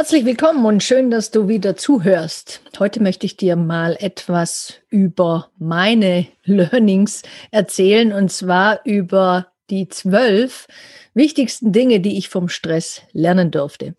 Herzlich 0.00 0.24
willkommen 0.24 0.64
und 0.64 0.82
schön, 0.82 1.10
dass 1.10 1.30
du 1.30 1.46
wieder 1.46 1.76
zuhörst. 1.76 2.62
Heute 2.78 3.02
möchte 3.02 3.26
ich 3.26 3.36
dir 3.36 3.54
mal 3.54 3.98
etwas 4.00 4.80
über 4.88 5.50
meine 5.58 6.26
Learnings 6.44 7.20
erzählen 7.50 8.10
und 8.14 8.32
zwar 8.32 8.80
über 8.86 9.48
die 9.68 9.90
zwölf 9.90 10.68
wichtigsten 11.12 11.72
Dinge, 11.72 12.00
die 12.00 12.16
ich 12.16 12.30
vom 12.30 12.48
Stress 12.48 13.02
lernen 13.12 13.50
durfte. 13.50 13.94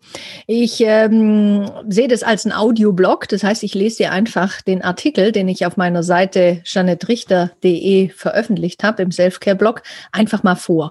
Ich 0.48 0.80
ähm, 0.80 1.70
sehe 1.88 2.08
das 2.08 2.24
als 2.24 2.46
ein 2.46 2.52
Audioblog, 2.52 3.28
das 3.28 3.44
heißt, 3.44 3.62
ich 3.62 3.74
lese 3.74 3.98
dir 3.98 4.10
einfach 4.10 4.60
den 4.60 4.82
Artikel, 4.82 5.30
den 5.30 5.48
ich 5.48 5.66
auf 5.66 5.76
meiner 5.76 6.02
Seite 6.02 6.62
janettrichter.de 6.64 8.08
veröffentlicht 8.08 8.82
habe, 8.82 9.04
im 9.04 9.12
Selfcare-Blog, 9.12 9.84
einfach 10.10 10.42
mal 10.42 10.56
vor 10.56 10.90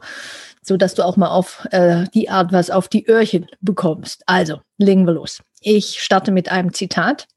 so 0.62 0.78
dass 0.78 0.94
du 0.94 1.04
auch 1.04 1.18
mal 1.18 1.30
auf 1.30 1.68
äh, 1.72 2.06
die 2.14 2.30
Art 2.30 2.52
was 2.52 2.70
auf 2.70 2.88
die 2.88 3.08
Öhrchen 3.08 3.48
bekommst. 3.62 4.24
Also, 4.26 4.62
legen 4.78 5.06
wir 5.06 5.14
los. 5.14 5.42
Ich 5.60 6.02
starte 6.02 6.32
mit 6.32 6.50
einem 6.50 6.74
Zitat. 6.74 7.28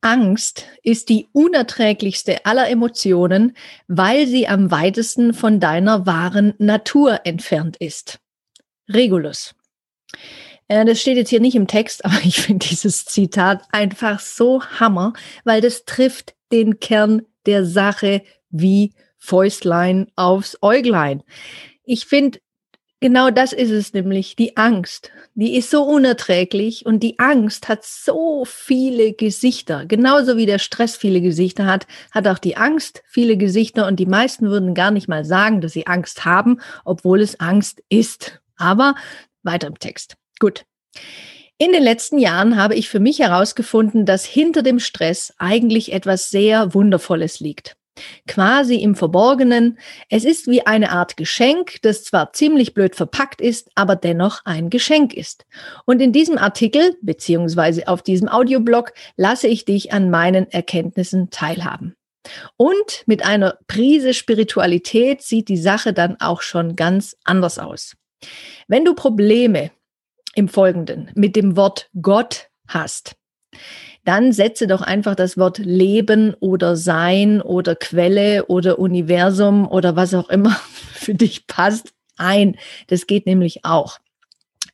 Angst 0.00 0.66
ist 0.82 1.08
die 1.08 1.26
unerträglichste 1.32 2.44
aller 2.46 2.68
Emotionen, 2.68 3.56
weil 3.88 4.26
sie 4.26 4.46
am 4.46 4.70
weitesten 4.70 5.34
von 5.34 5.58
deiner 5.58 6.06
wahren 6.06 6.54
Natur 6.58 7.20
entfernt 7.24 7.76
ist. 7.78 8.18
Regulus. 8.88 9.54
Äh, 10.68 10.84
das 10.84 11.00
steht 11.00 11.16
jetzt 11.16 11.30
hier 11.30 11.40
nicht 11.40 11.56
im 11.56 11.66
Text, 11.66 12.04
aber 12.04 12.18
ich 12.24 12.40
finde 12.40 12.66
dieses 12.66 13.04
Zitat 13.04 13.62
einfach 13.72 14.20
so 14.20 14.62
hammer, 14.62 15.12
weil 15.44 15.60
das 15.60 15.84
trifft 15.84 16.34
den 16.52 16.78
Kern 16.80 17.22
der 17.46 17.64
Sache 17.64 18.22
wie 18.50 18.92
Fäustlein 19.18 20.08
aufs 20.16 20.58
Äuglein. 20.62 21.22
Ich 21.84 22.06
finde, 22.06 22.38
genau 23.00 23.30
das 23.30 23.52
ist 23.52 23.70
es 23.70 23.92
nämlich, 23.92 24.36
die 24.36 24.56
Angst. 24.56 25.10
Die 25.34 25.56
ist 25.56 25.70
so 25.70 25.82
unerträglich 25.82 26.86
und 26.86 27.00
die 27.02 27.18
Angst 27.18 27.68
hat 27.68 27.84
so 27.84 28.44
viele 28.44 29.12
Gesichter. 29.12 29.84
Genauso 29.86 30.36
wie 30.36 30.46
der 30.46 30.58
Stress 30.58 30.96
viele 30.96 31.20
Gesichter 31.20 31.66
hat, 31.66 31.86
hat 32.10 32.26
auch 32.26 32.38
die 32.38 32.56
Angst 32.56 33.02
viele 33.06 33.36
Gesichter 33.36 33.86
und 33.86 33.96
die 33.96 34.06
meisten 34.06 34.48
würden 34.48 34.74
gar 34.74 34.90
nicht 34.90 35.08
mal 35.08 35.24
sagen, 35.24 35.60
dass 35.60 35.72
sie 35.72 35.86
Angst 35.86 36.24
haben, 36.24 36.60
obwohl 36.84 37.20
es 37.20 37.38
Angst 37.40 37.82
ist. 37.88 38.40
Aber 38.56 38.94
weiter 39.42 39.66
im 39.66 39.78
Text. 39.78 40.16
Gut. 40.40 40.64
In 41.58 41.72
den 41.72 41.82
letzten 41.82 42.18
Jahren 42.18 42.56
habe 42.56 42.74
ich 42.74 42.88
für 42.88 43.00
mich 43.00 43.20
herausgefunden, 43.20 44.04
dass 44.04 44.24
hinter 44.24 44.62
dem 44.62 44.78
Stress 44.78 45.32
eigentlich 45.38 45.92
etwas 45.92 46.30
sehr 46.30 46.74
Wundervolles 46.74 47.40
liegt 47.40 47.75
quasi 48.26 48.76
im 48.76 48.94
Verborgenen. 48.94 49.78
Es 50.08 50.24
ist 50.24 50.46
wie 50.46 50.66
eine 50.66 50.90
Art 50.90 51.16
Geschenk, 51.16 51.76
das 51.82 52.04
zwar 52.04 52.32
ziemlich 52.32 52.74
blöd 52.74 52.94
verpackt 52.94 53.40
ist, 53.40 53.70
aber 53.74 53.96
dennoch 53.96 54.40
ein 54.44 54.70
Geschenk 54.70 55.14
ist. 55.14 55.46
Und 55.84 56.00
in 56.00 56.12
diesem 56.12 56.38
Artikel 56.38 56.96
beziehungsweise 57.02 57.88
auf 57.88 58.02
diesem 58.02 58.28
Audioblog 58.28 58.92
lasse 59.16 59.48
ich 59.48 59.64
dich 59.64 59.92
an 59.92 60.10
meinen 60.10 60.50
Erkenntnissen 60.50 61.30
teilhaben. 61.30 61.96
Und 62.56 63.04
mit 63.06 63.24
einer 63.24 63.58
Prise 63.68 64.14
Spiritualität 64.14 65.22
sieht 65.22 65.48
die 65.48 65.56
Sache 65.56 65.92
dann 65.92 66.16
auch 66.20 66.42
schon 66.42 66.76
ganz 66.76 67.16
anders 67.24 67.58
aus. 67.58 67.96
Wenn 68.68 68.84
du 68.84 68.94
Probleme 68.94 69.70
im 70.34 70.48
Folgenden 70.48 71.10
mit 71.14 71.36
dem 71.36 71.56
Wort 71.56 71.88
Gott 72.00 72.48
hast, 72.68 73.16
dann 74.06 74.32
setze 74.32 74.66
doch 74.66 74.82
einfach 74.82 75.14
das 75.14 75.36
Wort 75.36 75.58
Leben 75.58 76.34
oder 76.40 76.76
Sein 76.76 77.42
oder 77.42 77.74
Quelle 77.74 78.46
oder 78.46 78.78
Universum 78.78 79.68
oder 79.68 79.96
was 79.96 80.14
auch 80.14 80.28
immer 80.28 80.50
für 80.92 81.14
dich 81.14 81.46
passt 81.46 81.92
ein. 82.16 82.56
Das 82.86 83.06
geht 83.06 83.26
nämlich 83.26 83.64
auch. 83.64 83.98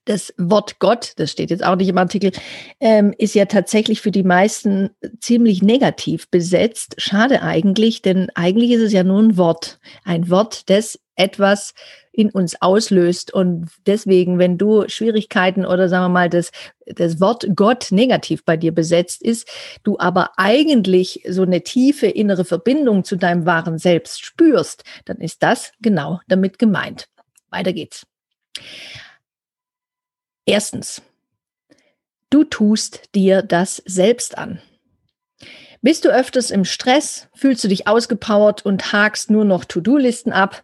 Das 0.04 0.34
Wort 0.37 0.81
Gott, 0.81 1.12
das 1.16 1.31
steht 1.31 1.50
jetzt 1.50 1.65
auch 1.65 1.76
nicht 1.76 1.88
im 1.88 1.98
Artikel, 1.98 2.32
ähm, 2.81 3.15
ist 3.19 3.34
ja 3.34 3.44
tatsächlich 3.44 4.00
für 4.00 4.10
die 4.10 4.25
meisten 4.25 4.91
ziemlich 5.20 5.62
negativ 5.62 6.28
besetzt. 6.28 6.97
Schade 6.99 7.43
eigentlich, 7.43 8.03
denn 8.03 8.28
eigentlich 8.34 8.72
ist 8.72 8.82
es 8.82 8.93
ja 8.93 9.04
nur 9.04 9.20
ein 9.20 9.37
Wort. 9.37 9.78
Ein 10.04 10.28
Wort, 10.28 10.69
das 10.70 10.99
etwas 11.22 11.72
in 12.12 12.30
uns 12.30 12.60
auslöst. 12.60 13.32
Und 13.32 13.70
deswegen, 13.86 14.38
wenn 14.38 14.58
du 14.58 14.88
Schwierigkeiten 14.88 15.64
oder 15.64 15.88
sagen 15.88 16.04
wir 16.04 16.08
mal, 16.10 16.28
das, 16.28 16.50
das 16.86 17.20
Wort 17.20 17.46
Gott 17.54 17.88
negativ 17.90 18.44
bei 18.44 18.56
dir 18.56 18.72
besetzt 18.72 19.22
ist, 19.22 19.48
du 19.82 19.98
aber 19.98 20.32
eigentlich 20.36 21.22
so 21.28 21.42
eine 21.42 21.62
tiefe 21.62 22.06
innere 22.08 22.44
Verbindung 22.44 23.04
zu 23.04 23.16
deinem 23.16 23.46
wahren 23.46 23.78
Selbst 23.78 24.24
spürst, 24.24 24.84
dann 25.04 25.18
ist 25.18 25.42
das 25.42 25.72
genau 25.80 26.20
damit 26.28 26.58
gemeint. 26.58 27.08
Weiter 27.50 27.72
geht's. 27.72 28.06
Erstens, 30.44 31.02
du 32.30 32.44
tust 32.44 33.14
dir 33.14 33.42
das 33.42 33.82
selbst 33.86 34.36
an. 34.36 34.60
Bist 35.84 36.04
du 36.04 36.10
öfters 36.10 36.53
im 36.53 36.65
Stress? 36.65 37.26
Fühlst 37.34 37.65
du 37.65 37.69
dich 37.69 37.88
ausgepowert 37.88 38.65
und 38.65 38.93
hakst 38.93 39.32
nur 39.32 39.44
noch 39.44 39.65
To-Do-Listen 39.65 40.32
ab? 40.32 40.62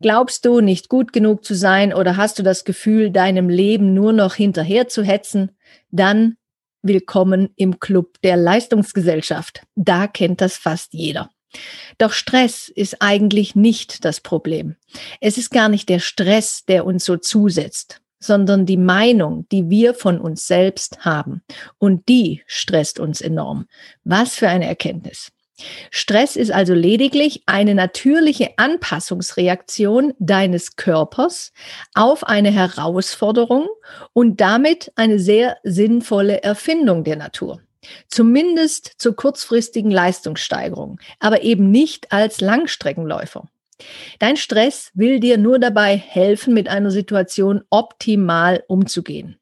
Glaubst 0.00 0.46
du, 0.46 0.62
nicht 0.62 0.88
gut 0.88 1.12
genug 1.12 1.44
zu 1.44 1.54
sein 1.54 1.92
oder 1.92 2.16
hast 2.16 2.38
du 2.38 2.42
das 2.42 2.64
Gefühl, 2.64 3.10
deinem 3.10 3.50
Leben 3.50 3.92
nur 3.92 4.14
noch 4.14 4.36
hinterher 4.36 4.88
zu 4.88 5.02
hetzen? 5.02 5.50
Dann 5.90 6.38
willkommen 6.80 7.50
im 7.56 7.78
Club 7.78 8.22
der 8.22 8.38
Leistungsgesellschaft. 8.38 9.64
Da 9.74 10.06
kennt 10.06 10.40
das 10.40 10.56
fast 10.56 10.94
jeder. 10.94 11.30
Doch 11.98 12.14
Stress 12.14 12.70
ist 12.74 13.02
eigentlich 13.02 13.54
nicht 13.54 14.06
das 14.06 14.22
Problem. 14.22 14.76
Es 15.20 15.36
ist 15.36 15.50
gar 15.50 15.68
nicht 15.68 15.90
der 15.90 16.00
Stress, 16.00 16.64
der 16.64 16.86
uns 16.86 17.04
so 17.04 17.18
zusetzt 17.18 18.00
sondern 18.24 18.66
die 18.66 18.76
Meinung, 18.76 19.46
die 19.50 19.68
wir 19.68 19.94
von 19.94 20.20
uns 20.20 20.46
selbst 20.46 21.04
haben. 21.04 21.42
Und 21.78 22.08
die 22.08 22.42
stresst 22.46 22.98
uns 22.98 23.20
enorm. 23.20 23.66
Was 24.04 24.34
für 24.34 24.48
eine 24.48 24.66
Erkenntnis. 24.66 25.30
Stress 25.90 26.34
ist 26.34 26.50
also 26.50 26.74
lediglich 26.74 27.42
eine 27.46 27.74
natürliche 27.74 28.54
Anpassungsreaktion 28.56 30.12
deines 30.18 30.74
Körpers 30.74 31.52
auf 31.94 32.24
eine 32.24 32.50
Herausforderung 32.50 33.68
und 34.12 34.40
damit 34.40 34.90
eine 34.96 35.20
sehr 35.20 35.58
sinnvolle 35.62 36.42
Erfindung 36.42 37.04
der 37.04 37.16
Natur. 37.16 37.60
Zumindest 38.08 38.94
zur 38.98 39.14
kurzfristigen 39.14 39.90
Leistungssteigerung, 39.90 40.98
aber 41.20 41.42
eben 41.42 41.70
nicht 41.70 42.10
als 42.12 42.40
Langstreckenläufer. 42.40 43.46
Dein 44.18 44.36
Stress 44.36 44.90
will 44.94 45.20
dir 45.20 45.38
nur 45.38 45.58
dabei 45.58 45.96
helfen, 45.96 46.54
mit 46.54 46.68
einer 46.68 46.90
Situation 46.90 47.62
optimal 47.70 48.62
umzugehen. 48.68 49.38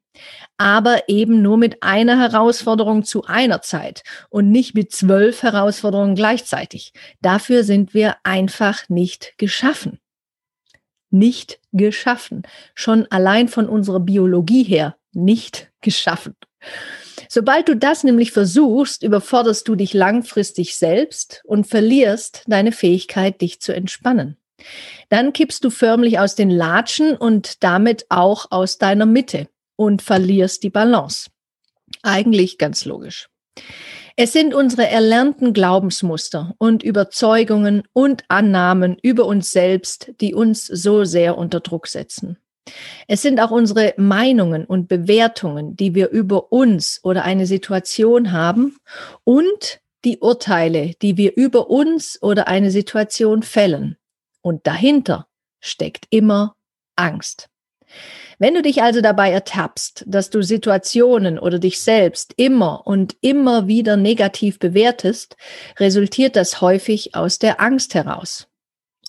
Aber 0.57 1.09
eben 1.09 1.41
nur 1.41 1.57
mit 1.57 1.81
einer 1.81 2.19
Herausforderung 2.19 3.03
zu 3.03 3.23
einer 3.25 3.61
Zeit 3.61 4.03
und 4.29 4.51
nicht 4.51 4.75
mit 4.75 4.91
zwölf 4.91 5.41
Herausforderungen 5.41 6.15
gleichzeitig. 6.15 6.93
Dafür 7.21 7.63
sind 7.63 7.93
wir 7.93 8.17
einfach 8.23 8.87
nicht 8.89 9.33
geschaffen. 9.37 9.99
Nicht 11.09 11.59
geschaffen. 11.71 12.43
Schon 12.75 13.07
allein 13.11 13.47
von 13.47 13.67
unserer 13.67 13.99
Biologie 13.99 14.63
her 14.63 14.97
nicht 15.13 15.71
geschaffen. 15.81 16.35
Sobald 17.33 17.67
du 17.67 17.75
das 17.75 18.03
nämlich 18.03 18.31
versuchst, 18.31 19.01
überforderst 19.01 19.67
du 19.67 19.73
dich 19.73 19.95
langfristig 19.95 20.75
selbst 20.75 21.41
und 21.45 21.65
verlierst 21.65 22.43
deine 22.45 22.71
Fähigkeit, 22.71 23.41
dich 23.41 23.59
zu 23.59 23.73
entspannen. 23.73 24.37
Dann 25.09 25.33
kippst 25.33 25.63
du 25.63 25.71
förmlich 25.71 26.19
aus 26.19 26.35
den 26.35 26.51
Latschen 26.51 27.17
und 27.17 27.63
damit 27.63 28.05
auch 28.09 28.51
aus 28.51 28.77
deiner 28.77 29.07
Mitte 29.07 29.47
und 29.75 30.03
verlierst 30.03 30.61
die 30.61 30.69
Balance. 30.69 31.31
Eigentlich 32.03 32.59
ganz 32.59 32.85
logisch. 32.85 33.29
Es 34.15 34.31
sind 34.31 34.53
unsere 34.53 34.87
erlernten 34.87 35.53
Glaubensmuster 35.53 36.53
und 36.59 36.83
Überzeugungen 36.83 37.81
und 37.93 38.25
Annahmen 38.27 38.95
über 39.01 39.25
uns 39.25 39.51
selbst, 39.51 40.11
die 40.21 40.35
uns 40.35 40.67
so 40.67 41.03
sehr 41.03 41.35
unter 41.39 41.61
Druck 41.61 41.87
setzen. 41.87 42.37
Es 43.07 43.21
sind 43.21 43.39
auch 43.39 43.51
unsere 43.51 43.93
Meinungen 43.97 44.65
und 44.65 44.87
Bewertungen, 44.87 45.75
die 45.75 45.95
wir 45.95 46.09
über 46.09 46.51
uns 46.51 46.99
oder 47.03 47.23
eine 47.23 47.45
Situation 47.45 48.31
haben 48.31 48.77
und 49.23 49.81
die 50.05 50.19
Urteile, 50.19 50.93
die 51.01 51.17
wir 51.17 51.35
über 51.35 51.69
uns 51.69 52.21
oder 52.21 52.47
eine 52.47 52.71
Situation 52.71 53.43
fällen. 53.43 53.97
Und 54.41 54.67
dahinter 54.67 55.27
steckt 55.59 56.05
immer 56.09 56.55
Angst. 56.95 57.49
Wenn 58.39 58.55
du 58.55 58.61
dich 58.61 58.81
also 58.81 59.01
dabei 59.01 59.31
ertappst, 59.31 60.03
dass 60.07 60.29
du 60.29 60.41
Situationen 60.41 61.37
oder 61.39 61.59
dich 61.59 61.81
selbst 61.81 62.33
immer 62.35 62.85
und 62.87 63.15
immer 63.21 63.67
wieder 63.67 63.95
negativ 63.95 64.59
bewertest, 64.59 65.37
resultiert 65.79 66.35
das 66.35 66.59
häufig 66.59 67.15
aus 67.15 67.39
der 67.39 67.61
Angst 67.61 67.93
heraus. 67.93 68.47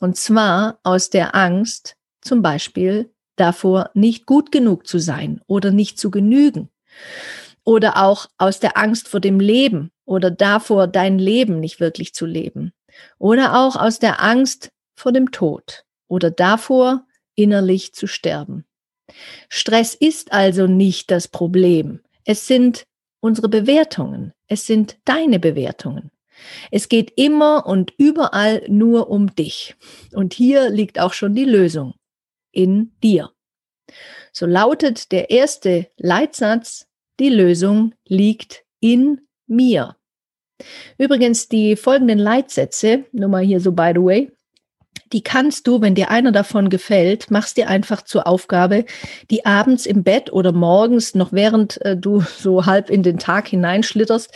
Und 0.00 0.16
zwar 0.16 0.78
aus 0.82 1.10
der 1.10 1.34
Angst, 1.34 1.96
zum 2.20 2.42
Beispiel 2.42 3.13
davor, 3.36 3.90
nicht 3.94 4.26
gut 4.26 4.52
genug 4.52 4.86
zu 4.86 4.98
sein 4.98 5.40
oder 5.46 5.70
nicht 5.70 5.98
zu 5.98 6.10
genügen. 6.10 6.70
Oder 7.64 8.04
auch 8.04 8.26
aus 8.38 8.60
der 8.60 8.76
Angst 8.76 9.08
vor 9.08 9.20
dem 9.20 9.40
Leben 9.40 9.90
oder 10.04 10.30
davor, 10.30 10.86
dein 10.86 11.18
Leben 11.18 11.60
nicht 11.60 11.80
wirklich 11.80 12.14
zu 12.14 12.26
leben. 12.26 12.72
Oder 13.18 13.58
auch 13.58 13.76
aus 13.76 13.98
der 13.98 14.22
Angst 14.22 14.70
vor 14.94 15.12
dem 15.12 15.30
Tod 15.30 15.84
oder 16.08 16.30
davor, 16.30 17.06
innerlich 17.34 17.94
zu 17.94 18.06
sterben. 18.06 18.64
Stress 19.48 19.94
ist 19.94 20.32
also 20.32 20.66
nicht 20.66 21.10
das 21.10 21.28
Problem. 21.28 22.00
Es 22.24 22.46
sind 22.46 22.84
unsere 23.20 23.48
Bewertungen. 23.48 24.32
Es 24.46 24.66
sind 24.66 24.98
deine 25.04 25.38
Bewertungen. 25.38 26.10
Es 26.70 26.88
geht 26.88 27.12
immer 27.16 27.66
und 27.66 27.92
überall 27.96 28.62
nur 28.68 29.08
um 29.08 29.34
dich. 29.34 29.76
Und 30.12 30.34
hier 30.34 30.70
liegt 30.70 30.98
auch 31.00 31.12
schon 31.12 31.34
die 31.34 31.44
Lösung. 31.44 31.94
In 32.54 32.92
dir. 33.02 33.30
So 34.32 34.46
lautet 34.46 35.12
der 35.12 35.30
erste 35.30 35.88
Leitsatz, 35.96 36.88
die 37.20 37.28
Lösung 37.28 37.94
liegt 38.06 38.64
in 38.80 39.20
mir. 39.46 39.96
Übrigens, 40.98 41.48
die 41.48 41.76
folgenden 41.76 42.18
Leitsätze, 42.18 43.04
nur 43.12 43.28
mal 43.28 43.44
hier 43.44 43.60
so 43.60 43.72
by 43.72 43.92
the 43.94 44.00
way, 44.00 44.32
die 45.12 45.22
kannst 45.22 45.66
du, 45.66 45.80
wenn 45.80 45.94
dir 45.94 46.10
einer 46.10 46.32
davon 46.32 46.70
gefällt, 46.70 47.30
machst 47.30 47.56
dir 47.56 47.68
einfach 47.68 48.02
zur 48.02 48.26
Aufgabe, 48.26 48.84
die 49.30 49.46
abends 49.46 49.86
im 49.86 50.02
Bett 50.02 50.32
oder 50.32 50.52
morgens, 50.52 51.14
noch 51.14 51.32
während 51.32 51.80
äh, 51.82 51.96
du 51.96 52.20
so 52.38 52.66
halb 52.66 52.90
in 52.90 53.02
den 53.02 53.18
Tag 53.18 53.48
hineinschlitterst, 53.48 54.30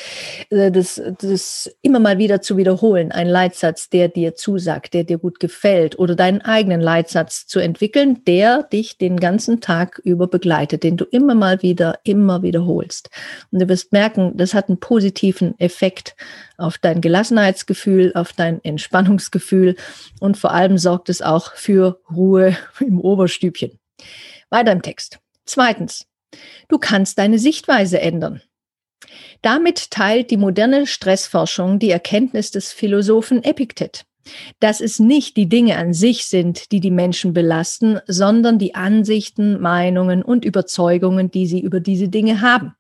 äh, 0.51 0.71
das, 0.71 1.01
das 1.21 1.71
immer 1.83 1.99
mal 1.99 2.19
wieder 2.19 2.41
zu 2.43 2.57
wiederholen. 2.57 3.13
Ein 3.13 3.29
Leitsatz, 3.29 3.89
der 3.89 4.09
dir 4.09 4.35
zusagt, 4.35 4.95
der 4.95 5.05
dir 5.05 5.19
gut 5.19 5.41
gefällt 5.41 5.99
oder 5.99 6.15
deinen 6.15 6.41
eigenen 6.43 6.81
Leitsatz 6.81 7.47
zu 7.47 7.59
entwickeln, 7.59 8.25
der 8.27 8.63
dich 8.63 8.99
den 8.99 9.19
ganzen 9.19 9.61
Tag 9.61 10.01
über 10.05 10.27
begleitet, 10.27 10.83
den 10.83 10.97
du 10.97 11.05
immer 11.05 11.35
mal 11.35 11.63
wieder, 11.63 11.99
immer 12.05 12.43
wiederholst. 12.43 13.11
Und 13.51 13.61
du 13.61 13.69
wirst 13.69 13.93
merken, 13.93 14.33
das 14.37 14.55
hat 14.55 14.69
einen 14.69 14.81
positiven 14.81 15.59
Effekt 15.59 16.15
auf 16.59 16.77
dein 16.77 17.01
Gelassenheitsgefühl, 17.01 18.13
auf 18.15 18.33
dein 18.33 18.63
Entspannungsgefühl 18.63 19.77
und 20.21 20.37
vor 20.37 20.53
allem 20.53 20.77
sorgt 20.77 21.09
es 21.09 21.23
auch 21.23 21.55
für 21.55 22.01
Ruhe 22.11 22.57
im 22.81 23.01
Oberstübchen. 23.01 23.79
Weiter 24.51 24.73
im 24.73 24.83
Text. 24.83 25.21
Zweitens, 25.47 26.07
du 26.69 26.79
kannst 26.79 27.19
deine 27.19 27.39
Sichtweise 27.39 28.01
ändern. 28.01 28.43
Damit 29.43 29.91
teilt 29.91 30.31
die 30.31 30.37
moderne 30.37 30.87
Stressforschung 30.87 31.79
die 31.79 31.91
Erkenntnis 31.91 32.51
des 32.51 32.73
Philosophen 32.73 33.45
Epiktet, 33.45 34.05
dass 34.61 34.81
es 34.81 34.99
nicht 34.99 35.37
die 35.37 35.49
Dinge 35.49 35.77
an 35.79 35.95
sich 35.95 36.25
sind, 36.25 36.73
die 36.73 36.81
die 36.81 36.91
Menschen 36.91 37.33
belasten, 37.33 38.01
sondern 38.07 38.59
die 38.59 38.75
Ansichten, 38.75 39.61
Meinungen 39.61 40.23
und 40.23 40.45
Überzeugungen, 40.45 41.31
die 41.31 41.47
sie 41.47 41.61
über 41.61 41.81
diese 41.81 42.09
Dinge 42.09 42.41
haben. 42.41 42.75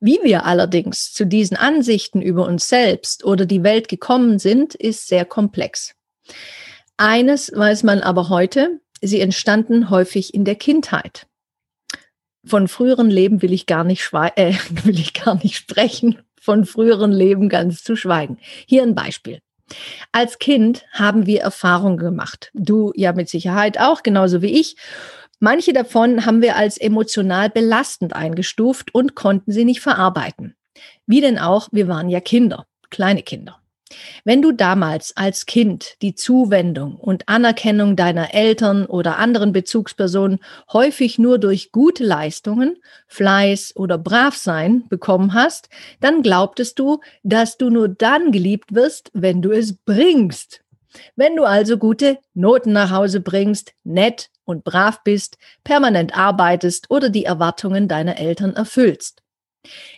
Wie 0.00 0.18
wir 0.22 0.44
allerdings 0.44 1.12
zu 1.12 1.26
diesen 1.26 1.56
Ansichten 1.56 2.22
über 2.22 2.46
uns 2.46 2.68
selbst 2.68 3.24
oder 3.24 3.46
die 3.46 3.62
Welt 3.62 3.88
gekommen 3.88 4.38
sind, 4.38 4.74
ist 4.74 5.08
sehr 5.08 5.24
komplex. 5.24 5.94
Eines 6.96 7.50
weiß 7.54 7.82
man 7.82 8.00
aber 8.00 8.28
heute, 8.28 8.80
sie 9.00 9.20
entstanden 9.20 9.90
häufig 9.90 10.34
in 10.34 10.44
der 10.44 10.56
Kindheit. 10.56 11.26
Von 12.44 12.68
früheren 12.68 13.10
Leben 13.10 13.42
will 13.42 13.52
ich 13.52 13.66
gar 13.66 13.84
nicht, 13.84 14.10
äh, 14.12 14.54
will 14.84 14.98
ich 14.98 15.14
gar 15.14 15.36
nicht 15.42 15.56
sprechen, 15.56 16.18
von 16.40 16.64
früheren 16.64 17.12
Leben 17.12 17.48
ganz 17.48 17.84
zu 17.84 17.96
schweigen. 17.96 18.38
Hier 18.66 18.82
ein 18.82 18.94
Beispiel. 18.94 19.40
Als 20.12 20.38
Kind 20.38 20.84
haben 20.92 21.26
wir 21.26 21.42
Erfahrungen 21.42 21.96
gemacht. 21.96 22.50
Du 22.54 22.92
ja 22.96 23.12
mit 23.12 23.28
Sicherheit 23.28 23.78
auch, 23.78 24.02
genauso 24.02 24.42
wie 24.42 24.58
ich. 24.58 24.76
Manche 25.42 25.72
davon 25.72 26.26
haben 26.26 26.42
wir 26.42 26.56
als 26.56 26.76
emotional 26.76 27.48
belastend 27.48 28.14
eingestuft 28.14 28.94
und 28.94 29.14
konnten 29.14 29.52
sie 29.52 29.64
nicht 29.64 29.80
verarbeiten. 29.80 30.54
Wie 31.06 31.22
denn 31.22 31.38
auch, 31.38 31.68
wir 31.72 31.88
waren 31.88 32.10
ja 32.10 32.20
Kinder, 32.20 32.66
kleine 32.90 33.22
Kinder. 33.22 33.56
Wenn 34.22 34.42
du 34.42 34.52
damals 34.52 35.16
als 35.16 35.46
Kind 35.46 35.96
die 36.02 36.14
Zuwendung 36.14 36.96
und 36.96 37.28
Anerkennung 37.28 37.96
deiner 37.96 38.34
Eltern 38.34 38.84
oder 38.84 39.18
anderen 39.18 39.52
Bezugspersonen 39.52 40.40
häufig 40.72 41.18
nur 41.18 41.38
durch 41.38 41.72
gute 41.72 42.04
Leistungen, 42.04 42.76
Fleiß 43.08 43.74
oder 43.76 43.98
Bravsein 43.98 44.84
bekommen 44.88 45.32
hast, 45.32 45.70
dann 46.00 46.22
glaubtest 46.22 46.78
du, 46.78 47.00
dass 47.22 47.56
du 47.56 47.70
nur 47.70 47.88
dann 47.88 48.30
geliebt 48.30 48.74
wirst, 48.74 49.10
wenn 49.14 49.42
du 49.42 49.50
es 49.50 49.72
bringst. 49.72 50.62
Wenn 51.16 51.34
du 51.34 51.44
also 51.44 51.78
gute 51.78 52.18
Noten 52.34 52.72
nach 52.72 52.90
Hause 52.90 53.20
bringst, 53.20 53.72
nett 53.84 54.28
und 54.50 54.64
brav 54.64 55.02
bist, 55.02 55.38
permanent 55.64 56.16
arbeitest 56.16 56.90
oder 56.90 57.08
die 57.08 57.24
Erwartungen 57.24 57.88
deiner 57.88 58.18
Eltern 58.18 58.54
erfüllst. 58.54 59.22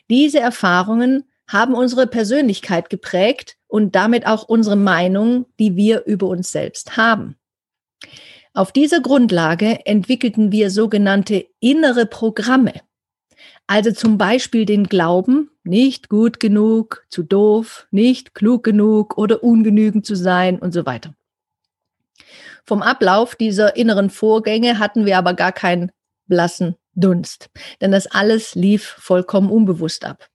Diese 0.08 0.40
Erfahrungen 0.40 1.24
haben 1.48 1.74
unsere 1.74 2.06
Persönlichkeit 2.06 2.88
geprägt 2.88 3.56
und 3.66 3.94
damit 3.94 4.26
auch 4.26 4.48
unsere 4.48 4.76
Meinung, 4.76 5.46
die 5.58 5.76
wir 5.76 6.04
über 6.04 6.28
uns 6.28 6.52
selbst 6.52 6.96
haben. 6.96 7.36
Auf 8.54 8.72
dieser 8.72 9.00
Grundlage 9.00 9.86
entwickelten 9.86 10.52
wir 10.52 10.70
sogenannte 10.70 11.46
innere 11.60 12.06
Programme. 12.06 12.74
Also 13.66 13.92
zum 13.92 14.18
Beispiel 14.18 14.66
den 14.66 14.84
Glauben, 14.84 15.50
nicht 15.64 16.08
gut 16.08 16.40
genug, 16.40 17.06
zu 17.08 17.22
doof, 17.22 17.86
nicht 17.90 18.34
klug 18.34 18.64
genug 18.64 19.16
oder 19.16 19.42
ungenügend 19.42 20.04
zu 20.04 20.16
sein 20.16 20.58
und 20.58 20.72
so 20.72 20.84
weiter. 20.84 21.14
Vom 22.64 22.82
Ablauf 22.82 23.34
dieser 23.34 23.76
inneren 23.76 24.10
Vorgänge 24.10 24.78
hatten 24.78 25.06
wir 25.06 25.18
aber 25.18 25.34
gar 25.34 25.52
keinen 25.52 25.90
blassen 26.26 26.76
Dunst, 26.94 27.48
denn 27.80 27.90
das 27.90 28.06
alles 28.06 28.54
lief 28.54 28.84
vollkommen 28.98 29.50
unbewusst 29.50 30.04
ab. 30.04 30.28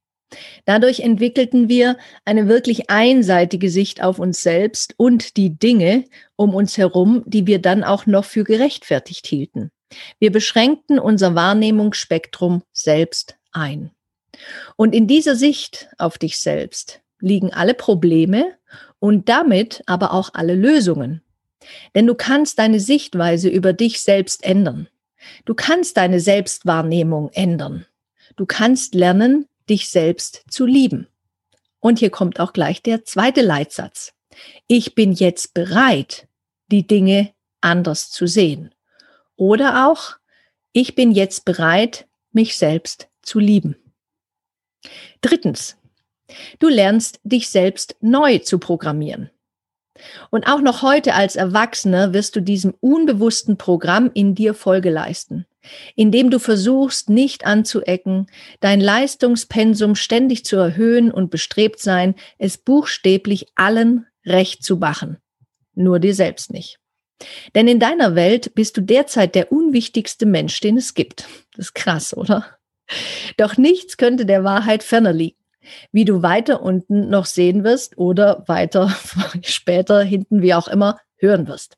Dadurch 0.65 0.99
entwickelten 0.99 1.69
wir 1.69 1.97
eine 2.25 2.47
wirklich 2.47 2.89
einseitige 2.89 3.69
Sicht 3.69 4.03
auf 4.03 4.19
uns 4.19 4.41
selbst 4.41 4.93
und 4.97 5.37
die 5.37 5.57
Dinge 5.57 6.03
um 6.35 6.53
uns 6.53 6.77
herum, 6.77 7.23
die 7.25 7.47
wir 7.47 7.59
dann 7.59 7.83
auch 7.83 8.05
noch 8.05 8.25
für 8.25 8.43
gerechtfertigt 8.43 9.25
hielten. 9.27 9.71
Wir 10.19 10.31
beschränkten 10.31 10.99
unser 10.99 11.35
Wahrnehmungsspektrum 11.35 12.63
selbst 12.73 13.37
ein. 13.51 13.91
Und 14.75 14.93
in 14.93 15.07
dieser 15.07 15.35
Sicht 15.35 15.89
auf 15.97 16.17
dich 16.17 16.37
selbst 16.37 17.01
liegen 17.19 17.53
alle 17.53 17.73
Probleme 17.73 18.53
und 18.99 19.29
damit 19.29 19.81
aber 19.85 20.11
auch 20.13 20.31
alle 20.33 20.55
Lösungen. 20.55 21.21
Denn 21.95 22.07
du 22.07 22.15
kannst 22.15 22.59
deine 22.59 22.79
Sichtweise 22.79 23.49
über 23.49 23.73
dich 23.73 24.01
selbst 24.01 24.43
ändern. 24.43 24.87
Du 25.45 25.53
kannst 25.53 25.97
deine 25.97 26.19
Selbstwahrnehmung 26.19 27.29
ändern. 27.33 27.85
Du 28.35 28.45
kannst 28.45 28.93
lernen, 28.93 29.47
dich 29.69 29.89
selbst 29.89 30.43
zu 30.49 30.65
lieben. 30.65 31.07
Und 31.79 31.99
hier 31.99 32.09
kommt 32.09 32.39
auch 32.39 32.53
gleich 32.53 32.81
der 32.81 33.03
zweite 33.05 33.41
Leitsatz. 33.41 34.13
Ich 34.67 34.95
bin 34.95 35.13
jetzt 35.13 35.53
bereit, 35.53 36.27
die 36.67 36.85
Dinge 36.85 37.33
anders 37.61 38.11
zu 38.11 38.27
sehen. 38.27 38.73
Oder 39.35 39.87
auch, 39.87 40.17
ich 40.73 40.95
bin 40.95 41.11
jetzt 41.11 41.45
bereit, 41.45 42.07
mich 42.31 42.57
selbst 42.57 43.07
zu 43.21 43.39
lieben. 43.39 43.75
Drittens, 45.21 45.77
du 46.59 46.67
lernst 46.67 47.19
dich 47.23 47.49
selbst 47.49 47.95
neu 48.01 48.39
zu 48.39 48.59
programmieren. 48.59 49.29
Und 50.29 50.47
auch 50.47 50.61
noch 50.61 50.81
heute 50.81 51.13
als 51.13 51.35
Erwachsener 51.35 52.13
wirst 52.13 52.35
du 52.35 52.41
diesem 52.41 52.73
unbewussten 52.79 53.57
Programm 53.57 54.11
in 54.13 54.35
dir 54.35 54.53
Folge 54.53 54.89
leisten, 54.89 55.45
indem 55.95 56.29
du 56.29 56.39
versuchst, 56.39 57.09
nicht 57.09 57.45
anzuecken, 57.45 58.27
dein 58.59 58.81
Leistungspensum 58.81 59.95
ständig 59.95 60.45
zu 60.45 60.57
erhöhen 60.57 61.11
und 61.11 61.31
bestrebt 61.31 61.79
sein, 61.79 62.15
es 62.37 62.57
buchstäblich 62.57 63.47
allen 63.55 64.07
recht 64.25 64.63
zu 64.63 64.77
machen. 64.77 65.17
Nur 65.73 65.99
dir 65.99 66.15
selbst 66.15 66.51
nicht. 66.51 66.79
Denn 67.55 67.67
in 67.67 67.79
deiner 67.79 68.15
Welt 68.15 68.53
bist 68.53 68.77
du 68.77 68.81
derzeit 68.81 69.35
der 69.35 69.51
unwichtigste 69.51 70.25
Mensch, 70.25 70.59
den 70.59 70.77
es 70.77 70.93
gibt. 70.93 71.27
Das 71.55 71.67
ist 71.67 71.73
krass, 71.73 72.15
oder? 72.15 72.45
Doch 73.37 73.57
nichts 73.57 73.97
könnte 73.97 74.25
der 74.25 74.43
Wahrheit 74.43 74.83
ferner 74.83 75.13
liegen 75.13 75.37
wie 75.91 76.05
du 76.05 76.21
weiter 76.21 76.61
unten 76.61 77.09
noch 77.09 77.25
sehen 77.25 77.63
wirst 77.63 77.97
oder 77.97 78.43
weiter 78.47 78.95
später 79.41 80.03
hinten, 80.03 80.41
wie 80.41 80.53
auch 80.53 80.67
immer, 80.67 80.99
hören 81.17 81.47
wirst. 81.47 81.77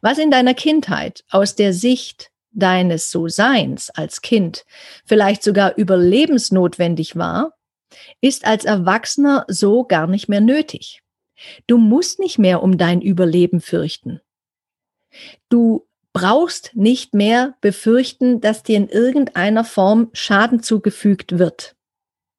Was 0.00 0.18
in 0.18 0.30
deiner 0.30 0.54
Kindheit 0.54 1.24
aus 1.30 1.54
der 1.54 1.72
Sicht 1.72 2.30
deines 2.50 3.10
So-Seins 3.10 3.90
als 3.90 4.22
Kind 4.22 4.64
vielleicht 5.04 5.42
sogar 5.42 5.76
überlebensnotwendig 5.76 7.16
war, 7.16 7.52
ist 8.20 8.46
als 8.46 8.64
Erwachsener 8.64 9.44
so 9.48 9.84
gar 9.84 10.06
nicht 10.06 10.28
mehr 10.28 10.40
nötig. 10.40 11.02
Du 11.66 11.78
musst 11.78 12.18
nicht 12.18 12.38
mehr 12.38 12.62
um 12.62 12.78
dein 12.78 13.00
Überleben 13.00 13.60
fürchten. 13.60 14.20
Du 15.48 15.86
brauchst 16.12 16.74
nicht 16.74 17.14
mehr 17.14 17.54
befürchten, 17.60 18.40
dass 18.40 18.62
dir 18.62 18.76
in 18.76 18.88
irgendeiner 18.88 19.64
Form 19.64 20.10
Schaden 20.12 20.62
zugefügt 20.62 21.38
wird. 21.38 21.76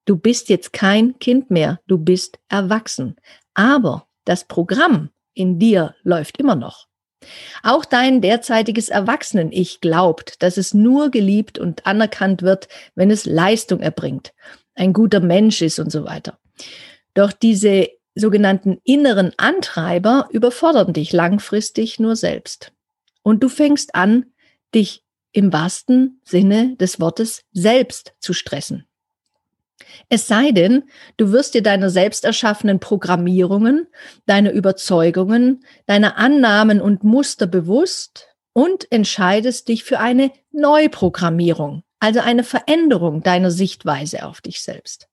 Du 0.09 0.17
bist 0.17 0.49
jetzt 0.49 0.73
kein 0.73 1.19
Kind 1.19 1.51
mehr, 1.51 1.81
du 1.85 1.99
bist 1.99 2.39
erwachsen. 2.49 3.17
Aber 3.53 4.07
das 4.25 4.43
Programm 4.43 5.11
in 5.35 5.59
dir 5.59 5.93
läuft 6.01 6.39
immer 6.39 6.55
noch. 6.55 6.87
Auch 7.61 7.85
dein 7.85 8.19
derzeitiges 8.19 8.89
Erwachsenen-Ich 8.89 9.81
glaubt, 9.81 10.41
dass 10.41 10.57
es 10.57 10.73
nur 10.73 11.11
geliebt 11.11 11.59
und 11.59 11.85
anerkannt 11.85 12.41
wird, 12.41 12.69
wenn 12.95 13.11
es 13.11 13.25
Leistung 13.25 13.81
erbringt, 13.81 14.33
ein 14.73 14.93
guter 14.93 15.19
Mensch 15.19 15.61
ist 15.61 15.77
und 15.77 15.91
so 15.91 16.05
weiter. 16.05 16.39
Doch 17.13 17.31
diese 17.31 17.89
sogenannten 18.15 18.81
inneren 18.83 19.33
Antreiber 19.37 20.27
überfordern 20.31 20.91
dich 20.91 21.13
langfristig 21.13 21.99
nur 21.99 22.15
selbst. 22.15 22.71
Und 23.21 23.43
du 23.43 23.47
fängst 23.47 23.93
an, 23.93 24.25
dich 24.73 25.03
im 25.33 25.53
wahrsten 25.53 26.19
Sinne 26.25 26.75
des 26.77 26.99
Wortes 26.99 27.43
selbst 27.51 28.15
zu 28.19 28.33
stressen. 28.33 28.88
Es 30.09 30.27
sei 30.27 30.51
denn, 30.51 30.83
du 31.17 31.31
wirst 31.31 31.53
dir 31.53 31.63
deiner 31.63 31.89
selbst 31.89 32.25
erschaffenen 32.25 32.79
Programmierungen, 32.79 33.87
deiner 34.25 34.51
Überzeugungen, 34.51 35.63
deiner 35.85 36.17
Annahmen 36.17 36.81
und 36.81 37.03
Muster 37.03 37.47
bewusst 37.47 38.27
und 38.53 38.91
entscheidest 38.91 39.67
dich 39.67 39.83
für 39.83 39.99
eine 39.99 40.31
Neuprogrammierung, 40.51 41.83
also 41.99 42.19
eine 42.19 42.43
Veränderung 42.43 43.21
deiner 43.21 43.51
Sichtweise 43.51 44.25
auf 44.25 44.41
dich 44.41 44.61
selbst. 44.61 45.07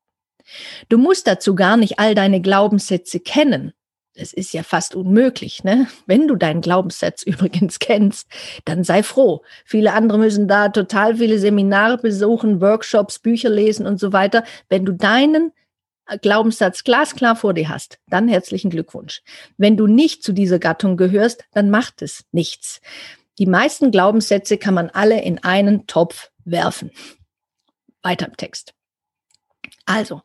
Du 0.88 0.98
musst 0.98 1.26
dazu 1.26 1.54
gar 1.54 1.76
nicht 1.76 1.98
all 1.98 2.14
deine 2.14 2.40
Glaubenssätze 2.40 3.20
kennen. 3.20 3.72
Es 4.18 4.32
ist 4.32 4.52
ja 4.52 4.62
fast 4.62 4.94
unmöglich, 4.94 5.62
ne? 5.64 5.86
Wenn 6.06 6.26
du 6.26 6.36
deinen 6.36 6.60
Glaubenssatz 6.60 7.22
übrigens 7.24 7.78
kennst, 7.78 8.28
dann 8.64 8.84
sei 8.84 9.02
froh. 9.02 9.42
Viele 9.64 9.92
andere 9.92 10.18
müssen 10.18 10.48
da 10.48 10.68
total 10.68 11.16
viele 11.16 11.38
Seminare 11.38 11.98
besuchen, 11.98 12.60
Workshops, 12.60 13.18
Bücher 13.18 13.50
lesen 13.50 13.86
und 13.86 14.00
so 14.00 14.12
weiter. 14.12 14.44
Wenn 14.68 14.84
du 14.84 14.92
deinen 14.92 15.52
Glaubenssatz 16.22 16.84
glasklar 16.84 17.34
vor 17.34 17.52
dir 17.52 17.68
hast, 17.68 17.98
dann 18.08 18.28
herzlichen 18.28 18.70
Glückwunsch. 18.70 19.22
Wenn 19.56 19.76
du 19.76 19.86
nicht 19.86 20.22
zu 20.22 20.32
dieser 20.32 20.60
Gattung 20.60 20.96
gehörst, 20.96 21.44
dann 21.52 21.68
macht 21.68 22.00
es 22.00 22.24
nichts. 22.30 22.80
Die 23.38 23.46
meisten 23.46 23.90
Glaubenssätze 23.90 24.56
kann 24.56 24.74
man 24.74 24.88
alle 24.90 25.20
in 25.22 25.42
einen 25.42 25.86
Topf 25.86 26.30
werfen. 26.44 26.90
Weiter 28.02 28.26
im 28.26 28.36
Text. 28.36 28.72
Also, 29.86 30.22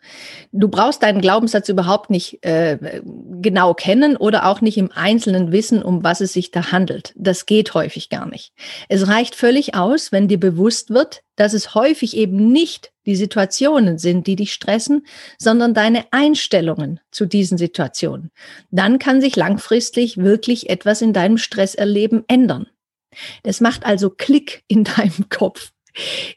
du 0.51 0.67
brauchst 0.69 1.03
deinen 1.03 1.21
Glaubenssatz 1.21 1.69
überhaupt 1.69 2.09
nicht 2.09 2.43
äh, 2.43 3.01
genau 3.41 3.75
kennen 3.75 4.17
oder 4.17 4.47
auch 4.47 4.59
nicht 4.59 4.77
im 4.77 4.91
Einzelnen 4.91 5.51
wissen, 5.51 5.83
um 5.83 6.03
was 6.03 6.19
es 6.19 6.33
sich 6.33 6.49
da 6.49 6.71
handelt. 6.71 7.13
Das 7.15 7.45
geht 7.45 7.75
häufig 7.75 8.09
gar 8.09 8.27
nicht. 8.27 8.53
Es 8.89 9.07
reicht 9.07 9.35
völlig 9.35 9.75
aus, 9.75 10.11
wenn 10.11 10.27
dir 10.27 10.39
bewusst 10.39 10.89
wird, 10.89 11.21
dass 11.35 11.53
es 11.53 11.75
häufig 11.75 12.17
eben 12.17 12.51
nicht 12.51 12.91
die 13.05 13.15
Situationen 13.15 13.99
sind, 13.99 14.25
die 14.25 14.35
dich 14.35 14.51
stressen, 14.51 15.05
sondern 15.37 15.75
deine 15.75 16.05
Einstellungen 16.09 16.99
zu 17.11 17.27
diesen 17.27 17.59
Situationen. 17.59 18.31
Dann 18.71 18.97
kann 18.97 19.21
sich 19.21 19.35
langfristig 19.35 20.17
wirklich 20.17 20.71
etwas 20.71 21.03
in 21.03 21.13
deinem 21.13 21.37
Stresserleben 21.37 22.23
ändern. 22.27 22.65
Das 23.43 23.61
macht 23.61 23.85
also 23.85 24.09
Klick 24.09 24.63
in 24.67 24.85
deinem 24.85 25.29
Kopf. 25.29 25.71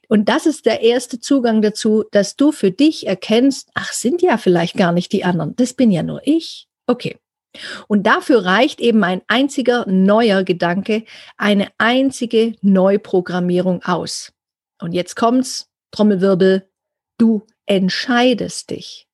Und 0.09 0.29
das 0.29 0.47
ist 0.47 0.67
der 0.67 0.81
erste 0.81 1.21
Zugang 1.21 1.63
dazu, 1.63 2.05
dass 2.11 2.37
du 2.37 2.53
für 2.53 2.71
dich 2.71 3.07
erkennst, 3.07 3.71
ach, 3.75 3.93
sind 3.93 4.23
ja 4.23 4.37
vielleicht 4.37 4.77
gar 4.77 4.93
nicht 4.93 5.13
die 5.13 5.25
anderen, 5.25 5.57
das 5.57 5.75
bin 5.75 5.91
ja 5.91 6.03
nur 6.03 6.21
ich. 6.25 6.69
Okay. 6.87 7.19
Und 7.87 8.05
dafür 8.05 8.45
reicht 8.45 8.81
eben 8.81 9.05
ein 9.05 9.23
einziger 9.29 9.87
neuer 9.89 10.43
Gedanke, 10.43 11.05
eine 11.37 11.69
einzige 11.79 12.55
Neuprogrammierung 12.63 13.83
aus. 13.85 14.33
Und 14.81 14.93
jetzt 14.93 15.15
kommt's, 15.15 15.71
Trommelwirbel, 15.93 16.69
du 17.19 17.47
entscheidest 17.67 18.71
dich. 18.71 19.07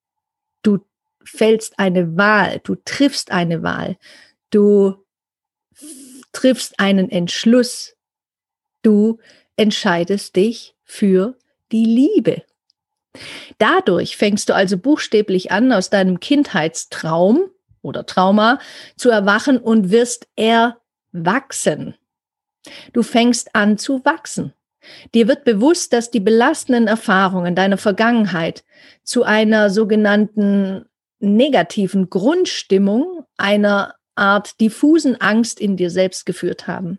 Du 0.63 0.79
fällst 1.23 1.79
eine 1.79 2.17
Wahl, 2.17 2.61
du 2.65 2.77
triffst 2.77 3.31
eine 3.31 3.63
Wahl, 3.63 3.99
du 4.49 5.05
triffst 6.33 6.81
einen 6.81 7.11
Entschluss, 7.11 7.95
du 8.83 9.19
entscheidest 9.61 10.37
dich 10.37 10.75
für 10.85 11.37
die 11.71 11.85
Liebe. 11.85 12.43
Dadurch 13.59 14.17
fängst 14.17 14.49
du 14.49 14.55
also 14.55 14.79
buchstäblich 14.79 15.53
an, 15.53 15.71
aus 15.71 15.91
deinem 15.91 16.19
Kindheitstraum 16.19 17.51
oder 17.83 18.07
Trauma 18.07 18.59
zu 18.97 19.11
erwachen 19.11 19.59
und 19.59 19.91
wirst 19.91 20.29
erwachsen. 20.35 21.95
Du 22.95 23.03
fängst 23.03 23.55
an 23.55 23.77
zu 23.77 24.03
wachsen. 24.05 24.55
Dir 25.15 25.29
wird 25.29 25.45
bewusst, 25.45 25.93
dass 25.93 26.11
die 26.11 26.21
belastenden 26.21 26.87
Erfahrungen 26.87 27.55
deiner 27.55 27.77
Vergangenheit 27.77 28.65
zu 29.03 29.25
einer 29.25 29.69
sogenannten 29.69 30.87
negativen 31.19 32.09
Grundstimmung, 32.09 33.27
einer 33.37 33.95
Art 34.15 34.61
diffusen 34.61 35.21
Angst 35.21 35.61
in 35.61 35.77
dir 35.77 35.91
selbst 35.91 36.27
geführt 36.27 36.67
haben, 36.67 36.99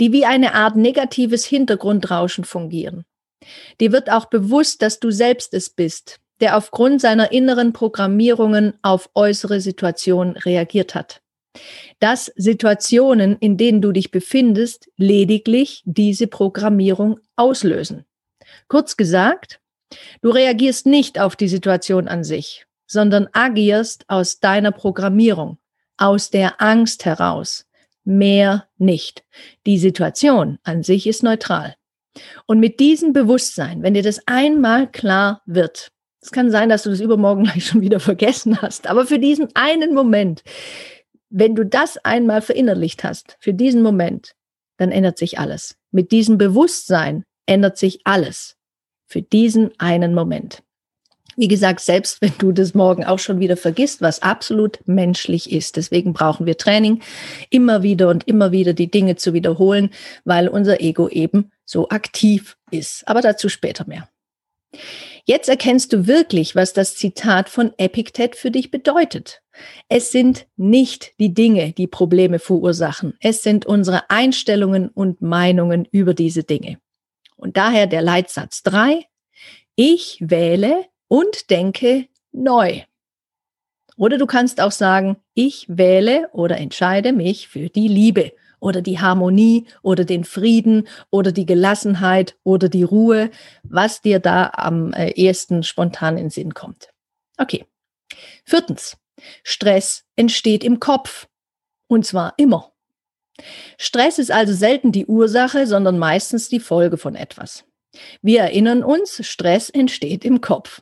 die 0.00 0.12
wie 0.12 0.24
eine 0.24 0.54
Art 0.54 0.76
negatives 0.76 1.44
Hintergrundrauschen 1.44 2.44
fungieren. 2.44 3.04
Dir 3.80 3.92
wird 3.92 4.10
auch 4.10 4.26
bewusst, 4.26 4.82
dass 4.82 5.00
du 5.00 5.10
selbst 5.10 5.54
es 5.54 5.70
bist, 5.70 6.20
der 6.40 6.56
aufgrund 6.56 7.00
seiner 7.00 7.32
inneren 7.32 7.72
Programmierungen 7.72 8.74
auf 8.82 9.10
äußere 9.14 9.60
Situationen 9.60 10.36
reagiert 10.36 10.94
hat. 10.94 11.22
Dass 12.00 12.32
Situationen, 12.36 13.36
in 13.38 13.56
denen 13.56 13.82
du 13.82 13.92
dich 13.92 14.10
befindest, 14.10 14.90
lediglich 14.96 15.82
diese 15.84 16.26
Programmierung 16.26 17.20
auslösen. 17.36 18.06
Kurz 18.68 18.96
gesagt, 18.96 19.60
du 20.22 20.30
reagierst 20.30 20.86
nicht 20.86 21.20
auf 21.20 21.36
die 21.36 21.48
Situation 21.48 22.08
an 22.08 22.24
sich, 22.24 22.66
sondern 22.86 23.28
agierst 23.32 24.04
aus 24.08 24.40
deiner 24.40 24.72
Programmierung, 24.72 25.58
aus 26.02 26.30
der 26.30 26.60
Angst 26.60 27.04
heraus. 27.04 27.66
Mehr 28.04 28.66
nicht. 28.78 29.24
Die 29.66 29.78
Situation 29.78 30.58
an 30.64 30.82
sich 30.82 31.06
ist 31.06 31.22
neutral. 31.22 31.76
Und 32.46 32.58
mit 32.58 32.80
diesem 32.80 33.12
Bewusstsein, 33.12 33.82
wenn 33.82 33.94
dir 33.94 34.02
das 34.02 34.20
einmal 34.26 34.90
klar 34.90 35.42
wird, 35.46 35.92
es 36.20 36.30
kann 36.30 36.50
sein, 36.50 36.68
dass 36.68 36.82
du 36.82 36.90
das 36.90 37.00
übermorgen 37.00 37.44
gleich 37.44 37.66
schon 37.66 37.80
wieder 37.80 38.00
vergessen 38.00 38.60
hast, 38.60 38.88
aber 38.88 39.06
für 39.06 39.18
diesen 39.18 39.48
einen 39.54 39.94
Moment, 39.94 40.42
wenn 41.30 41.54
du 41.54 41.64
das 41.64 41.96
einmal 41.98 42.42
verinnerlicht 42.42 43.04
hast, 43.04 43.36
für 43.40 43.54
diesen 43.54 43.82
Moment, 43.82 44.34
dann 44.76 44.90
ändert 44.90 45.18
sich 45.18 45.38
alles. 45.38 45.76
Mit 45.92 46.10
diesem 46.10 46.36
Bewusstsein 46.36 47.24
ändert 47.46 47.78
sich 47.78 48.00
alles. 48.04 48.56
Für 49.06 49.22
diesen 49.22 49.70
einen 49.78 50.14
Moment. 50.14 50.62
Wie 51.36 51.48
gesagt, 51.48 51.80
selbst 51.80 52.20
wenn 52.20 52.32
du 52.38 52.52
das 52.52 52.74
morgen 52.74 53.04
auch 53.04 53.18
schon 53.18 53.40
wieder 53.40 53.56
vergisst, 53.56 54.02
was 54.02 54.22
absolut 54.22 54.80
menschlich 54.86 55.50
ist. 55.50 55.76
Deswegen 55.76 56.12
brauchen 56.12 56.46
wir 56.46 56.56
Training, 56.56 57.02
immer 57.50 57.82
wieder 57.82 58.08
und 58.08 58.28
immer 58.28 58.52
wieder 58.52 58.74
die 58.74 58.90
Dinge 58.90 59.16
zu 59.16 59.32
wiederholen, 59.32 59.90
weil 60.24 60.48
unser 60.48 60.80
Ego 60.80 61.08
eben 61.08 61.50
so 61.64 61.88
aktiv 61.88 62.56
ist. 62.70 63.06
Aber 63.06 63.22
dazu 63.22 63.48
später 63.48 63.86
mehr. 63.86 64.08
Jetzt 65.24 65.48
erkennst 65.48 65.92
du 65.92 66.06
wirklich, 66.06 66.56
was 66.56 66.72
das 66.72 66.96
Zitat 66.96 67.48
von 67.48 67.72
Epiktet 67.76 68.34
für 68.34 68.50
dich 68.50 68.70
bedeutet. 68.70 69.42
Es 69.88 70.10
sind 70.10 70.46
nicht 70.56 71.12
die 71.20 71.32
Dinge, 71.32 71.72
die 71.72 71.86
Probleme 71.86 72.38
verursachen. 72.38 73.14
Es 73.20 73.42
sind 73.42 73.64
unsere 73.64 74.10
Einstellungen 74.10 74.88
und 74.88 75.22
Meinungen 75.22 75.86
über 75.92 76.14
diese 76.14 76.42
Dinge. 76.42 76.78
Und 77.36 77.56
daher 77.56 77.86
der 77.86 78.02
Leitsatz 78.02 78.62
drei: 78.62 79.06
Ich 79.76 80.18
wähle 80.20 80.86
und 81.12 81.50
denke 81.50 82.08
neu. 82.32 82.84
Oder 83.98 84.16
du 84.16 84.24
kannst 84.24 84.62
auch 84.62 84.72
sagen, 84.72 85.18
ich 85.34 85.66
wähle 85.68 86.30
oder 86.32 86.56
entscheide 86.56 87.12
mich 87.12 87.48
für 87.48 87.68
die 87.68 87.86
Liebe 87.86 88.32
oder 88.60 88.80
die 88.80 88.98
Harmonie 88.98 89.66
oder 89.82 90.06
den 90.06 90.24
Frieden 90.24 90.88
oder 91.10 91.30
die 91.30 91.44
Gelassenheit 91.44 92.38
oder 92.44 92.70
die 92.70 92.82
Ruhe, 92.82 93.30
was 93.62 94.00
dir 94.00 94.20
da 94.20 94.52
am 94.54 94.94
äh, 94.94 95.10
ehesten 95.10 95.62
spontan 95.62 96.16
in 96.16 96.30
Sinn 96.30 96.54
kommt. 96.54 96.88
Okay. 97.36 97.66
Viertens. 98.46 98.96
Stress 99.42 100.06
entsteht 100.16 100.64
im 100.64 100.80
Kopf. 100.80 101.28
Und 101.88 102.06
zwar 102.06 102.32
immer. 102.38 102.72
Stress 103.76 104.18
ist 104.18 104.30
also 104.30 104.54
selten 104.54 104.92
die 104.92 105.04
Ursache, 105.04 105.66
sondern 105.66 105.98
meistens 105.98 106.48
die 106.48 106.60
Folge 106.60 106.96
von 106.96 107.16
etwas. 107.16 107.66
Wir 108.22 108.40
erinnern 108.40 108.82
uns, 108.82 109.20
Stress 109.26 109.68
entsteht 109.68 110.24
im 110.24 110.40
Kopf. 110.40 110.80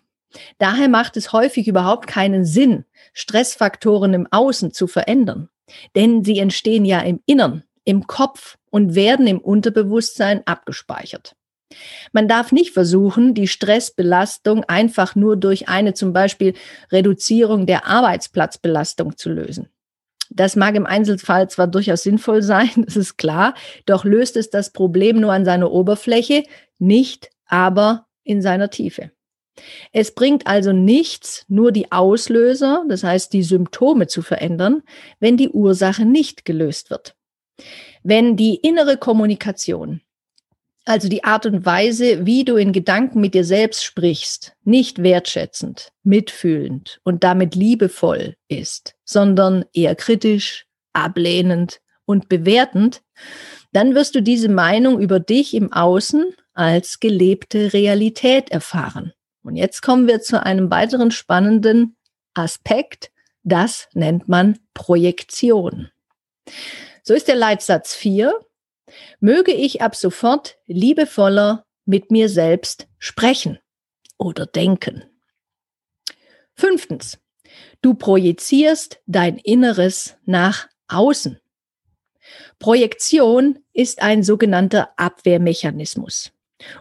Daher 0.59 0.89
macht 0.89 1.17
es 1.17 1.33
häufig 1.33 1.67
überhaupt 1.67 2.07
keinen 2.07 2.45
Sinn, 2.45 2.85
Stressfaktoren 3.13 4.15
im 4.15 4.29
Außen 4.31 4.73
zu 4.73 4.87
verändern, 4.87 5.49
denn 5.97 6.25
sie 6.25 6.39
entstehen 6.39 6.85
ja 6.85 7.01
im 7.01 7.21
Innern, 7.27 7.65
im 7.85 8.07
Kopf 8.07 8.57
und 8.71 8.95
werden 8.95 9.27
im 9.27 9.41
Unterbewusstsein 9.41 10.47
abgespeichert. 10.47 11.35
Man 12.13 12.27
darf 12.29 12.53
nicht 12.53 12.73
versuchen, 12.73 13.35
die 13.35 13.47
Stressbelastung 13.47 14.65
einfach 14.65 15.15
nur 15.15 15.37
durch 15.37 15.69
eine 15.69 15.95
zum 15.95 16.13
Beispiel 16.13 16.55
Reduzierung 16.91 17.67
der 17.67 17.87
Arbeitsplatzbelastung 17.87 19.17
zu 19.17 19.31
lösen. 19.31 19.69
Das 20.31 20.55
mag 20.55 20.77
im 20.77 20.87
Einzelfall 20.87 21.51
zwar 21.51 21.67
durchaus 21.67 22.03
sinnvoll 22.03 22.43
sein, 22.43 22.71
das 22.77 22.97
ist 22.97 23.19
klar, 23.19 23.55
doch 23.87 24.05
löst 24.05 24.37
es 24.37 24.51
das 24.51 24.73
Problem 24.73 25.21
nur 25.21 25.33
an 25.33 25.45
seiner 25.45 25.71
Oberfläche, 25.71 26.45
nicht 26.79 27.31
aber 27.47 28.07
in 28.23 28.43
seiner 28.43 28.71
Tiefe. 28.71 29.11
Es 29.93 30.15
bringt 30.15 30.47
also 30.47 30.73
nichts, 30.73 31.45
nur 31.49 31.73
die 31.73 31.93
Auslöser, 31.93 32.85
das 32.89 33.05
heißt 33.05 33.33
die 33.33 33.43
Symptome 33.43 34.07
zu 34.07 34.23
verändern, 34.23 34.83
wenn 35.19 35.37
die 35.37 35.51
Ursache 35.51 36.05
nicht 36.05 36.45
gelöst 36.45 36.91
wird. 36.91 37.15
Wenn 38.03 38.37
die 38.37 38.57
innere 38.57 38.97
Kommunikation, 38.97 40.01
also 40.87 41.09
die 41.09 41.25
Art 41.25 41.47
und 41.47 41.67
Weise, 41.67 42.27
wie 42.27 42.45
du 42.45 42.57
in 42.57 42.73
Gedanken 42.73 43.21
mit 43.21 43.35
dir 43.35 43.45
selbst 43.45 43.85
sprichst, 43.85 44.57
nicht 44.65 45.03
wertschätzend, 45.03 45.93
mitfühlend 46.03 47.01
und 47.05 47.23
damit 47.23 47.55
liebevoll 47.55 48.35
ist, 48.49 48.95
sondern 49.05 49.65
eher 49.73 49.95
kritisch, 49.95 50.67
ablehnend 50.93 51.81
und 52.07 52.29
bewertend, 52.29 53.03
dann 53.73 53.95
wirst 53.95 54.15
du 54.15 54.23
diese 54.23 54.49
Meinung 54.49 55.01
über 55.01 55.21
dich 55.21 55.55
im 55.55 55.73
Außen 55.73 56.35
als 56.55 56.99
gelebte 56.99 57.73
Realität 57.73 58.51
erfahren. 58.51 59.13
Und 59.43 59.57
jetzt 59.57 59.83
kommen 59.83 60.07
wir 60.07 60.21
zu 60.21 60.43
einem 60.43 60.71
weiteren 60.71 61.11
spannenden 61.11 61.97
Aspekt. 62.35 63.11
Das 63.43 63.89
nennt 63.95 64.29
man 64.29 64.59
Projektion. 64.75 65.91
So 67.03 67.15
ist 67.15 67.29
der 67.29 67.37
Leitsatz 67.37 67.95
4. 67.95 68.39
Möge 69.21 69.53
ich 69.53 69.83
ab 69.83 69.97
sofort 69.97 70.59
liebevoller 70.67 71.65
mit 71.85 72.11
mir 72.11 72.29
selbst 72.29 72.87
sprechen 72.99 73.59
oder 74.19 74.47
denken. 74.47 75.05
Fünftens. 76.55 77.19
Du 77.81 77.95
projizierst 77.95 79.01
dein 79.07 79.39
Inneres 79.39 80.17
nach 80.27 80.69
außen. 80.89 81.41
Projektion 82.59 83.59
ist 83.73 84.03
ein 84.03 84.23
sogenannter 84.23 84.91
Abwehrmechanismus. 84.97 86.33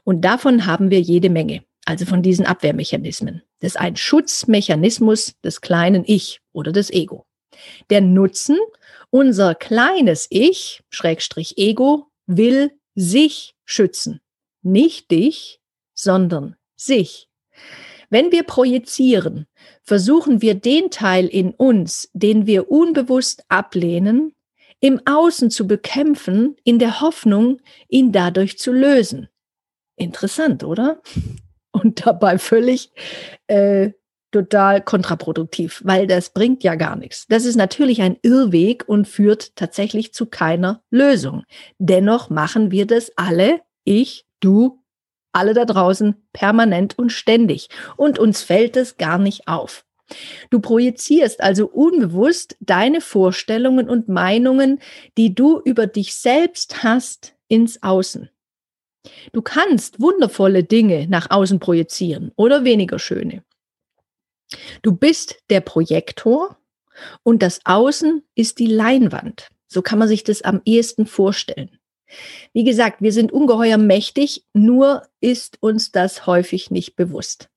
Und 0.04 0.22
davon 0.22 0.66
haben 0.66 0.92
wir 0.92 1.00
jede 1.00 1.30
Menge 1.30 1.64
also 1.90 2.06
von 2.06 2.22
diesen 2.22 2.46
Abwehrmechanismen. 2.46 3.42
Das 3.62 3.72
ist 3.72 3.80
ein 3.80 3.96
Schutzmechanismus 3.96 5.34
des 5.44 5.60
kleinen 5.60 6.04
Ich 6.06 6.40
oder 6.54 6.72
des 6.72 6.92
Ego. 6.92 7.26
Der 7.90 8.00
Nutzen, 8.00 8.58
unser 9.10 9.56
kleines 9.56 10.28
Ich, 10.30 10.84
Schrägstrich 10.92 11.58
Ego, 11.58 12.06
will 12.28 12.72
sich 12.94 13.56
schützen. 13.66 14.22
Nicht 14.62 15.10
dich, 15.10 15.62
sondern 15.96 16.58
sich. 16.76 17.28
Wenn 18.12 18.32
wir 18.32 18.44
projizieren, 18.44 19.48
versuchen 19.82 20.44
wir 20.44 20.54
den 20.54 20.92
Teil 20.92 21.26
in 21.26 21.56
uns, 21.56 22.12
den 22.14 22.46
wir 22.46 22.70
unbewusst 22.70 23.46
ablehnen, 23.48 24.36
im 24.80 25.02
Außen 25.06 25.50
zu 25.50 25.66
bekämpfen, 25.66 26.56
in 26.64 26.78
der 26.78 27.02
Hoffnung, 27.02 27.62
ihn 27.88 28.12
dadurch 28.12 28.60
zu 28.60 28.72
lösen. 28.72 29.28
Interessant, 29.96 30.64
oder? 30.64 31.02
Und 31.72 32.06
dabei 32.06 32.38
völlig 32.38 32.92
äh, 33.48 33.92
total 34.32 34.82
kontraproduktiv, 34.82 35.82
weil 35.84 36.08
das 36.08 36.30
bringt 36.32 36.64
ja 36.64 36.76
gar 36.76 36.96
nichts. 36.96 37.26
Das 37.28 37.46
ist 37.46 37.56
natürlich 37.56 38.02
ein 38.02 38.18
Irrweg 38.22 38.88
und 38.88 39.08
führt 39.08 39.56
tatsächlich 39.56 40.14
zu 40.14 40.28
keiner 40.28 40.84
Lösung. 40.92 41.44
Dennoch 41.80 42.30
machen 42.30 42.72
wir 42.72 42.86
das 42.86 43.12
alle, 43.16 43.62
ich, 43.84 44.26
du, 44.40 44.84
alle 45.32 45.54
da 45.54 45.66
draußen, 45.66 46.16
permanent 46.34 46.98
und 46.98 47.12
ständig. 47.12 47.70
Und 47.98 48.20
uns 48.20 48.42
fällt 48.42 48.78
es 48.78 48.98
gar 48.98 49.18
nicht 49.18 49.48
auf. 49.48 49.86
Du 50.50 50.60
projizierst 50.60 51.42
also 51.42 51.68
unbewusst 51.68 52.56
deine 52.60 53.02
Vorstellungen 53.02 53.90
und 53.90 54.10
Meinungen, 54.10 54.80
die 55.18 55.36
du 55.36 55.62
über 55.64 55.88
dich 55.88 56.16
selbst 56.16 56.84
hast, 56.84 57.36
ins 57.48 57.82
Außen. 57.84 58.30
Du 59.32 59.42
kannst 59.42 60.02
wundervolle 60.02 60.64
Dinge 60.64 61.08
nach 61.08 61.30
außen 61.30 61.60
projizieren 61.60 62.32
oder 62.36 62.64
weniger 62.64 63.00
schöne. 63.00 63.44
Du 64.82 64.92
bist 64.94 65.38
der 65.50 65.62
Projektor 65.62 66.58
und 67.24 67.42
das 67.42 67.62
Außen 67.66 68.24
ist 68.36 68.60
die 68.60 68.68
Leinwand. 68.68 69.50
So 69.68 69.82
kann 69.82 70.00
man 70.00 70.08
sich 70.08 70.24
das 70.24 70.42
am 70.42 70.62
ehesten 70.66 71.06
vorstellen. 71.06 71.78
Wie 72.54 72.64
gesagt, 72.64 73.02
wir 73.02 73.14
sind 73.14 73.32
ungeheuer 73.32 73.78
mächtig, 73.78 74.44
nur 74.54 75.04
ist 75.22 75.58
uns 75.62 75.92
das 75.92 76.26
häufig 76.26 76.72
nicht 76.72 76.96
bewusst. 76.96 77.50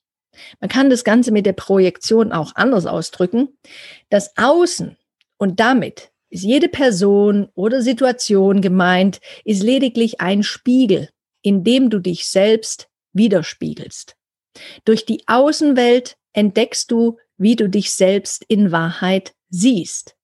Man 0.60 0.68
kann 0.68 0.90
das 0.90 1.04
Ganze 1.04 1.32
mit 1.32 1.46
der 1.46 1.54
Projektion 1.54 2.32
auch 2.32 2.54
anders 2.54 2.86
ausdrücken. 2.86 3.56
Das 4.10 4.36
Außen 4.36 4.96
und 5.38 5.58
damit 5.58 6.12
ist 6.28 6.42
jede 6.44 6.68
Person 6.68 7.48
oder 7.54 7.82
Situation 7.82 8.60
gemeint, 8.60 9.20
ist 9.44 9.62
lediglich 9.62 10.20
ein 10.20 10.42
Spiegel 10.42 11.08
indem 11.42 11.90
du 11.90 11.98
dich 11.98 12.26
selbst 12.26 12.88
widerspiegelst. 13.12 14.16
Durch 14.84 15.04
die 15.06 15.22
Außenwelt 15.26 16.16
entdeckst 16.32 16.90
du, 16.90 17.18
wie 17.36 17.56
du 17.56 17.68
dich 17.68 17.92
selbst 17.92 18.44
in 18.48 18.72
Wahrheit 18.72 19.34
siehst. 19.48 20.16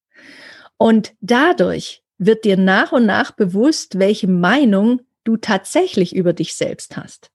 Und 0.77 1.15
dadurch 1.21 2.03
wird 2.19 2.45
dir 2.45 2.57
nach 2.57 2.93
und 2.93 3.07
nach 3.07 3.33
bewusst, 3.33 3.99
welche 3.99 4.29
Meinung 4.29 5.03
du 5.25 5.37
tatsächlich 5.37 6.15
über 6.15 6.33
dich 6.33 6.55
selbst 6.55 6.97
hast. 6.97 7.31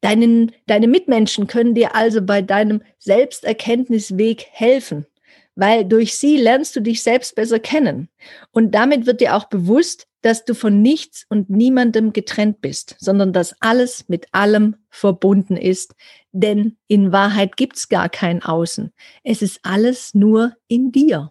Deinen, 0.00 0.52
deine 0.66 0.86
Mitmenschen 0.86 1.46
können 1.46 1.74
dir 1.74 1.94
also 1.94 2.20
bei 2.20 2.42
deinem 2.42 2.82
Selbsterkenntnisweg 2.98 4.46
helfen, 4.50 5.06
weil 5.54 5.84
durch 5.84 6.16
sie 6.16 6.36
lernst 6.36 6.76
du 6.76 6.80
dich 6.80 7.02
selbst 7.02 7.34
besser 7.34 7.58
kennen. 7.58 8.08
Und 8.50 8.72
damit 8.72 9.06
wird 9.06 9.20
dir 9.20 9.34
auch 9.34 9.44
bewusst, 9.44 10.06
dass 10.26 10.44
du 10.44 10.54
von 10.54 10.82
nichts 10.82 11.24
und 11.28 11.50
niemandem 11.50 12.12
getrennt 12.12 12.60
bist, 12.60 12.96
sondern 12.98 13.32
dass 13.32 13.54
alles 13.60 14.08
mit 14.08 14.26
allem 14.32 14.74
verbunden 14.90 15.56
ist. 15.56 15.94
Denn 16.32 16.76
in 16.88 17.12
Wahrheit 17.12 17.56
gibt's 17.56 17.88
gar 17.88 18.08
kein 18.08 18.42
Außen. 18.42 18.92
Es 19.22 19.40
ist 19.40 19.60
alles 19.62 20.14
nur 20.14 20.56
in 20.66 20.90
dir. 20.90 21.30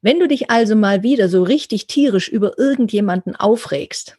Wenn 0.00 0.18
du 0.18 0.26
dich 0.26 0.50
also 0.50 0.74
mal 0.74 1.02
wieder 1.02 1.28
so 1.28 1.42
richtig 1.42 1.86
tierisch 1.86 2.30
über 2.30 2.58
irgendjemanden 2.58 3.36
aufregst, 3.36 4.16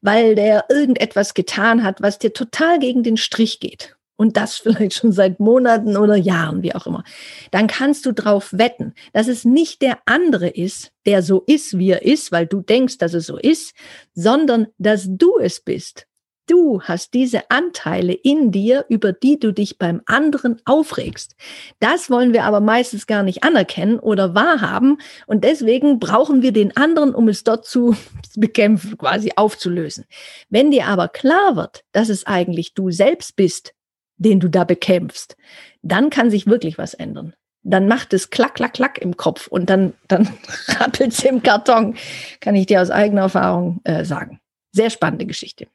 weil 0.00 0.34
der 0.34 0.64
irgendetwas 0.70 1.34
getan 1.34 1.84
hat, 1.84 2.00
was 2.00 2.18
dir 2.18 2.32
total 2.32 2.78
gegen 2.78 3.02
den 3.02 3.18
Strich 3.18 3.60
geht 3.60 3.96
und 4.20 4.36
das 4.36 4.56
vielleicht 4.58 4.92
schon 4.92 5.12
seit 5.12 5.40
Monaten 5.40 5.96
oder 5.96 6.14
Jahren, 6.14 6.62
wie 6.62 6.74
auch 6.74 6.86
immer, 6.86 7.04
dann 7.52 7.68
kannst 7.68 8.04
du 8.04 8.12
drauf 8.12 8.50
wetten, 8.52 8.92
dass 9.14 9.28
es 9.28 9.46
nicht 9.46 9.80
der 9.80 9.98
andere 10.04 10.48
ist, 10.48 10.92
der 11.06 11.22
so 11.22 11.42
ist, 11.46 11.78
wie 11.78 11.88
er 11.88 12.02
ist, 12.02 12.30
weil 12.30 12.46
du 12.46 12.60
denkst, 12.60 12.98
dass 12.98 13.14
es 13.14 13.24
so 13.24 13.38
ist, 13.38 13.72
sondern 14.12 14.66
dass 14.76 15.06
du 15.08 15.38
es 15.38 15.60
bist. 15.60 16.06
Du 16.46 16.82
hast 16.82 17.14
diese 17.14 17.50
Anteile 17.50 18.12
in 18.12 18.50
dir, 18.50 18.84
über 18.90 19.14
die 19.14 19.38
du 19.38 19.52
dich 19.52 19.78
beim 19.78 20.02
anderen 20.04 20.60
aufregst. 20.66 21.34
Das 21.78 22.10
wollen 22.10 22.34
wir 22.34 22.44
aber 22.44 22.60
meistens 22.60 23.06
gar 23.06 23.22
nicht 23.22 23.42
anerkennen 23.42 23.98
oder 24.00 24.34
wahrhaben. 24.34 24.98
Und 25.26 25.44
deswegen 25.44 25.98
brauchen 25.98 26.42
wir 26.42 26.52
den 26.52 26.76
anderen, 26.76 27.14
um 27.14 27.28
es 27.28 27.42
dort 27.42 27.64
zu 27.64 27.96
bekämpfen, 28.36 28.98
quasi 28.98 29.32
aufzulösen. 29.36 30.04
Wenn 30.50 30.72
dir 30.72 30.88
aber 30.88 31.08
klar 31.08 31.56
wird, 31.56 31.84
dass 31.92 32.10
es 32.10 32.26
eigentlich 32.26 32.74
du 32.74 32.90
selbst 32.90 33.36
bist, 33.36 33.72
den 34.20 34.38
du 34.38 34.48
da 34.48 34.64
bekämpfst, 34.64 35.36
dann 35.82 36.10
kann 36.10 36.30
sich 36.30 36.46
wirklich 36.46 36.78
was 36.78 36.94
ändern. 36.94 37.34
Dann 37.62 37.88
macht 37.88 38.14
es 38.14 38.30
klack, 38.30 38.54
klack, 38.54 38.74
klack 38.74 38.98
im 38.98 39.16
Kopf 39.16 39.46
und 39.46 39.68
dann, 39.68 39.94
dann 40.08 40.28
rappelt 40.68 41.12
es 41.12 41.24
im 41.24 41.42
Karton, 41.42 41.96
kann 42.40 42.54
ich 42.54 42.66
dir 42.66 42.80
aus 42.80 42.90
eigener 42.90 43.22
Erfahrung 43.22 43.80
äh, 43.84 44.04
sagen. 44.04 44.40
Sehr 44.72 44.90
spannende 44.90 45.26
Geschichte. 45.26 45.66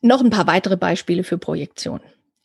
Noch 0.00 0.22
ein 0.22 0.30
paar 0.30 0.46
weitere 0.46 0.76
Beispiele 0.76 1.24
für 1.24 1.38
Projektion. 1.38 2.00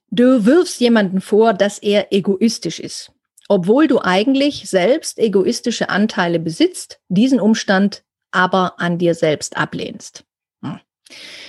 Du 0.10 0.46
wirfst 0.46 0.82
jemanden 0.82 1.22
vor, 1.22 1.54
dass 1.54 1.80
er 1.80 2.12
egoistisch 2.12 2.80
ist, 2.80 3.12
obwohl 3.48 3.88
du 3.88 4.02
eigentlich 4.02 4.70
selbst 4.70 5.20
egoistische 5.20 5.90
Anteile 5.90 6.40
besitzt, 6.40 7.00
diesen 7.08 7.40
Umstand 7.40 8.04
aber 8.32 8.80
an 8.80 8.98
dir 8.98 9.14
selbst 9.14 9.58
ablehnst. 9.58 10.26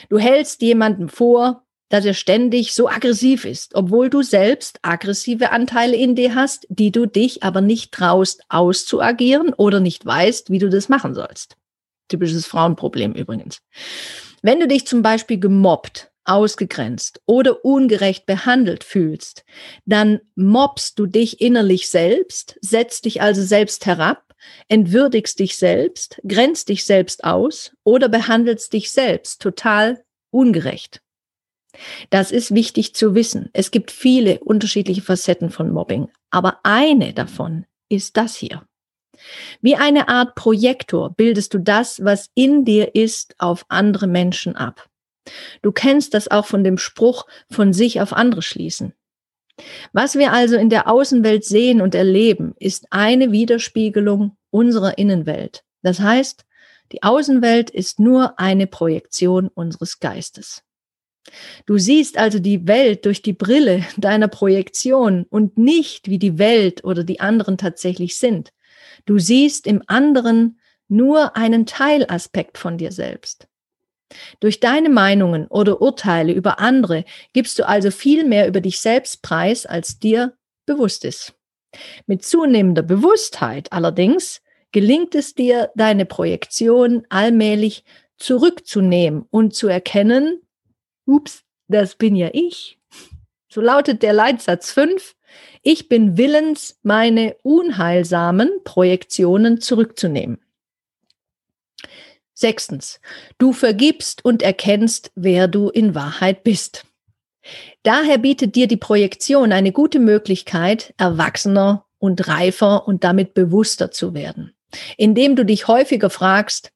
Du 0.09 0.18
hältst 0.18 0.62
jemandem 0.62 1.09
vor, 1.09 1.64
dass 1.88 2.07
er 2.07 2.14
ständig 2.14 2.75
so 2.75 2.88
aggressiv 2.88 3.44
ist, 3.44 3.75
obwohl 3.75 4.09
du 4.09 4.22
selbst 4.22 4.79
aggressive 4.81 5.53
Anteile 5.53 5.94
in 5.94 6.14
dir 6.14 6.35
hast, 6.35 6.66
die 6.70 6.90
du 6.90 7.05
dich 7.05 7.42
aber 7.42 7.61
nicht 7.61 7.92
traust 7.92 8.42
auszuagieren 8.48 9.53
oder 9.53 9.79
nicht 9.79 10.07
weißt, 10.07 10.51
wie 10.51 10.59
du 10.59 10.70
das 10.70 10.88
machen 10.88 11.14
sollst. 11.14 11.57
Typisches 12.09 12.46
Frauenproblem 12.46 13.12
übrigens. 13.12 13.59
Wenn 14.40 14.59
du 14.59 14.68
dich 14.68 14.87
zum 14.87 15.03
Beispiel 15.03 15.38
gemobbt, 15.38 16.11
ausgegrenzt 16.25 17.20
oder 17.27 17.64
ungerecht 17.64 18.27
behandelt 18.27 18.85
fühlst, 18.85 19.44
dann 19.85 20.20
mobst 20.35 20.98
du 20.98 21.07
dich 21.07 21.40
innerlich 21.40 21.88
selbst, 21.90 22.59
setzt 22.61 23.05
dich 23.05 23.20
also 23.20 23.42
selbst 23.42 23.87
herab 23.87 24.32
entwürdigst 24.68 25.38
dich 25.38 25.57
selbst, 25.57 26.20
grenzt 26.26 26.68
dich 26.68 26.85
selbst 26.85 27.24
aus 27.24 27.72
oder 27.85 28.09
behandelst 28.09 28.72
dich 28.72 28.90
selbst 28.90 29.40
total 29.42 30.05
ungerecht. 30.31 31.02
Das 32.11 32.31
ist 32.31 32.55
wichtig 32.55 32.94
zu 32.94 33.14
wissen. 33.14 33.48
Es 33.52 33.70
gibt 33.70 33.90
viele 33.90 34.40
unterschiedliche 34.40 35.02
Facetten 35.02 35.50
von 35.50 35.70
Mobbing, 35.70 36.09
aber 36.31 36.61
eine 36.64 37.14
davon 37.14 37.66
ist 37.88 38.16
das 38.16 38.37
hier. 38.37 38.66
Wie 39.61 39.76
eine 39.76 40.09
Art 40.09 40.35
Projektor 40.35 41.11
bildest 41.11 41.55
du 41.55 41.59
das, 41.59 42.05
was 42.05 42.31
in 42.35 42.64
dir 42.64 42.94
ist, 42.94 43.35
auf 43.38 43.64
andere 43.68 44.07
Menschen 44.07 44.57
ab. 44.57 44.88
Du 45.62 45.70
kennst 45.72 46.14
das 46.14 46.28
auch 46.28 46.46
von 46.46 46.64
dem 46.64 46.78
Spruch 46.78 47.26
von 47.50 47.72
sich 47.72 48.00
auf 48.00 48.12
andere 48.12 48.42
schließen. 48.42 48.94
Was 49.92 50.16
wir 50.16 50.33
also 50.33 50.57
in 50.57 50.70
der 50.70 50.88
Außenwelt 50.88 51.44
sehen 51.44 51.81
und 51.81 51.94
erleben, 51.94 52.55
ist 52.59 52.87
eine 52.90 53.33
Widerspiegelung 53.33 54.37
unserer 54.51 54.98
Innenwelt. 54.98 55.64
Das 55.83 56.01
heißt, 56.01 56.44
die 56.92 57.03
Außenwelt 57.03 57.70
ist 57.70 57.98
nur 57.98 58.38
eine 58.38 58.66
Projektion 58.66 59.48
unseres 59.48 59.98
Geistes. 59.98 60.62
Du 61.66 61.79
siehst 61.79 62.18
also 62.18 62.38
die 62.38 62.66
Welt 62.66 63.07
durch 63.07 63.22
die 63.22 63.33
Brille 63.33 63.85
deiner 63.96 64.29
Projektion 64.29 65.25
und 65.31 65.59
nicht, 65.59 66.09
wie 66.09 66.18
die 66.18 66.38
Welt 66.38 66.85
oder 66.85 67.05
die 67.05 67.20
anderen 67.20 67.59
tatsächlich 67.59 68.18
sind. 68.18 68.53
Du 69.07 69.18
siehst 69.18 69.66
im 69.66 69.83
anderen 69.87 70.61
nur 70.88 71.37
einen 71.37 71.64
Teilaspekt 71.66 72.59
von 72.59 72.77
dir 72.77 72.92
selbst. 72.92 73.48
Durch 74.40 74.61
deine 74.61 74.88
Meinungen 74.88 75.46
oder 75.48 75.81
Urteile 75.81 76.33
über 76.33 76.59
andere 76.59 77.05
gibst 77.33 77.59
du 77.59 77.66
also 77.66 77.90
viel 77.90 78.25
mehr 78.25 78.48
über 78.48 78.61
dich 78.61 78.81
selbst 78.81 79.22
preis, 79.22 79.66
als 79.66 79.98
dir 79.98 80.35
bewusst 80.66 81.05
ist. 81.05 81.35
Mit 82.07 82.25
zunehmender 82.25 82.83
Bewusstheit 82.83 83.72
allerdings 83.72 84.42
gelingt 84.72 85.14
es 85.14 85.35
dir, 85.35 85.70
deine 85.75 86.07
Projektion 86.07 87.07
allmählich 87.09 87.85
zurückzunehmen 88.16 89.27
und 89.31 89.55
zu 89.55 89.68
erkennen, 89.68 90.40
ups, 91.07 91.42
das 91.68 91.96
bin 91.96 92.16
ja 92.16 92.31
ich. 92.33 92.79
So 93.48 93.61
lautet 93.61 94.03
der 94.03 94.12
Leitsatz 94.12 94.72
5. 94.72 95.14
Ich 95.62 95.88
bin 95.88 96.16
willens, 96.16 96.79
meine 96.83 97.37
unheilsamen 97.42 98.51
Projektionen 98.64 99.61
zurückzunehmen. 99.61 100.38
Sechstens, 102.42 103.00
du 103.38 103.55
vergibst 103.55 104.24
und 104.24 104.42
erkennst, 104.42 105.12
wer 105.14 105.48
du 105.48 105.70
in 105.70 105.94
Wahrheit 105.94 106.42
bist. 106.42 106.85
Daher 107.83 108.18
bietet 108.18 108.55
dir 108.57 108.66
die 108.66 108.76
Projektion 108.76 109.52
eine 109.52 109.72
gute 109.72 110.00
Möglichkeit, 110.00 110.92
erwachsener 110.98 111.87
und 111.98 112.28
reifer 112.28 112.87
und 112.87 113.05
damit 113.05 113.33
bewusster 113.33 113.90
zu 113.90 114.12
werden, 114.12 114.52
indem 114.96 115.37
du 115.37 115.44
dich 115.44 115.68
häufiger 115.68 116.11
fragst, 116.11 116.72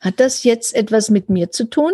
hat 0.00 0.20
das 0.20 0.44
jetzt 0.44 0.74
etwas 0.74 1.10
mit 1.10 1.30
mir 1.30 1.50
zu 1.50 1.64
tun? 1.64 1.92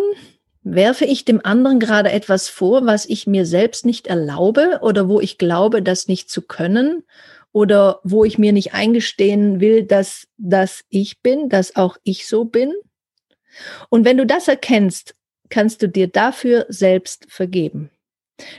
Werfe 0.63 1.05
ich 1.05 1.25
dem 1.25 1.43
anderen 1.43 1.79
gerade 1.79 2.11
etwas 2.11 2.47
vor, 2.47 2.85
was 2.85 3.07
ich 3.07 3.25
mir 3.25 3.47
selbst 3.47 3.85
nicht 3.85 4.05
erlaube 4.05 4.79
oder 4.81 5.09
wo 5.09 5.19
ich 5.19 5.39
glaube, 5.39 5.81
das 5.81 6.07
nicht 6.07 6.29
zu 6.29 6.43
können 6.43 7.03
oder 7.51 7.99
wo 8.03 8.23
ich 8.23 8.37
mir 8.37 8.53
nicht 8.53 8.73
eingestehen 8.73 9.59
will, 9.59 9.83
dass 9.83 10.27
das 10.37 10.83
ich 10.89 11.21
bin, 11.21 11.49
dass 11.49 11.75
auch 11.75 11.97
ich 12.03 12.27
so 12.27 12.45
bin? 12.45 12.73
Und 13.89 14.05
wenn 14.05 14.17
du 14.17 14.25
das 14.25 14.47
erkennst, 14.47 15.15
kannst 15.49 15.81
du 15.81 15.89
dir 15.89 16.07
dafür 16.07 16.65
selbst 16.69 17.25
vergeben. 17.29 17.91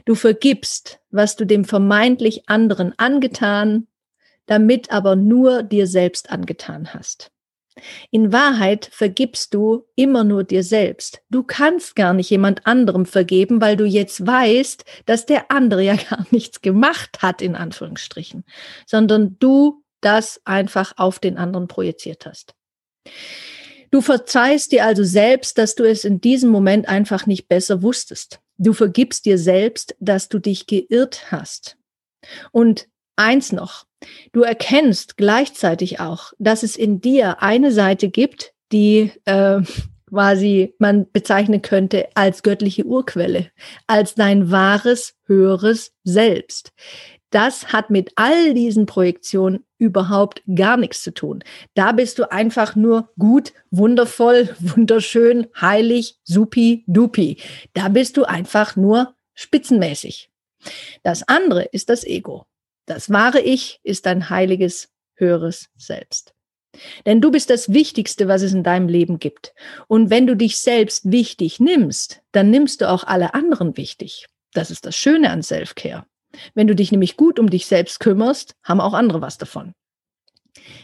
Du 0.04 0.14
vergibst, 0.14 1.00
was 1.10 1.34
du 1.36 1.44
dem 1.44 1.64
vermeintlich 1.64 2.48
anderen 2.48 2.92
angetan, 2.98 3.88
damit 4.46 4.92
aber 4.92 5.16
nur 5.16 5.62
dir 5.62 5.86
selbst 5.86 6.30
angetan 6.30 6.94
hast. 6.94 7.31
In 8.10 8.32
Wahrheit 8.32 8.88
vergibst 8.92 9.54
du 9.54 9.86
immer 9.96 10.24
nur 10.24 10.44
dir 10.44 10.62
selbst. 10.62 11.22
Du 11.30 11.42
kannst 11.42 11.96
gar 11.96 12.12
nicht 12.12 12.30
jemand 12.30 12.66
anderem 12.66 13.06
vergeben, 13.06 13.60
weil 13.60 13.76
du 13.76 13.84
jetzt 13.84 14.26
weißt, 14.26 14.84
dass 15.06 15.26
der 15.26 15.50
andere 15.50 15.82
ja 15.82 15.96
gar 16.10 16.26
nichts 16.30 16.60
gemacht 16.60 17.22
hat, 17.22 17.42
in 17.42 17.56
Anführungsstrichen, 17.56 18.44
sondern 18.86 19.36
du 19.38 19.82
das 20.00 20.40
einfach 20.44 20.94
auf 20.96 21.18
den 21.18 21.38
anderen 21.38 21.68
projiziert 21.68 22.26
hast. 22.26 22.54
Du 23.90 24.00
verzeihst 24.00 24.72
dir 24.72 24.84
also 24.84 25.04
selbst, 25.04 25.58
dass 25.58 25.74
du 25.74 25.84
es 25.84 26.04
in 26.04 26.20
diesem 26.20 26.50
Moment 26.50 26.88
einfach 26.88 27.26
nicht 27.26 27.48
besser 27.48 27.82
wusstest. 27.82 28.40
Du 28.56 28.72
vergibst 28.72 29.26
dir 29.26 29.38
selbst, 29.38 29.94
dass 30.00 30.28
du 30.28 30.38
dich 30.38 30.66
geirrt 30.66 31.30
hast. 31.30 31.76
Und 32.52 32.88
eins 33.16 33.52
noch, 33.52 33.86
Du 34.32 34.42
erkennst 34.42 35.16
gleichzeitig 35.16 36.00
auch, 36.00 36.32
dass 36.38 36.62
es 36.62 36.76
in 36.76 37.00
dir 37.00 37.42
eine 37.42 37.72
Seite 37.72 38.08
gibt, 38.08 38.52
die 38.72 39.12
äh, 39.24 39.60
quasi 40.08 40.74
man 40.78 41.10
bezeichnen 41.10 41.62
könnte 41.62 42.08
als 42.14 42.42
göttliche 42.42 42.84
Urquelle, 42.84 43.50
als 43.86 44.14
dein 44.14 44.50
wahres, 44.50 45.14
höheres 45.26 45.92
Selbst. 46.04 46.72
Das 47.30 47.72
hat 47.72 47.88
mit 47.88 48.12
all 48.16 48.52
diesen 48.52 48.84
Projektionen 48.84 49.64
überhaupt 49.78 50.42
gar 50.54 50.76
nichts 50.76 51.02
zu 51.02 51.14
tun. 51.14 51.42
Da 51.74 51.92
bist 51.92 52.18
du 52.18 52.30
einfach 52.30 52.76
nur 52.76 53.08
gut, 53.18 53.54
wundervoll, 53.70 54.54
wunderschön, 54.60 55.46
heilig, 55.58 56.18
supi, 56.24 56.84
dupi. 56.86 57.38
Da 57.72 57.88
bist 57.88 58.18
du 58.18 58.24
einfach 58.24 58.76
nur 58.76 59.14
spitzenmäßig. 59.34 60.30
Das 61.02 61.26
andere 61.26 61.64
ist 61.64 61.88
das 61.88 62.04
Ego. 62.04 62.44
Das 62.86 63.10
wahre 63.10 63.40
Ich 63.40 63.80
ist 63.82 64.06
dein 64.06 64.30
heiliges, 64.30 64.90
höheres 65.14 65.68
Selbst. 65.76 66.34
Denn 67.04 67.20
du 67.20 67.30
bist 67.30 67.50
das 67.50 67.72
Wichtigste, 67.72 68.28
was 68.28 68.42
es 68.42 68.54
in 68.54 68.62
deinem 68.62 68.88
Leben 68.88 69.18
gibt. 69.18 69.54
Und 69.88 70.10
wenn 70.10 70.26
du 70.26 70.36
dich 70.36 70.58
selbst 70.58 71.10
wichtig 71.10 71.60
nimmst, 71.60 72.22
dann 72.32 72.50
nimmst 72.50 72.80
du 72.80 72.88
auch 72.88 73.04
alle 73.04 73.34
anderen 73.34 73.76
wichtig. 73.76 74.26
Das 74.54 74.70
ist 74.70 74.86
das 74.86 74.96
Schöne 74.96 75.30
an 75.30 75.42
Selfcare. 75.42 76.06
Wenn 76.54 76.66
du 76.66 76.74
dich 76.74 76.90
nämlich 76.90 77.16
gut 77.16 77.38
um 77.38 77.50
dich 77.50 77.66
selbst 77.66 78.00
kümmerst, 78.00 78.54
haben 78.62 78.80
auch 78.80 78.94
andere 78.94 79.20
was 79.20 79.36
davon. 79.36 79.74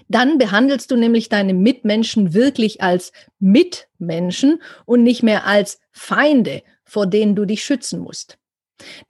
Dann 0.09 0.39
behandelst 0.39 0.91
du 0.91 0.97
nämlich 0.97 1.29
deine 1.29 1.55
Mitmenschen 1.55 2.35
wirklich 2.35 2.83
als 2.83 3.13
Mitmenschen 3.39 4.63
und 4.87 5.03
nicht 5.03 5.23
mehr 5.23 5.47
als 5.47 5.81
Feinde, 5.91 6.63
vor 6.85 7.07
denen 7.07 7.35
du 7.35 7.45
dich 7.45 7.65
schützen 7.65 8.01
musst. 8.01 8.39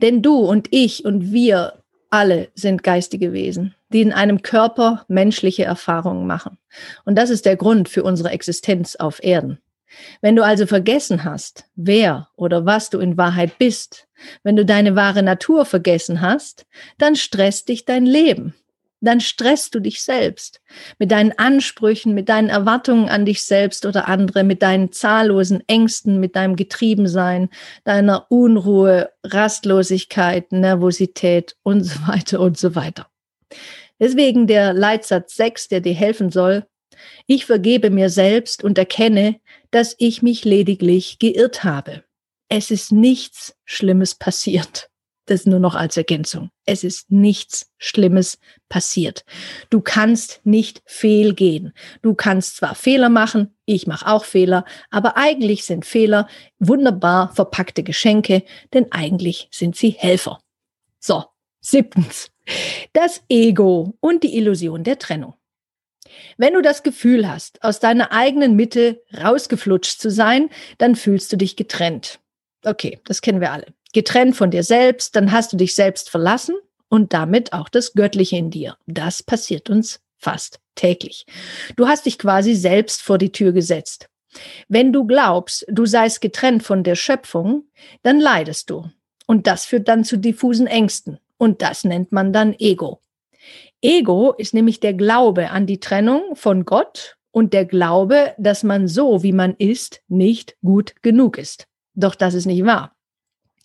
Denn 0.00 0.22
du 0.22 0.36
und 0.36 0.68
ich 0.70 1.04
und 1.04 1.32
wir 1.32 1.84
alle 2.10 2.48
sind 2.54 2.82
geistige 2.82 3.32
Wesen, 3.32 3.74
die 3.92 4.00
in 4.00 4.12
einem 4.12 4.42
Körper 4.42 5.04
menschliche 5.08 5.64
Erfahrungen 5.64 6.26
machen. 6.26 6.58
Und 7.04 7.16
das 7.16 7.30
ist 7.30 7.46
der 7.46 7.56
Grund 7.56 7.88
für 7.88 8.02
unsere 8.02 8.30
Existenz 8.30 8.96
auf 8.96 9.22
Erden. 9.22 9.58
Wenn 10.20 10.36
du 10.36 10.44
also 10.44 10.66
vergessen 10.66 11.24
hast, 11.24 11.64
wer 11.74 12.28
oder 12.36 12.66
was 12.66 12.90
du 12.90 12.98
in 12.98 13.16
Wahrheit 13.16 13.58
bist, 13.58 14.06
wenn 14.42 14.56
du 14.56 14.64
deine 14.64 14.96
wahre 14.96 15.22
Natur 15.22 15.64
vergessen 15.64 16.20
hast, 16.20 16.66
dann 16.98 17.16
stresst 17.16 17.68
dich 17.68 17.84
dein 17.84 18.04
Leben 18.04 18.54
dann 19.00 19.20
stresst 19.20 19.74
du 19.74 19.80
dich 19.80 20.02
selbst 20.02 20.60
mit 20.98 21.10
deinen 21.10 21.32
Ansprüchen, 21.38 22.14
mit 22.14 22.28
deinen 22.28 22.48
Erwartungen 22.48 23.08
an 23.08 23.24
dich 23.24 23.42
selbst 23.42 23.86
oder 23.86 24.08
andere, 24.08 24.44
mit 24.44 24.62
deinen 24.62 24.92
zahllosen 24.92 25.62
Ängsten, 25.68 26.20
mit 26.20 26.36
deinem 26.36 26.56
Getriebensein, 26.56 27.48
deiner 27.84 28.26
Unruhe, 28.30 29.10
Rastlosigkeit, 29.24 30.52
Nervosität 30.52 31.56
und 31.62 31.82
so 31.82 32.06
weiter 32.08 32.40
und 32.40 32.58
so 32.58 32.74
weiter. 32.74 33.06
Deswegen 34.00 34.46
der 34.46 34.72
Leitsatz 34.72 35.36
6, 35.36 35.68
der 35.68 35.80
dir 35.80 35.94
helfen 35.94 36.30
soll. 36.30 36.66
Ich 37.26 37.46
vergebe 37.46 37.90
mir 37.90 38.10
selbst 38.10 38.64
und 38.64 38.78
erkenne, 38.78 39.40
dass 39.70 39.94
ich 39.98 40.22
mich 40.22 40.44
lediglich 40.44 41.18
geirrt 41.18 41.64
habe. 41.64 42.04
Es 42.48 42.70
ist 42.70 42.92
nichts 42.92 43.56
Schlimmes 43.64 44.14
passiert. 44.14 44.88
Das 45.28 45.44
nur 45.44 45.58
noch 45.58 45.74
als 45.74 45.98
Ergänzung. 45.98 46.50
Es 46.64 46.84
ist 46.84 47.10
nichts 47.10 47.70
Schlimmes 47.76 48.38
passiert. 48.70 49.26
Du 49.68 49.82
kannst 49.82 50.40
nicht 50.44 50.80
fehlgehen. 50.86 51.74
Du 52.00 52.14
kannst 52.14 52.56
zwar 52.56 52.74
Fehler 52.74 53.10
machen, 53.10 53.54
ich 53.66 53.86
mache 53.86 54.06
auch 54.06 54.24
Fehler, 54.24 54.64
aber 54.90 55.18
eigentlich 55.18 55.66
sind 55.66 55.84
Fehler 55.84 56.28
wunderbar 56.58 57.34
verpackte 57.34 57.82
Geschenke, 57.82 58.42
denn 58.72 58.90
eigentlich 58.90 59.48
sind 59.50 59.76
sie 59.76 59.90
Helfer. 59.90 60.40
So, 60.98 61.24
siebtens. 61.60 62.30
Das 62.94 63.22
Ego 63.28 63.92
und 64.00 64.22
die 64.22 64.34
Illusion 64.34 64.82
der 64.82 64.98
Trennung. 64.98 65.34
Wenn 66.38 66.54
du 66.54 66.62
das 66.62 66.82
Gefühl 66.82 67.28
hast, 67.28 67.62
aus 67.62 67.80
deiner 67.80 68.12
eigenen 68.12 68.56
Mitte 68.56 69.02
rausgeflutscht 69.14 70.00
zu 70.00 70.10
sein, 70.10 70.48
dann 70.78 70.96
fühlst 70.96 71.30
du 71.30 71.36
dich 71.36 71.54
getrennt. 71.54 72.18
Okay, 72.64 72.98
das 73.04 73.20
kennen 73.20 73.42
wir 73.42 73.52
alle 73.52 73.66
getrennt 73.92 74.36
von 74.36 74.50
dir 74.50 74.62
selbst, 74.62 75.16
dann 75.16 75.32
hast 75.32 75.52
du 75.52 75.56
dich 75.56 75.74
selbst 75.74 76.10
verlassen 76.10 76.56
und 76.88 77.12
damit 77.12 77.52
auch 77.52 77.68
das 77.68 77.92
Göttliche 77.92 78.36
in 78.36 78.50
dir. 78.50 78.76
Das 78.86 79.22
passiert 79.22 79.70
uns 79.70 80.00
fast 80.18 80.60
täglich. 80.74 81.26
Du 81.76 81.86
hast 81.86 82.06
dich 82.06 82.18
quasi 82.18 82.54
selbst 82.54 83.02
vor 83.02 83.18
die 83.18 83.32
Tür 83.32 83.52
gesetzt. 83.52 84.08
Wenn 84.68 84.92
du 84.92 85.06
glaubst, 85.06 85.64
du 85.68 85.86
seist 85.86 86.20
getrennt 86.20 86.62
von 86.62 86.84
der 86.84 86.94
Schöpfung, 86.94 87.64
dann 88.02 88.20
leidest 88.20 88.70
du. 88.70 88.90
Und 89.26 89.46
das 89.46 89.64
führt 89.64 89.88
dann 89.88 90.04
zu 90.04 90.16
diffusen 90.16 90.66
Ängsten. 90.66 91.18
Und 91.38 91.62
das 91.62 91.84
nennt 91.84 92.12
man 92.12 92.32
dann 92.32 92.54
Ego. 92.58 93.00
Ego 93.80 94.32
ist 94.36 94.54
nämlich 94.54 94.80
der 94.80 94.94
Glaube 94.94 95.50
an 95.50 95.66
die 95.66 95.80
Trennung 95.80 96.34
von 96.34 96.64
Gott 96.64 97.16
und 97.30 97.52
der 97.52 97.64
Glaube, 97.64 98.34
dass 98.38 98.64
man 98.64 98.88
so, 98.88 99.22
wie 99.22 99.32
man 99.32 99.54
ist, 99.54 100.02
nicht 100.08 100.56
gut 100.64 100.94
genug 101.02 101.38
ist. 101.38 101.66
Doch 101.94 102.14
das 102.14 102.34
ist 102.34 102.46
nicht 102.46 102.64
wahr. 102.64 102.96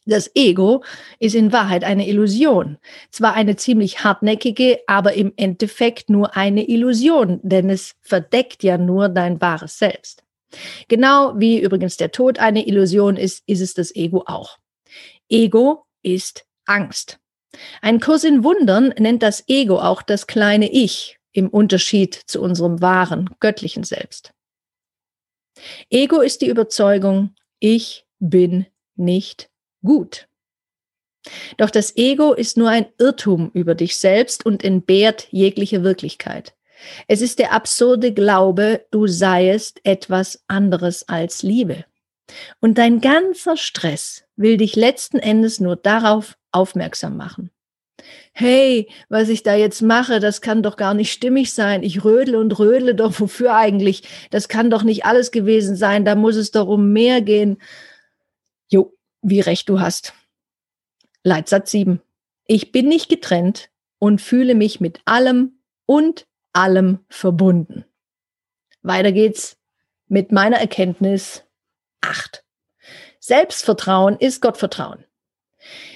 Das 0.06 0.30
Ego 0.36 0.84
ist 1.20 1.34
in 1.34 1.54
Wahrheit 1.54 1.84
eine 1.84 2.08
Illusion. 2.08 2.78
Zwar 3.10 3.36
eine 3.36 3.56
ziemlich 3.56 4.04
hartnäckige, 4.04 4.80
aber 4.86 5.14
im 5.14 5.32
Endeffekt 5.38 6.10
nur 6.10 6.36
eine 6.36 6.68
Illusion, 6.68 7.40
denn 7.42 7.70
es 7.70 7.96
verdeckt 8.02 8.64
ja 8.64 8.78
nur 8.78 9.08
dein 9.08 9.40
wahres 9.40 9.78
Selbst. 9.78 10.24
Genau 10.88 11.34
wie 11.38 11.60
übrigens 11.60 11.98
der 11.98 12.12
Tod 12.12 12.38
eine 12.40 12.68
Illusion 12.68 13.16
ist, 13.16 13.44
ist 13.48 13.62
es 13.62 13.74
das 13.74 13.96
Ego 13.96 14.24
auch. 14.28 14.58
Ego 15.30 15.86
ist 16.02 16.46
Angst. 16.66 17.20
Ein 17.82 18.00
Kurs 18.00 18.24
in 18.24 18.44
Wundern 18.44 18.94
nennt 18.98 19.24
das 19.24 19.44
Ego 19.48 19.80
auch 19.80 20.02
das 20.02 20.28
kleine 20.28 20.72
Ich 20.72 21.18
im 21.32 21.50
Unterschied 21.50 22.14
zu 22.14 22.42
unserem 22.42 22.82
wahren, 22.82 23.30
göttlichen 23.40 23.84
Selbst. 23.84 24.34
Ego 25.90 26.22
ist 26.22 26.42
die 26.42 26.50
Überzeugung, 26.50 27.36
ich 27.60 28.06
bin 28.20 28.66
nicht 28.96 29.50
gut. 29.84 30.28
Doch 31.58 31.70
das 31.70 31.96
Ego 31.96 32.34
ist 32.34 32.58
nur 32.58 32.70
ein 32.70 32.88
Irrtum 32.98 33.50
über 33.54 33.76
dich 33.76 33.98
selbst 33.98 34.46
und 34.46 34.64
entbehrt 34.64 35.28
jegliche 35.32 35.84
Wirklichkeit. 35.84 36.54
Es 37.08 37.22
ist 37.22 37.40
der 37.40 37.54
absurde 37.54 38.14
Glaube, 38.14 38.86
du 38.92 39.08
seiest 39.08 39.80
etwas 39.84 40.44
anderes 40.48 41.08
als 41.08 41.44
Liebe. 41.44 41.86
Und 42.60 42.78
dein 42.78 43.00
ganzer 43.00 43.58
Stress 43.58 44.24
will 44.36 44.58
dich 44.58 44.76
letzten 44.76 45.20
Endes 45.20 45.60
nur 45.60 45.76
darauf 45.76 46.38
aufmerksam 46.52 47.16
machen. 47.16 47.52
Hey, 48.34 48.90
was 49.10 49.30
ich 49.30 49.44
da 49.44 49.56
jetzt 49.56 49.82
mache, 49.82 50.20
das 50.20 50.42
kann 50.42 50.64
doch 50.64 50.76
gar 50.76 50.94
nicht 50.94 51.12
stimmig 51.12 51.54
sein. 51.54 51.84
Ich 51.84 52.04
rödle 52.04 52.40
und 52.40 52.58
rödle 52.58 52.96
doch 52.96 53.20
wofür 53.20 53.56
eigentlich? 53.56 54.04
Das 54.32 54.48
kann 54.48 54.70
doch 54.70 54.84
nicht 54.84 55.06
alles 55.06 55.32
gewesen 55.32 55.76
sein. 55.76 56.04
Da 56.04 56.16
muss 56.16 56.36
es 56.36 56.52
doch 56.52 56.68
um 56.68 56.92
mehr 56.92 57.22
gehen. 57.22 57.62
Jo, 58.70 58.94
wie 59.24 59.40
recht 59.40 59.68
du 59.70 59.80
hast. 59.80 60.14
Leitsatz 61.24 61.72
7. 61.72 62.02
Ich 62.46 62.72
bin 62.72 62.88
nicht 62.88 63.10
getrennt 63.10 63.70
und 63.98 64.22
fühle 64.22 64.54
mich 64.54 64.82
mit 64.82 65.02
allem 65.06 65.60
und 65.86 66.28
allem 66.52 67.00
verbunden. 67.10 67.86
Weiter 68.82 69.12
geht's 69.12 69.58
mit 70.08 70.32
meiner 70.32 70.58
Erkenntnis 70.58 71.44
8. 72.02 72.44
Selbstvertrauen 73.20 74.18
ist 74.18 74.42
Gottvertrauen. 74.42 75.06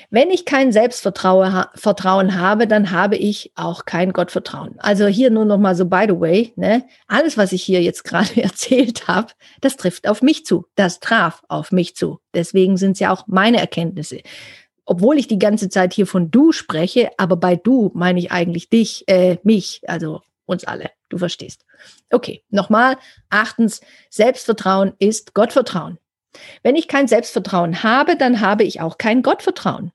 Wenn 0.09 0.31
ich 0.31 0.45
kein 0.45 0.71
Selbstvertrauen 0.71 2.39
habe, 2.39 2.65
dann 2.65 2.91
habe 2.91 3.17
ich 3.17 3.51
auch 3.55 3.83
kein 3.83 4.13
Gottvertrauen. 4.13 4.75
Also 4.77 5.05
hier 5.07 5.31
nur 5.31 5.43
noch 5.43 5.57
mal 5.57 5.75
so 5.75 5.85
by 5.85 6.05
the 6.07 6.17
way, 6.17 6.53
ne? 6.55 6.85
Alles, 7.07 7.37
was 7.37 7.51
ich 7.51 7.61
hier 7.61 7.81
jetzt 7.81 8.03
gerade 8.05 8.41
erzählt 8.41 9.09
habe, 9.09 9.33
das 9.59 9.75
trifft 9.75 10.07
auf 10.07 10.21
mich 10.21 10.45
zu. 10.45 10.65
Das 10.75 11.01
traf 11.01 11.43
auf 11.49 11.73
mich 11.73 11.97
zu. 11.97 12.19
Deswegen 12.33 12.77
sind 12.77 12.93
es 12.93 12.99
ja 12.99 13.11
auch 13.11 13.25
meine 13.27 13.59
Erkenntnisse. 13.59 14.21
Obwohl 14.85 15.17
ich 15.17 15.27
die 15.27 15.39
ganze 15.39 15.67
Zeit 15.67 15.93
hier 15.93 16.07
von 16.07 16.31
du 16.31 16.53
spreche, 16.53 17.09
aber 17.17 17.35
bei 17.35 17.57
du 17.57 17.91
meine 17.93 18.19
ich 18.19 18.31
eigentlich 18.31 18.69
dich, 18.69 19.03
äh, 19.09 19.37
mich, 19.43 19.81
also 19.87 20.21
uns 20.45 20.63
alle. 20.63 20.89
Du 21.09 21.17
verstehst. 21.17 21.65
Okay, 22.09 22.43
nochmal. 22.49 22.95
Achtens, 23.29 23.81
Selbstvertrauen 24.09 24.93
ist 24.99 25.33
Gottvertrauen. 25.33 25.97
Wenn 26.63 26.77
ich 26.77 26.87
kein 26.87 27.09
Selbstvertrauen 27.09 27.83
habe, 27.83 28.15
dann 28.15 28.39
habe 28.39 28.63
ich 28.63 28.79
auch 28.79 28.97
kein 28.97 29.21
Gottvertrauen. 29.21 29.91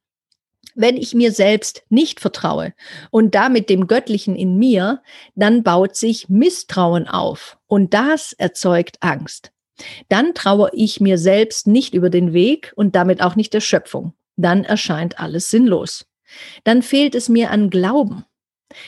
Wenn 0.74 0.96
ich 0.96 1.14
mir 1.14 1.32
selbst 1.32 1.85
nicht 1.88 2.20
vertraue 2.20 2.72
und 3.11 3.35
damit 3.35 3.68
dem 3.68 3.87
Göttlichen 3.87 4.35
in 4.37 4.56
mir, 4.56 5.02
dann 5.35 5.62
baut 5.62 5.96
sich 5.96 6.28
Misstrauen 6.28 7.06
auf 7.06 7.58
und 7.66 7.94
das 7.94 8.32
erzeugt 8.32 8.96
Angst. 9.00 9.52
Dann 10.08 10.35
traue 10.35 10.70
ich 10.72 11.00
mir 11.00 11.18
selbst 11.18 11.66
nicht 11.66 11.94
über 11.94 12.11
den 12.11 12.32
Weg 12.32 12.72
und 12.76 12.94
damit 12.94 13.22
auch 13.22 13.37
nicht 13.37 13.52
der 13.54 13.61
Schöpfung. 13.61 14.14
Dann 14.37 14.64
erscheint 14.64 15.18
alles 15.18 15.50
sinnlos. 15.50 16.06
Dann 16.64 16.82
fehlt 16.82 17.14
es 17.14 17.28
mir 17.28 17.50
an 17.50 17.70
Glauben. 17.70 18.24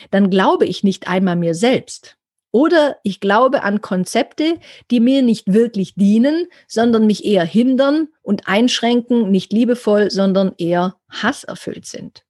Dann 0.09 0.29
glaube 0.29 0.65
ich 0.65 0.83
nicht 0.83 1.07
einmal 1.07 1.35
mir 1.35 1.53
selbst. 1.53 2.17
Oder 2.55 2.95
ich 3.03 3.19
glaube 3.19 3.63
an 3.63 3.81
Konzepte, 3.81 4.59
die 4.89 5.01
mir 5.01 5.21
nicht 5.21 5.51
wirklich 5.51 5.95
dienen, 5.95 6.47
sondern 6.69 7.05
mich 7.05 7.25
eher 7.25 7.43
hindern 7.43 8.07
und 8.21 8.47
einschränken, 8.47 9.29
nicht 9.29 9.51
liebevoll, 9.51 10.09
sondern 10.09 10.53
eher 10.57 10.95
hasserfüllt 11.09 11.85
sind. 11.85 12.23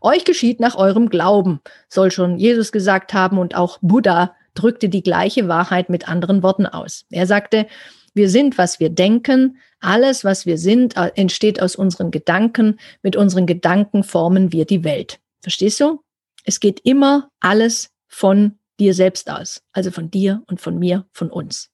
Euch 0.00 0.24
geschieht 0.24 0.60
nach 0.60 0.76
eurem 0.76 1.08
Glauben, 1.08 1.58
soll 1.88 2.12
schon 2.12 2.38
Jesus 2.38 2.70
gesagt 2.70 3.12
haben 3.12 3.38
und 3.38 3.56
auch 3.56 3.78
Buddha 3.82 4.36
drückte 4.54 4.88
die 4.88 5.02
gleiche 5.02 5.48
Wahrheit 5.48 5.90
mit 5.90 6.08
anderen 6.08 6.44
Worten 6.44 6.66
aus. 6.66 7.04
Er 7.10 7.26
sagte, 7.26 7.66
wir 8.14 8.30
sind, 8.30 8.58
was 8.58 8.78
wir 8.78 8.90
denken, 8.90 9.58
alles, 9.80 10.22
was 10.22 10.46
wir 10.46 10.58
sind, 10.58 10.96
äh, 10.96 11.10
entsteht 11.16 11.60
aus 11.60 11.74
unseren 11.74 12.12
Gedanken, 12.12 12.78
mit 13.02 13.16
unseren 13.16 13.46
Gedanken 13.46 14.04
formen 14.04 14.52
wir 14.52 14.64
die 14.64 14.84
Welt. 14.84 15.18
Verstehst 15.42 15.80
du? 15.80 16.04
Es 16.44 16.60
geht 16.60 16.78
immer 16.84 17.30
alles 17.40 17.90
von 18.06 18.60
dir 18.78 18.94
selbst 18.94 19.30
aus, 19.30 19.62
also 19.72 19.90
von 19.90 20.10
dir 20.10 20.42
und 20.46 20.60
von 20.60 20.78
mir, 20.78 21.06
von 21.12 21.30
uns. 21.30 21.70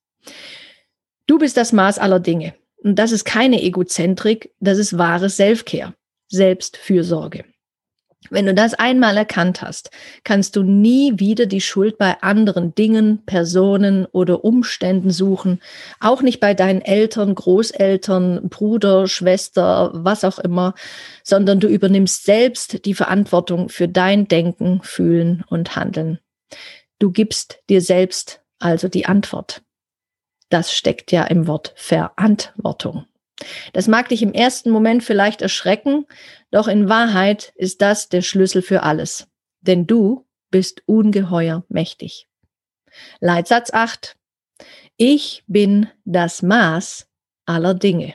Du 1.26 1.38
bist 1.38 1.56
das 1.56 1.72
Maß 1.72 1.98
aller 1.98 2.20
Dinge. 2.20 2.54
Und 2.82 2.96
das 2.96 3.12
ist 3.12 3.24
keine 3.24 3.62
Egozentrik, 3.62 4.52
das 4.58 4.78
ist 4.78 4.98
wahre 4.98 5.28
Selfcare, 5.28 5.94
Selbstfürsorge. 6.28 7.44
Wenn 8.30 8.46
du 8.46 8.54
das 8.54 8.74
einmal 8.74 9.16
erkannt 9.16 9.62
hast, 9.62 9.90
kannst 10.22 10.54
du 10.54 10.62
nie 10.62 11.18
wieder 11.18 11.46
die 11.46 11.60
Schuld 11.60 11.98
bei 11.98 12.22
anderen 12.22 12.74
Dingen, 12.74 13.24
Personen 13.26 14.06
oder 14.06 14.44
Umständen 14.44 15.10
suchen, 15.10 15.60
auch 15.98 16.22
nicht 16.22 16.38
bei 16.38 16.54
deinen 16.54 16.82
Eltern, 16.82 17.34
Großeltern, 17.34 18.48
Bruder, 18.48 19.08
Schwester, 19.08 19.90
was 19.92 20.24
auch 20.24 20.38
immer, 20.38 20.74
sondern 21.24 21.58
du 21.58 21.66
übernimmst 21.66 22.24
selbst 22.24 22.84
die 22.84 22.94
Verantwortung 22.94 23.68
für 23.68 23.88
dein 23.88 24.28
Denken, 24.28 24.80
Fühlen 24.82 25.44
und 25.48 25.74
Handeln. 25.74 26.18
Du 27.02 27.10
gibst 27.10 27.58
dir 27.68 27.80
selbst 27.80 28.44
also 28.60 28.86
die 28.86 29.06
Antwort. 29.06 29.64
Das 30.50 30.72
steckt 30.72 31.10
ja 31.10 31.24
im 31.24 31.48
Wort 31.48 31.74
Verantwortung. 31.74 33.06
Das 33.72 33.88
mag 33.88 34.10
dich 34.10 34.22
im 34.22 34.32
ersten 34.32 34.70
Moment 34.70 35.02
vielleicht 35.02 35.42
erschrecken, 35.42 36.06
doch 36.52 36.68
in 36.68 36.88
Wahrheit 36.88 37.52
ist 37.56 37.82
das 37.82 38.08
der 38.08 38.22
Schlüssel 38.22 38.62
für 38.62 38.84
alles. 38.84 39.26
Denn 39.62 39.88
du 39.88 40.28
bist 40.52 40.84
ungeheuer 40.86 41.64
mächtig. 41.68 42.28
Leitsatz 43.18 43.72
8. 43.72 44.16
Ich 44.96 45.42
bin 45.48 45.88
das 46.04 46.40
Maß 46.40 47.08
aller 47.46 47.74
Dinge. 47.74 48.14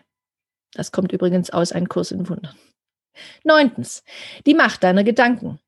Das 0.71 0.93
kommt 0.93 1.11
übrigens 1.11 1.49
aus 1.49 1.73
Ein 1.73 1.89
Kurs 1.89 2.11
in 2.13 2.29
Wundern. 2.29 2.55
Neuntens. 3.43 4.05
Die 4.45 4.53
Macht 4.53 4.81
deiner 4.85 5.03
Gedanken. 5.03 5.59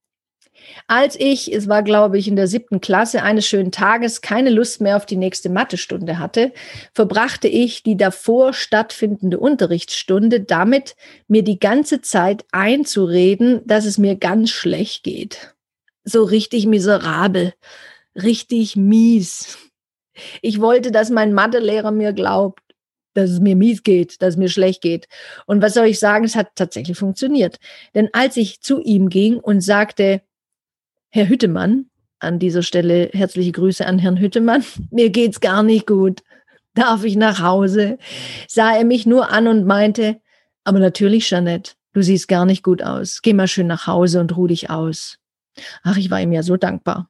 Als 0.88 1.16
ich, 1.20 1.54
es 1.54 1.68
war 1.68 1.84
glaube 1.84 2.18
ich 2.18 2.28
in 2.28 2.36
der 2.36 2.48
siebten 2.48 2.82
Klasse 2.82 3.22
eines 3.24 3.46
schönen 3.46 3.72
Tages, 3.72 4.22
keine 4.22 4.50
Lust 4.50 4.82
mehr 4.82 4.96
auf 4.96 5.06
die 5.06 5.16
nächste 5.16 5.50
Mathestunde 5.50 6.20
hatte, 6.20 6.52
verbrachte 6.94 7.48
ich 7.48 7.84
die 7.84 7.98
davor 7.98 8.54
stattfindende 8.54 9.40
Unterrichtsstunde 9.40 10.42
damit, 10.42 10.96
mir 11.28 11.44
die 11.44 11.60
ganze 11.60 12.02
Zeit 12.02 12.46
einzureden, 12.52 13.62
dass 13.66 13.86
es 13.86 13.98
mir 13.98 14.16
ganz 14.16 14.50
schlecht 14.50 15.04
geht. 15.04 15.56
So 16.04 16.24
richtig 16.24 16.66
miserabel, 16.66 17.54
richtig 18.16 18.76
mies. 18.76 19.58
Ich 20.42 20.60
wollte, 20.60 20.92
dass 20.92 21.10
mein 21.10 21.34
Mathelehrer 21.34 21.92
mir 21.92 22.14
glaubt 22.14 22.62
dass 23.14 23.32
es 23.32 23.40
mir 23.40 23.56
mies 23.56 23.84
geht, 23.84 24.22
dass 24.22 24.36
es 24.36 24.38
mir 24.38 24.50
schlecht 24.50 24.82
geht. 24.82 25.08
Und 25.46 25.62
was 25.62 25.74
soll 25.74 25.88
ich 25.88 26.00
sagen? 26.00 26.26
Es 26.26 26.36
hat 26.36 26.56
tatsächlich 26.56 26.98
funktioniert. 26.98 27.58
Denn 27.96 28.10
als 28.14 28.38
ich 28.38 28.62
zu 28.62 28.82
ihm 28.82 29.10
ging 29.10 29.38
und 29.38 29.62
sagte, 29.62 30.22
Herr 31.12 31.28
Hüttemann, 31.28 31.88
an 32.20 32.38
dieser 32.38 32.62
Stelle 32.62 33.10
herzliche 33.14 33.52
Grüße 33.52 33.86
an 33.86 34.00
Herrn 34.00 34.18
Hüttemann. 34.18 34.64
Mir 34.92 35.10
geht's 35.10 35.40
gar 35.40 35.64
nicht 35.64 35.88
gut. 35.88 36.22
Darf 36.76 37.04
ich 37.04 37.16
nach 37.16 37.42
Hause? 37.42 37.98
Sah 38.48 38.76
er 38.76 38.86
mich 38.86 39.06
nur 39.06 39.32
an 39.32 39.48
und 39.48 39.66
meinte, 39.66 40.22
aber 40.64 40.80
natürlich, 40.80 41.28
Jeanette, 41.28 41.74
du 41.94 42.04
siehst 42.04 42.28
gar 42.28 42.46
nicht 42.46 42.64
gut 42.64 42.84
aus. 42.84 43.22
Geh 43.24 43.34
mal 43.34 43.48
schön 43.48 43.68
nach 43.68 43.88
Hause 43.88 44.20
und 44.20 44.38
ruh 44.38 44.48
dich 44.48 44.70
aus. 44.70 45.18
Ach, 45.84 45.98
ich 45.98 46.12
war 46.12 46.22
ihm 46.22 46.32
ja 46.32 46.44
so 46.44 46.58
dankbar. 46.58 47.10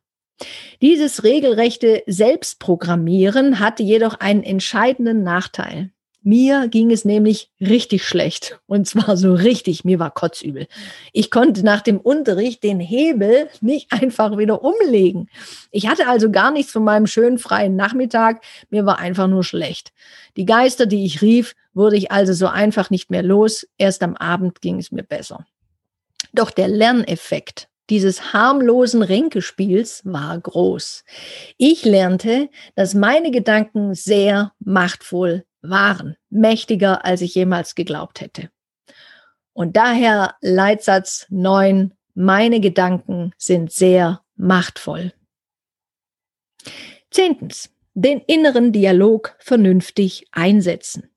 Dieses 0.81 1.25
regelrechte 1.25 2.03
Selbstprogrammieren 2.07 3.59
hatte 3.59 3.83
jedoch 3.83 4.15
einen 4.21 4.43
entscheidenden 4.43 5.23
Nachteil. 5.23 5.91
Mir 6.29 6.67
ging 6.67 6.91
es 6.91 7.05
nämlich 7.05 7.49
richtig 7.59 8.05
schlecht. 8.05 8.59
Und 8.67 8.87
zwar 8.87 9.17
so 9.17 9.33
richtig, 9.33 9.83
mir 9.83 9.97
war 9.97 10.11
kotzübel. 10.11 10.67
Ich 11.11 11.31
konnte 11.31 11.63
nach 11.63 11.81
dem 11.81 11.99
Unterricht 11.99 12.61
den 12.61 12.79
Hebel 12.79 13.49
nicht 13.61 13.91
einfach 13.91 14.37
wieder 14.37 14.63
umlegen. 14.63 15.27
Ich 15.71 15.87
hatte 15.87 16.07
also 16.07 16.29
gar 16.29 16.51
nichts 16.51 16.71
von 16.71 16.83
meinem 16.83 17.07
schönen 17.07 17.39
freien 17.39 17.75
Nachmittag. 17.75 18.43
Mir 18.69 18.85
war 18.85 18.99
einfach 18.99 19.27
nur 19.27 19.43
schlecht. 19.43 19.91
Die 20.37 20.45
Geister, 20.45 20.85
die 20.85 21.03
ich 21.03 21.23
rief, 21.23 21.55
wurde 21.73 21.97
ich 21.97 22.11
also 22.11 22.33
so 22.33 22.45
einfach 22.45 22.91
nicht 22.91 23.09
mehr 23.09 23.23
los. 23.23 23.67
Erst 23.79 24.03
am 24.03 24.15
Abend 24.15 24.61
ging 24.61 24.77
es 24.77 24.91
mir 24.91 25.01
besser. 25.01 25.47
Doch 26.31 26.51
der 26.51 26.67
Lerneffekt 26.67 27.69
dieses 27.89 28.33
harmlosen 28.33 29.01
Ränkespiels 29.01 30.03
war 30.05 30.39
groß. 30.39 31.03
Ich 31.57 31.85
lernte, 31.85 32.49
dass 32.75 32.93
meine 32.93 33.31
Gedanken 33.31 33.95
sehr 33.95 34.53
machtvoll 34.59 35.43
waren, 35.61 36.15
mächtiger, 36.29 37.05
als 37.05 37.21
ich 37.21 37.35
jemals 37.35 37.75
geglaubt 37.75 38.21
hätte. 38.21 38.49
Und 39.53 39.75
daher 39.75 40.35
Leitsatz 40.41 41.25
9, 41.29 41.93
meine 42.13 42.59
Gedanken 42.59 43.33
sind 43.37 43.71
sehr 43.71 44.21
machtvoll. 44.35 45.13
Zehntens, 47.11 47.69
den 47.93 48.19
inneren 48.19 48.71
Dialog 48.71 49.35
vernünftig 49.39 50.27
einsetzen. 50.31 51.09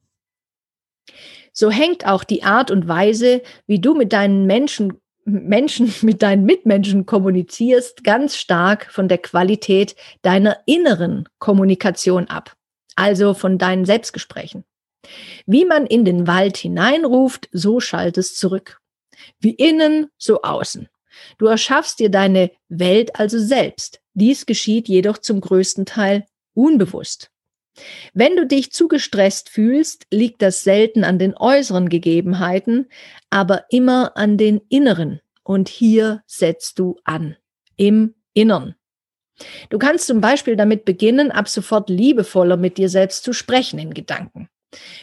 So 1.53 1.71
hängt 1.71 2.07
auch 2.07 2.25
die 2.25 2.43
Art 2.43 2.71
und 2.71 2.89
Weise, 2.89 3.43
wie 3.67 3.79
du 3.79 3.95
mit 3.95 4.13
deinen 4.13 4.47
Menschen, 4.47 4.95
Menschen, 5.25 5.95
mit 6.03 6.23
deinen 6.23 6.45
Mitmenschen 6.45 7.07
kommunizierst, 7.07 8.05
ganz 8.05 8.37
stark 8.37 8.91
von 8.91 9.09
der 9.09 9.19
Qualität 9.19 9.95
deiner 10.23 10.59
inneren 10.67 11.29
Kommunikation 11.39 12.27
ab, 12.29 12.57
also 12.97 13.35
von 13.35 13.59
deinen 13.59 13.85
Selbstgesprächen. 13.85 14.65
Wie 15.47 15.65
man 15.65 15.87
in 15.87 16.05
den 16.05 16.27
Wald 16.27 16.57
hineinruft, 16.57 17.49
so 17.53 17.81
schallt 17.81 18.19
es 18.19 18.37
zurück. 18.37 18.81
Wie 19.41 19.55
innen, 19.55 20.09
so 20.17 20.43
außen. 20.43 20.89
Du 21.39 21.47
erschaffst 21.47 21.99
dir 21.99 22.11
deine 22.11 22.51
Welt 22.69 23.19
also 23.19 23.39
selbst. 23.39 24.01
Dies 24.15 24.47
geschieht 24.47 24.89
jedoch 24.89 25.19
zum 25.19 25.41
größten 25.41 25.87
Teil 25.87 26.27
unbewusst. 26.55 27.31
Wenn 28.13 28.37
du 28.37 28.47
dich 28.47 28.73
zu 28.73 28.89
gestresst 28.89 29.49
fühlst, 29.49 30.07
liegt 30.11 30.43
das 30.43 30.63
selten 30.63 31.05
an 31.05 31.19
den 31.19 31.35
äußeren 31.37 31.89
Gegebenheiten, 31.89 32.89
aber 33.31 33.65
immer 33.71 34.17
an 34.17 34.37
den 34.37 34.61
inneren. 34.69 35.21
Und 35.43 35.69
hier 35.69 36.23
setzt 36.27 36.79
du 36.79 36.97
an. 37.05 37.37
Im 37.77 38.15
Innern. 38.35 38.75
Du 39.71 39.79
kannst 39.79 40.07
zum 40.07 40.21
Beispiel 40.21 40.57
damit 40.57 40.85
beginnen, 40.85 41.31
ab 41.31 41.49
sofort 41.49 41.89
liebevoller 41.91 42.57
mit 42.57 42.79
dir 42.79 42.89
selbst 42.89 43.25
zu 43.25 43.33
sprechen 43.33 43.79
in 43.79 43.95
Gedanken. 43.95 44.49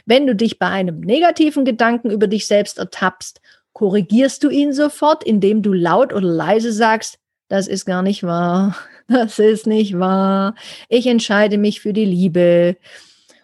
Wenn 0.05 0.25
du 0.25 0.35
dich 0.35 0.59
bei 0.59 0.67
einem 0.67 0.99
negativen 1.01 1.65
Gedanken 1.65 2.09
über 2.09 2.27
dich 2.27 2.47
selbst 2.47 2.77
ertappst, 2.77 3.41
korrigierst 3.73 4.43
du 4.43 4.49
ihn 4.49 4.73
sofort, 4.73 5.23
indem 5.23 5.61
du 5.61 5.73
laut 5.73 6.13
oder 6.13 6.27
leise 6.27 6.73
sagst, 6.73 7.19
das 7.47 7.67
ist 7.67 7.85
gar 7.85 8.01
nicht 8.01 8.23
wahr, 8.23 8.75
das 9.07 9.39
ist 9.39 9.67
nicht 9.67 9.97
wahr, 9.97 10.55
ich 10.87 11.07
entscheide 11.07 11.57
mich 11.57 11.81
für 11.81 11.93
die 11.93 12.05
Liebe. 12.05 12.77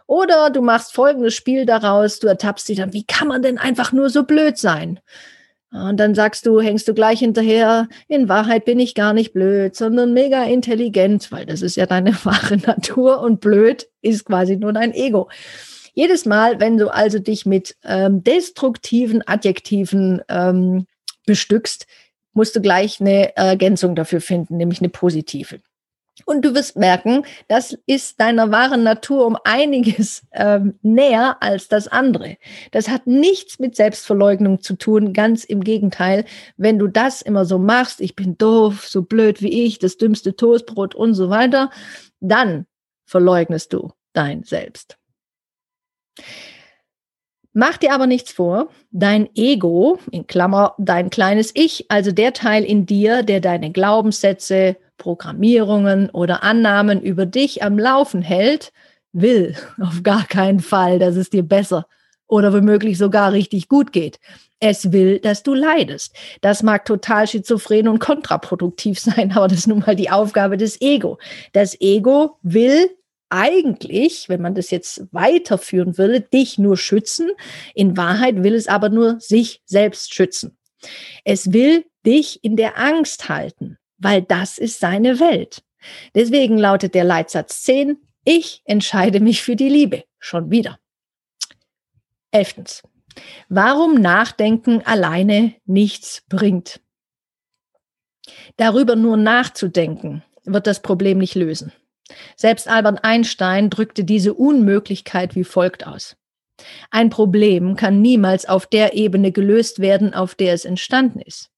Oder 0.07 0.51
du 0.51 0.61
machst 0.61 0.93
folgendes 0.93 1.33
Spiel 1.33 1.65
daraus, 1.65 2.19
du 2.19 2.27
ertappst 2.27 2.69
dich 2.69 2.77
dann, 2.77 2.93
wie 2.93 3.05
kann 3.05 3.27
man 3.27 3.41
denn 3.41 3.57
einfach 3.57 3.91
nur 3.91 4.09
so 4.09 4.23
blöd 4.23 4.57
sein? 4.57 4.99
Und 5.75 5.97
dann 5.97 6.15
sagst 6.15 6.45
du, 6.45 6.61
hängst 6.61 6.87
du 6.87 6.93
gleich 6.93 7.19
hinterher, 7.19 7.89
in 8.07 8.29
Wahrheit 8.29 8.63
bin 8.63 8.79
ich 8.79 8.95
gar 8.95 9.11
nicht 9.11 9.33
blöd, 9.33 9.75
sondern 9.75 10.13
mega 10.13 10.43
intelligent, 10.43 11.31
weil 11.31 11.45
das 11.45 11.61
ist 11.61 11.75
ja 11.75 11.85
deine 11.85 12.13
wahre 12.23 12.57
Natur 12.57 13.19
und 13.19 13.41
blöd 13.41 13.87
ist 14.01 14.25
quasi 14.25 14.55
nur 14.55 14.71
dein 14.71 14.93
Ego. 14.93 15.29
Jedes 15.93 16.25
Mal, 16.25 16.59
wenn 16.59 16.77
du 16.77 16.93
also 16.93 17.19
dich 17.19 17.45
mit 17.45 17.75
ähm, 17.83 18.23
destruktiven 18.23 19.25
Adjektiven 19.27 20.21
ähm, 20.29 20.87
bestückst, 21.25 21.87
musst 22.33 22.55
du 22.55 22.61
gleich 22.61 23.01
eine 23.01 23.35
Ergänzung 23.35 23.95
dafür 23.95 24.21
finden, 24.21 24.57
nämlich 24.57 24.79
eine 24.79 24.89
positive. 24.89 25.59
Und 26.23 26.45
du 26.45 26.55
wirst 26.55 26.77
merken, 26.77 27.25
das 27.49 27.77
ist 27.85 28.21
deiner 28.21 28.49
wahren 28.49 28.83
Natur 28.83 29.25
um 29.25 29.37
einiges 29.43 30.25
ähm, 30.31 30.79
näher 30.81 31.37
als 31.41 31.67
das 31.67 31.89
andere. 31.89 32.37
Das 32.71 32.87
hat 32.87 33.05
nichts 33.05 33.59
mit 33.59 33.75
Selbstverleugnung 33.75 34.61
zu 34.61 34.75
tun, 34.77 35.11
ganz 35.11 35.43
im 35.43 35.61
Gegenteil. 35.61 36.23
Wenn 36.55 36.79
du 36.79 36.87
das 36.87 37.21
immer 37.21 37.43
so 37.43 37.59
machst, 37.59 37.99
ich 37.99 38.15
bin 38.15 38.37
doof, 38.37 38.87
so 38.87 39.01
blöd 39.01 39.41
wie 39.41 39.65
ich, 39.65 39.77
das 39.77 39.97
dümmste 39.97 40.37
Toastbrot 40.37 40.95
und 40.95 41.15
so 41.15 41.29
weiter, 41.29 41.69
dann 42.21 42.65
verleugnest 43.05 43.73
du 43.73 43.91
dein 44.13 44.43
Selbst. 44.43 44.97
Mach 47.57 47.77
dir 47.77 47.93
aber 47.93 48.07
nichts 48.07 48.31
vor, 48.31 48.69
dein 48.91 49.29
Ego, 49.35 49.99
in 50.11 50.27
Klammer 50.27 50.75
dein 50.77 51.09
kleines 51.09 51.51
Ich, 51.53 51.85
also 51.89 52.11
der 52.11 52.33
Teil 52.33 52.65
in 52.65 52.85
dir, 52.85 53.23
der 53.23 53.39
deine 53.39 53.71
Glaubenssätze, 53.71 54.75
Programmierungen 54.97 56.09
oder 56.09 56.43
Annahmen 56.43 57.01
über 57.01 57.25
dich 57.25 57.63
am 57.63 57.77
Laufen 57.77 58.21
hält, 58.21 58.71
will 59.11 59.55
auf 59.81 60.03
gar 60.03 60.25
keinen 60.25 60.59
Fall, 60.59 60.99
dass 60.99 61.15
es 61.15 61.29
dir 61.29 61.43
besser 61.43 61.87
oder 62.27 62.53
womöglich 62.53 62.97
sogar 62.97 63.33
richtig 63.33 63.67
gut 63.67 63.91
geht. 63.91 64.19
Es 64.59 64.91
will, 64.91 65.19
dass 65.19 65.43
du 65.43 65.53
leidest. 65.53 66.15
Das 66.41 66.63
mag 66.63 66.85
total 66.85 67.27
schizophren 67.27 67.87
und 67.87 67.99
kontraproduktiv 67.99 68.99
sein, 69.01 69.31
aber 69.33 69.47
das 69.47 69.59
ist 69.59 69.67
nun 69.67 69.79
mal 69.79 69.95
die 69.95 70.09
Aufgabe 70.09 70.57
des 70.57 70.81
Ego. 70.81 71.19
Das 71.53 71.79
Ego 71.79 72.37
will 72.41 72.89
eigentlich, 73.29 74.29
wenn 74.29 74.41
man 74.41 74.55
das 74.55 74.71
jetzt 74.71 75.03
weiterführen 75.11 75.97
würde, 75.97 76.21
dich 76.21 76.57
nur 76.57 76.77
schützen. 76.77 77.31
In 77.73 77.97
Wahrheit 77.97 78.43
will 78.43 78.53
es 78.53 78.67
aber 78.67 78.89
nur 78.89 79.19
sich 79.19 79.61
selbst 79.65 80.13
schützen. 80.13 80.57
Es 81.23 81.51
will 81.51 81.85
dich 82.05 82.43
in 82.43 82.55
der 82.55 82.77
Angst 82.77 83.29
halten, 83.29 83.77
weil 83.97 84.21
das 84.21 84.57
ist 84.57 84.79
seine 84.79 85.19
Welt. 85.19 85.63
Deswegen 86.13 86.57
lautet 86.57 86.95
der 86.95 87.03
Leitsatz 87.03 87.63
10, 87.63 87.97
ich 88.23 88.61
entscheide 88.65 89.19
mich 89.19 89.41
für 89.41 89.55
die 89.55 89.69
Liebe. 89.69 90.03
Schon 90.19 90.49
wieder. 90.49 90.79
Elftens. 92.31 92.81
Warum 93.47 93.95
Nachdenken 93.95 94.81
alleine 94.81 95.53
nichts 95.65 96.23
bringt. 96.27 96.81
Darüber 98.57 98.95
nur 98.95 99.17
nachzudenken 99.17 100.23
wird 100.43 100.67
das 100.67 100.81
Problem 100.81 101.19
nicht 101.19 101.35
lösen. 101.35 101.71
Selbst 102.35 102.67
Albert 102.67 103.03
Einstein 103.03 103.69
drückte 103.69 104.03
diese 104.03 104.33
Unmöglichkeit 104.33 105.35
wie 105.35 105.43
folgt 105.43 105.87
aus. 105.87 106.17
Ein 106.89 107.09
Problem 107.09 107.75
kann 107.75 108.01
niemals 108.01 108.45
auf 108.45 108.67
der 108.67 108.93
Ebene 108.93 109.31
gelöst 109.31 109.79
werden, 109.79 110.13
auf 110.13 110.35
der 110.35 110.53
es 110.53 110.65
entstanden 110.65 111.19
ist. 111.19 111.51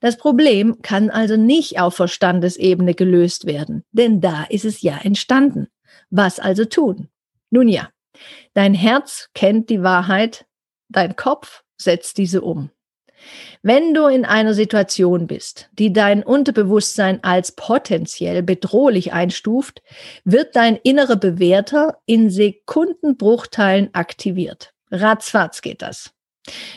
Das 0.00 0.16
Problem 0.16 0.80
kann 0.82 1.10
also 1.10 1.36
nicht 1.36 1.80
auf 1.80 1.94
Verstandesebene 1.94 2.94
gelöst 2.94 3.46
werden, 3.46 3.84
denn 3.92 4.20
da 4.20 4.44
ist 4.44 4.64
es 4.64 4.82
ja 4.82 4.98
entstanden. 4.98 5.68
Was 6.10 6.40
also 6.40 6.64
tun? 6.64 7.08
Nun 7.50 7.68
ja, 7.68 7.90
dein 8.54 8.74
Herz 8.74 9.28
kennt 9.34 9.70
die 9.70 9.82
Wahrheit, 9.82 10.46
dein 10.88 11.16
Kopf 11.16 11.62
setzt 11.76 12.18
diese 12.18 12.42
um. 12.42 12.70
Wenn 13.62 13.94
du 13.94 14.06
in 14.06 14.24
einer 14.24 14.54
Situation 14.54 15.26
bist, 15.26 15.68
die 15.72 15.92
dein 15.92 16.22
Unterbewusstsein 16.22 17.22
als 17.24 17.52
potenziell 17.52 18.42
bedrohlich 18.42 19.12
einstuft, 19.12 19.82
wird 20.24 20.54
dein 20.54 20.76
innerer 20.76 21.16
Bewerter 21.16 21.98
in 22.06 22.30
Sekundenbruchteilen 22.30 23.90
aktiviert. 23.92 24.72
Ratzfatz 24.90 25.62
geht 25.62 25.82
das. 25.82 26.12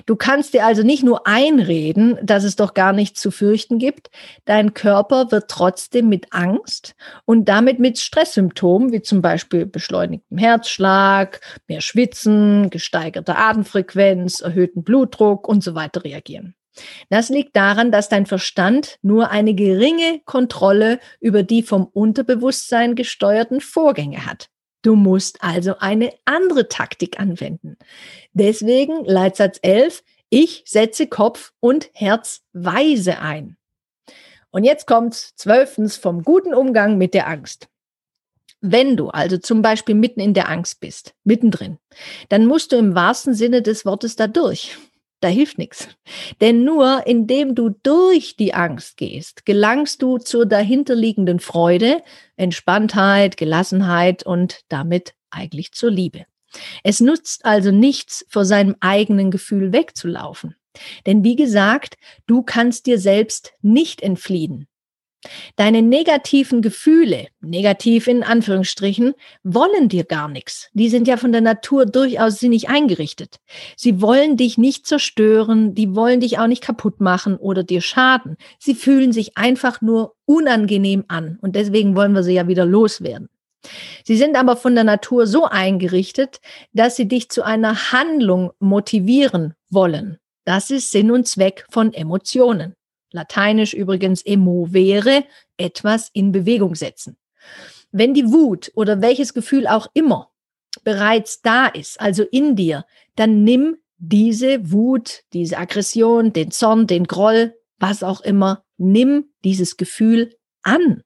Du 0.05 0.15
kannst 0.15 0.53
dir 0.53 0.65
also 0.65 0.84
nicht 0.84 1.03
nur 1.03 1.27
einreden, 1.27 2.17
dass 2.21 2.43
es 2.43 2.55
doch 2.55 2.73
gar 2.73 2.93
nichts 2.93 3.21
zu 3.21 3.31
fürchten 3.31 3.79
gibt. 3.79 4.10
Dein 4.45 4.73
Körper 4.73 5.31
wird 5.31 5.49
trotzdem 5.49 6.10
mit 6.10 6.27
Angst 6.31 6.95
und 7.25 7.45
damit 7.45 7.79
mit 7.79 7.99
Stresssymptomen, 7.99 8.91
wie 8.91 9.01
zum 9.01 9.21
Beispiel 9.21 9.65
beschleunigtem 9.65 10.38
Herzschlag, 10.38 11.41
mehr 11.67 11.81
Schwitzen, 11.81 12.69
gesteigerter 12.69 13.38
Atemfrequenz, 13.38 14.41
erhöhten 14.41 14.84
Blutdruck 14.84 15.47
und 15.47 15.63
so 15.63 15.75
weiter 15.75 16.03
reagieren. 16.03 16.55
Das 17.10 17.29
liegt 17.29 17.55
daran, 17.55 17.91
dass 17.91 18.10
dein 18.10 18.25
Verstand 18.25 18.97
nur 19.01 19.29
eine 19.29 19.53
geringe 19.53 20.21
Kontrolle 20.25 20.99
über 21.19 21.43
die 21.43 21.63
vom 21.63 21.86
Unterbewusstsein 21.86 22.95
gesteuerten 22.95 23.60
Vorgänge 23.60 24.25
hat. 24.25 24.49
Du 24.81 24.95
musst 24.95 25.43
also 25.43 25.77
eine 25.77 26.13
andere 26.25 26.67
Taktik 26.67 27.19
anwenden. 27.19 27.77
Deswegen 28.33 29.05
Leitsatz 29.05 29.59
11, 29.61 30.03
ich 30.29 30.63
setze 30.65 31.07
Kopf 31.07 31.53
und 31.59 31.89
Herz 31.93 32.41
weise 32.53 33.19
ein. 33.19 33.57
Und 34.49 34.63
jetzt 34.63 34.87
kommt 34.87 35.13
zwölftens 35.13 35.97
vom 35.97 36.23
guten 36.23 36.53
Umgang 36.53 36.97
mit 36.97 37.13
der 37.13 37.27
Angst. 37.27 37.67
Wenn 38.59 38.95
du 38.95 39.09
also 39.09 39.37
zum 39.37 39.61
Beispiel 39.61 39.95
mitten 39.95 40.19
in 40.19 40.33
der 40.33 40.49
Angst 40.49 40.79
bist, 40.79 41.15
mittendrin, 41.23 41.77
dann 42.29 42.45
musst 42.45 42.71
du 42.71 42.75
im 42.77 42.93
wahrsten 42.93 43.33
Sinne 43.33 43.61
des 43.61 43.85
Wortes 43.85 44.15
da 44.15 44.27
durch. 44.27 44.77
Da 45.21 45.27
hilft 45.27 45.60
nichts. 45.60 45.88
Denn 46.41 46.63
nur 46.63 47.05
indem 47.05 47.53
du 47.53 47.69
durch 47.69 48.36
die 48.36 48.55
Angst 48.55 48.97
gehst, 48.97 49.45
gelangst 49.45 50.01
du 50.01 50.17
zur 50.17 50.47
dahinterliegenden 50.47 51.39
Freude, 51.39 52.01
Entspanntheit, 52.36 53.38
Gelassenheit 53.38 54.26
und 54.26 54.61
damit 54.67 55.13
eigentlich 55.30 55.74
zur 55.74 55.91
Liebe. 55.91 56.26
Es 56.84 56.99
nutzt 56.99 57.45
also 57.45 57.72
nichts, 57.72 58.26
vor 58.30 58.45
seinem 58.45 58.76
eigenen 58.80 59.32
Gefühl 59.32 59.72
wegzulaufen. 59.72 60.55
Denn 61.05 61.24
wie 61.24 61.36
gesagt, 61.36 61.97
du 62.26 62.41
kannst 62.43 62.88
dir 62.88 62.99
selbst 62.99 63.53
nicht 63.61 64.01
entfliehen. 64.01 64.67
Deine 65.55 65.84
negativen 65.84 66.61
Gefühle, 66.61 67.28
negativ 67.41 68.07
in 68.07 68.24
Anführungsstrichen, 68.24 69.13
wollen 69.43 69.88
dir 69.88 70.03
gar 70.03 70.28
nichts. 70.28 70.69
Die 70.74 70.89
sind 70.89 71.07
ja 71.07 71.17
von 71.17 71.32
der 71.32 71.41
Natur 71.41 71.86
durchaus 71.86 72.39
sinnig 72.39 72.69
eingerichtet. 72.69 73.38
Sie 73.76 74.01
wollen 74.01 74.36
dich 74.36 74.57
nicht 74.57 74.88
zerstören, 74.88 75.76
die 75.76 75.95
wollen 75.95 76.22
dich 76.22 76.39
auch 76.39 76.47
nicht 76.47 76.63
kaputt 76.63 77.01
machen 77.01 77.38
oder 77.38 77.63
dir 77.63 77.82
schaden. 77.82 78.36
Sie 78.57 78.74
fühlen 78.74 79.11
sich 79.11 79.38
einfach 79.38 79.82
nur 79.82 80.15
unangenehm 80.26 81.05
an 81.07 81.38
und 81.41 81.55
deswegen 81.55 81.95
wollen 81.95 82.13
wir 82.13 82.24
sie 82.24 82.34
ja 82.34 82.47
wieder 82.47 82.65
loswerden. 82.65 83.30
Sie 84.03 84.17
sind 84.17 84.36
aber 84.36 84.57
von 84.57 84.74
der 84.74 84.84
Natur 84.84 85.28
so 85.28 85.45
eingerichtet, 85.45 86.39
dass 86.74 86.95
sie 86.95 87.07
dich 87.07 87.30
zu 87.30 87.43
einer 87.43 87.91
Handlung 87.91 88.51
motivieren 88.59 89.53
wollen. 89.69 90.17
Das 90.45 90.72
ist 90.72 90.89
Sinn 90.89 91.11
und 91.11 91.28
Zweck 91.28 91.65
von 91.69 91.93
Emotionen. 91.93 92.74
Lateinisch 93.12 93.74
übrigens 93.74 94.22
emovere, 94.26 95.26
etwas 95.57 96.09
in 96.14 96.32
Bewegung 96.32 96.76
setzen. 96.76 97.18
Wenn 97.91 98.14
die 98.14 98.32
Wut 98.32 98.72
oder 98.76 99.01
welches 99.01 99.34
Gefühl 99.34 99.68
auch 99.68 99.88
immer 99.93 100.32
bereits 100.84 101.41
da 101.41 101.68
ist, 101.68 101.99
also 101.99 102.24
in 102.24 102.55
dir, 102.55 102.86
dann 103.16 103.43
nimm 103.43 103.78
diese 103.97 104.72
Wut, 104.72 105.24
diese 105.34 105.57
Aggression, 105.57 106.34
den 106.34 106.51
Zorn, 106.51 106.88
den 106.88 107.05
Groll, 107.05 107.53
was 107.78 108.03
auch 108.03 108.22
immer, 108.22 108.64
nimm 108.78 109.26
dieses 109.43 109.78
Gefühl 109.78 110.36
an. 110.64 111.03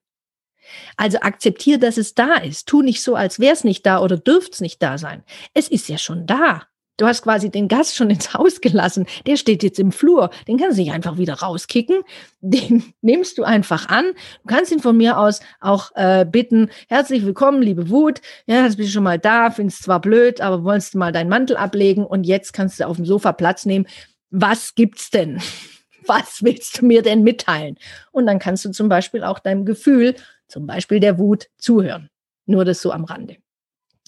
Also 0.96 1.18
akzeptier, 1.20 1.78
dass 1.78 1.96
es 1.96 2.14
da 2.14 2.34
ist. 2.36 2.66
Tu 2.68 2.82
nicht 2.82 3.02
so, 3.02 3.14
als 3.14 3.38
wäre 3.38 3.52
es 3.52 3.64
nicht 3.64 3.84
da 3.86 4.00
oder 4.00 4.16
dürfte 4.16 4.52
es 4.52 4.60
nicht 4.60 4.82
da 4.82 4.98
sein. 4.98 5.22
Es 5.54 5.68
ist 5.68 5.88
ja 5.88 5.98
schon 5.98 6.26
da. 6.26 6.66
Du 6.98 7.06
hast 7.06 7.22
quasi 7.22 7.50
den 7.50 7.68
Gast 7.68 7.94
schon 7.94 8.08
ins 8.08 8.32
Haus 8.32 8.62
gelassen. 8.62 9.06
Der 9.26 9.36
steht 9.36 9.62
jetzt 9.62 9.78
im 9.78 9.92
Flur. 9.92 10.30
Den 10.48 10.56
kannst 10.56 10.78
du 10.78 10.82
nicht 10.82 10.92
einfach 10.92 11.18
wieder 11.18 11.34
rauskicken. 11.34 12.02
Den 12.40 12.94
nimmst 13.02 13.36
du 13.36 13.44
einfach 13.44 13.88
an. 13.88 14.12
Du 14.42 14.54
kannst 14.54 14.72
ihn 14.72 14.80
von 14.80 14.96
mir 14.96 15.18
aus 15.18 15.40
auch 15.60 15.90
äh, 15.94 16.24
bitten, 16.24 16.70
herzlich 16.88 17.24
willkommen, 17.24 17.60
liebe 17.60 17.90
Wut. 17.90 18.22
Ja, 18.46 18.64
jetzt 18.64 18.78
bist 18.78 18.88
du 18.88 18.94
schon 18.94 19.02
mal 19.02 19.18
da. 19.18 19.50
Findest 19.50 19.82
zwar 19.82 20.00
blöd, 20.00 20.40
aber 20.40 20.64
wolltest 20.64 20.94
du 20.94 20.98
mal 20.98 21.12
deinen 21.12 21.28
Mantel 21.28 21.58
ablegen 21.58 22.06
und 22.06 22.24
jetzt 22.24 22.54
kannst 22.54 22.80
du 22.80 22.86
auf 22.86 22.96
dem 22.96 23.04
Sofa 23.04 23.32
Platz 23.32 23.66
nehmen. 23.66 23.86
Was 24.30 24.74
gibt's 24.74 25.10
denn? 25.10 25.40
Was 26.06 26.42
willst 26.42 26.80
du 26.80 26.86
mir 26.86 27.02
denn 27.02 27.24
mitteilen? 27.24 27.76
Und 28.12 28.26
dann 28.26 28.38
kannst 28.38 28.64
du 28.64 28.70
zum 28.70 28.88
Beispiel 28.88 29.24
auch 29.24 29.40
deinem 29.40 29.64
Gefühl, 29.64 30.14
zum 30.46 30.66
Beispiel 30.66 31.00
der 31.00 31.18
Wut, 31.18 31.48
zuhören. 31.58 32.08
Nur 32.46 32.64
das 32.64 32.80
so 32.80 32.92
am 32.92 33.04
Rande. 33.04 33.36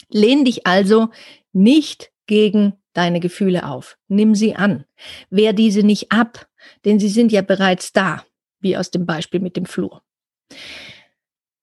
Lehn 0.09 0.45
dich 0.45 0.67
also 0.67 1.09
nicht 1.53 2.13
gegen 2.29 2.75
deine 2.93 3.19
Gefühle 3.19 3.67
auf. 3.67 3.99
Nimm 4.07 4.37
sie 4.37 4.55
an. 4.55 4.85
Wehr 5.31 5.53
diese 5.53 5.83
nicht 5.83 6.13
ab, 6.13 6.49
denn 6.85 7.01
sie 7.01 7.09
sind 7.09 7.33
ja 7.33 7.43
bereits 7.43 7.93
da, 7.93 8.25
wie 8.61 8.77
aus 8.77 8.93
dem 8.93 9.05
Beispiel 9.05 9.41
mit 9.41 9.57
dem 9.57 9.67
Flur. 9.67 10.03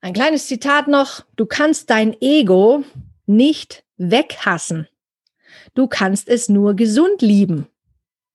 Ein 0.01 0.13
kleines 0.13 0.47
Zitat 0.47 0.88
noch. 0.88 1.22
Du 1.38 1.45
kannst 1.45 1.89
dein 1.89 2.16
Ego 2.22 2.84
nicht 3.26 3.84
weghassen. 3.97 4.88
Du 5.74 5.88
kannst 5.88 6.28
es 6.28 6.49
nur 6.49 6.76
gesund 6.76 7.22
lieben. 7.22 7.68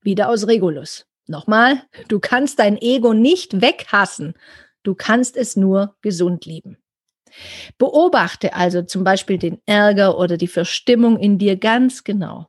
Wieder 0.01 0.29
aus 0.29 0.47
Regulus. 0.47 1.07
Nochmal, 1.27 1.83
du 2.09 2.19
kannst 2.19 2.59
dein 2.59 2.77
Ego 2.77 3.13
nicht 3.15 3.61
weghassen. 3.61 4.35
Du 4.83 4.95
kannst 4.95 5.37
es 5.37 5.57
nur 5.57 5.95
gesund 6.03 6.45
lieben. 6.45 6.79
Beobachte 7.79 8.55
also 8.55 8.83
zum 8.83 9.05
Beispiel 9.05 9.39
den 9.39 9.61
Ärger 9.67 10.19
oder 10.19 10.37
die 10.37 10.49
Verstimmung 10.49 11.19
in 11.19 11.39
dir 11.39 11.57
ganz 11.57 12.05
genau. 12.05 12.49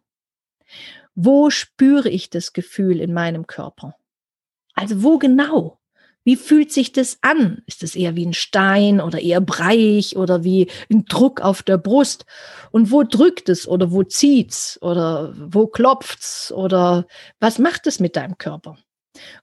Wo 1.15 1.49
spüre 1.49 2.09
ich 2.09 2.29
das 2.29 2.53
Gefühl 2.53 2.99
in 2.99 3.13
meinem 3.13 3.47
Körper? 3.47 3.95
Also 4.73 5.03
wo 5.03 5.17
genau? 5.17 5.79
Wie 6.23 6.35
fühlt 6.35 6.71
sich 6.71 6.91
das 6.91 7.17
an? 7.21 7.63
Ist 7.65 7.81
es 7.81 7.95
eher 7.95 8.15
wie 8.15 8.25
ein 8.25 8.33
Stein 8.33 9.01
oder 9.01 9.19
eher 9.19 9.41
breiig 9.41 10.15
oder 10.15 10.43
wie 10.43 10.69
ein 10.91 11.05
Druck 11.05 11.41
auf 11.41 11.63
der 11.63 11.79
Brust? 11.79 12.25
Und 12.69 12.91
wo 12.91 13.03
drückt 13.03 13.49
es 13.49 13.67
oder 13.67 13.91
wo 13.91 14.03
zieht's 14.03 14.79
oder 14.83 15.33
wo 15.35 15.65
klopft's 15.65 16.51
oder 16.51 17.07
was 17.39 17.57
macht 17.57 17.87
es 17.87 17.99
mit 17.99 18.15
deinem 18.15 18.37
Körper? 18.37 18.77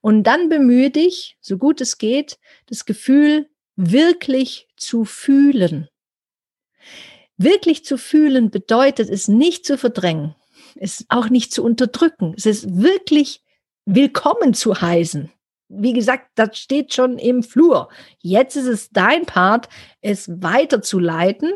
Und 0.01 0.23
dann 0.23 0.49
bemühe 0.49 0.91
dich, 0.91 1.37
so 1.41 1.59
gut 1.59 1.81
es 1.81 1.99
geht, 1.99 2.39
das 2.67 2.85
Gefühl 2.85 3.49
wirklich 3.79 4.67
zu 4.77 5.05
fühlen. 5.05 5.89
Wirklich 7.37 7.85
zu 7.85 7.97
fühlen 7.97 8.51
bedeutet 8.51 9.09
es 9.09 9.29
nicht 9.29 9.65
zu 9.65 9.79
verdrängen, 9.79 10.35
es 10.75 11.07
auch 11.09 11.29
nicht 11.29 11.53
zu 11.53 11.63
unterdrücken, 11.63 12.35
es 12.37 12.45
ist 12.45 12.77
wirklich 12.77 13.45
willkommen 13.87 14.53
zu 14.53 14.81
heißen. 14.81 15.31
Wie 15.69 15.93
gesagt, 15.93 16.31
das 16.35 16.59
steht 16.59 16.93
schon 16.93 17.19
im 17.19 17.45
Flur. 17.45 17.89
Jetzt 18.21 18.57
ist 18.57 18.67
es 18.67 18.91
dein 18.91 19.27
Part, 19.27 19.69
es 20.01 20.29
weiterzuleiten. 20.29 21.53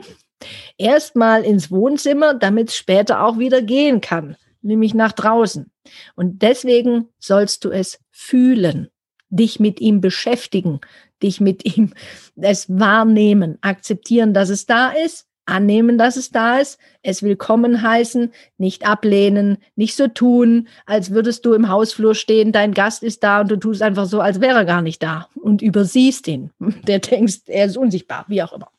Erstmal 0.76 1.44
ins 1.44 1.72
Wohnzimmer, 1.72 2.34
damit 2.34 2.68
es 2.68 2.76
später 2.76 3.24
auch 3.24 3.38
wieder 3.38 3.62
gehen 3.62 4.00
kann, 4.00 4.36
nämlich 4.60 4.94
nach 4.94 5.12
draußen. 5.12 5.72
Und 6.14 6.42
deswegen 6.42 7.08
sollst 7.18 7.64
du 7.64 7.70
es 7.70 7.98
fühlen, 8.10 8.88
dich 9.30 9.58
mit 9.58 9.80
ihm 9.80 10.00
beschäftigen, 10.00 10.80
dich 11.22 11.40
mit 11.40 11.76
ihm 11.76 11.92
es 12.36 12.66
wahrnehmen, 12.68 13.58
akzeptieren, 13.60 14.34
dass 14.34 14.48
es 14.48 14.66
da 14.66 14.90
ist, 14.90 15.26
annehmen, 15.44 15.98
dass 15.98 16.16
es 16.16 16.30
da 16.30 16.58
ist, 16.58 16.78
es 17.02 17.22
willkommen 17.22 17.82
heißen, 17.82 18.32
nicht 18.58 18.86
ablehnen, 18.86 19.58
nicht 19.74 19.96
so 19.96 20.06
tun, 20.08 20.68
als 20.86 21.10
würdest 21.10 21.44
du 21.44 21.54
im 21.54 21.68
Hausflur 21.68 22.14
stehen, 22.14 22.52
dein 22.52 22.74
Gast 22.74 23.02
ist 23.02 23.24
da 23.24 23.40
und 23.40 23.50
du 23.50 23.56
tust 23.56 23.82
einfach 23.82 24.06
so, 24.06 24.20
als 24.20 24.40
wäre 24.40 24.58
er 24.58 24.64
gar 24.64 24.82
nicht 24.82 25.02
da 25.02 25.28
und 25.34 25.62
übersiehst 25.62 26.28
ihn. 26.28 26.50
Der 26.86 27.00
denkst, 27.00 27.42
er 27.46 27.66
ist 27.66 27.76
unsichtbar, 27.76 28.24
wie 28.28 28.42
auch 28.42 28.52
immer. 28.52 28.70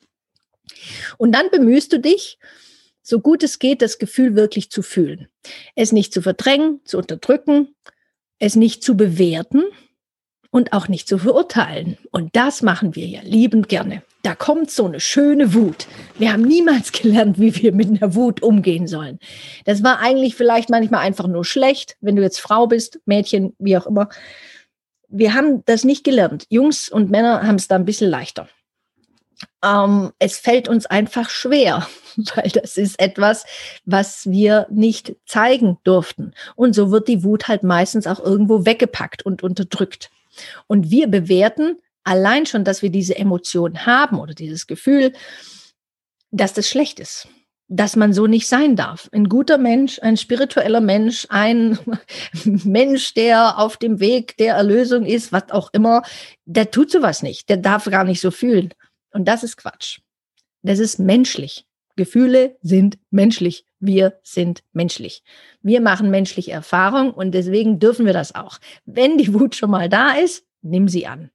Und 1.17 1.33
dann 1.33 1.49
bemühst 1.51 1.91
du 1.91 1.99
dich, 1.99 2.39
so 3.01 3.19
gut 3.19 3.43
es 3.43 3.59
geht, 3.59 3.81
das 3.81 3.99
Gefühl 3.99 4.35
wirklich 4.35 4.71
zu 4.71 4.81
fühlen. 4.81 5.27
Es 5.75 5.91
nicht 5.91 6.13
zu 6.13 6.21
verdrängen, 6.21 6.79
zu 6.85 6.97
unterdrücken, 6.97 7.75
es 8.39 8.55
nicht 8.55 8.81
zu 8.81 8.95
bewerten, 8.95 9.63
und 10.53 10.71
auch 10.71 10.87
nicht 10.87 11.07
zu 11.07 11.17
verurteilen. 11.17 11.97
Und 12.11 12.35
das 12.35 12.61
machen 12.61 12.95
wir 12.95 13.07
ja 13.07 13.21
liebend 13.23 13.69
gerne. 13.69 14.03
Da 14.21 14.35
kommt 14.35 14.69
so 14.69 14.85
eine 14.85 14.99
schöne 14.99 15.55
Wut. 15.55 15.87
Wir 16.19 16.31
haben 16.31 16.43
niemals 16.43 16.91
gelernt, 16.91 17.39
wie 17.39 17.55
wir 17.55 17.73
mit 17.73 17.89
einer 17.89 18.13
Wut 18.13 18.43
umgehen 18.43 18.85
sollen. 18.85 19.17
Das 19.65 19.83
war 19.83 19.99
eigentlich 19.99 20.35
vielleicht 20.35 20.69
manchmal 20.69 21.01
einfach 21.01 21.27
nur 21.27 21.43
schlecht, 21.43 21.97
wenn 22.01 22.15
du 22.15 22.21
jetzt 22.21 22.39
Frau 22.39 22.67
bist, 22.67 22.99
Mädchen, 23.05 23.55
wie 23.57 23.75
auch 23.75 23.87
immer. 23.87 24.09
Wir 25.09 25.33
haben 25.33 25.65
das 25.65 25.83
nicht 25.85 26.03
gelernt. 26.03 26.45
Jungs 26.49 26.87
und 26.87 27.09
Männer 27.09 27.47
haben 27.47 27.55
es 27.55 27.67
da 27.67 27.75
ein 27.75 27.85
bisschen 27.85 28.11
leichter. 28.11 28.47
Ähm, 29.63 30.11
es 30.19 30.37
fällt 30.37 30.67
uns 30.67 30.85
einfach 30.85 31.31
schwer, 31.31 31.87
weil 32.35 32.49
das 32.49 32.77
ist 32.77 32.99
etwas, 32.99 33.43
was 33.85 34.29
wir 34.29 34.67
nicht 34.69 35.15
zeigen 35.25 35.79
durften. 35.83 36.33
Und 36.55 36.75
so 36.75 36.91
wird 36.91 37.07
die 37.07 37.23
Wut 37.23 37.47
halt 37.47 37.63
meistens 37.63 38.05
auch 38.05 38.19
irgendwo 38.19 38.67
weggepackt 38.67 39.25
und 39.25 39.41
unterdrückt. 39.41 40.11
Und 40.67 40.89
wir 40.91 41.07
bewerten 41.07 41.77
allein 42.03 42.45
schon, 42.45 42.63
dass 42.63 42.81
wir 42.81 42.89
diese 42.89 43.15
Emotion 43.15 43.85
haben 43.85 44.19
oder 44.19 44.33
dieses 44.33 44.67
Gefühl, 44.67 45.13
dass 46.31 46.53
das 46.53 46.67
schlecht 46.67 46.99
ist, 46.99 47.27
dass 47.67 47.95
man 47.95 48.13
so 48.13 48.27
nicht 48.27 48.47
sein 48.47 48.75
darf. 48.75 49.09
Ein 49.11 49.29
guter 49.29 49.57
Mensch, 49.57 49.99
ein 50.01 50.17
spiritueller 50.17 50.81
Mensch, 50.81 51.27
ein 51.29 51.77
Mensch, 52.43 53.13
der 53.13 53.57
auf 53.57 53.77
dem 53.77 53.99
Weg 53.99 54.37
der 54.37 54.55
Erlösung 54.55 55.05
ist, 55.05 55.31
was 55.31 55.51
auch 55.51 55.69
immer, 55.73 56.03
der 56.45 56.71
tut 56.71 56.91
sowas 56.91 57.23
nicht. 57.23 57.49
Der 57.49 57.57
darf 57.57 57.85
gar 57.85 58.03
nicht 58.03 58.21
so 58.21 58.31
fühlen. 58.31 58.73
Und 59.11 59.25
das 59.27 59.43
ist 59.43 59.57
Quatsch. 59.57 59.99
Das 60.63 60.79
ist 60.79 60.99
menschlich. 60.99 61.65
Gefühle 61.95 62.57
sind 62.61 62.97
menschlich. 63.11 63.65
Wir 63.79 64.19
sind 64.23 64.63
menschlich. 64.71 65.23
Wir 65.61 65.81
machen 65.81 66.09
menschliche 66.09 66.51
Erfahrung 66.51 67.13
und 67.13 67.31
deswegen 67.31 67.79
dürfen 67.79 68.05
wir 68.05 68.13
das 68.13 68.33
auch. 68.33 68.59
Wenn 68.85 69.17
die 69.17 69.33
Wut 69.33 69.55
schon 69.55 69.71
mal 69.71 69.89
da 69.89 70.13
ist, 70.13 70.45
nimm 70.61 70.87
sie 70.87 71.05
an. 71.05 71.29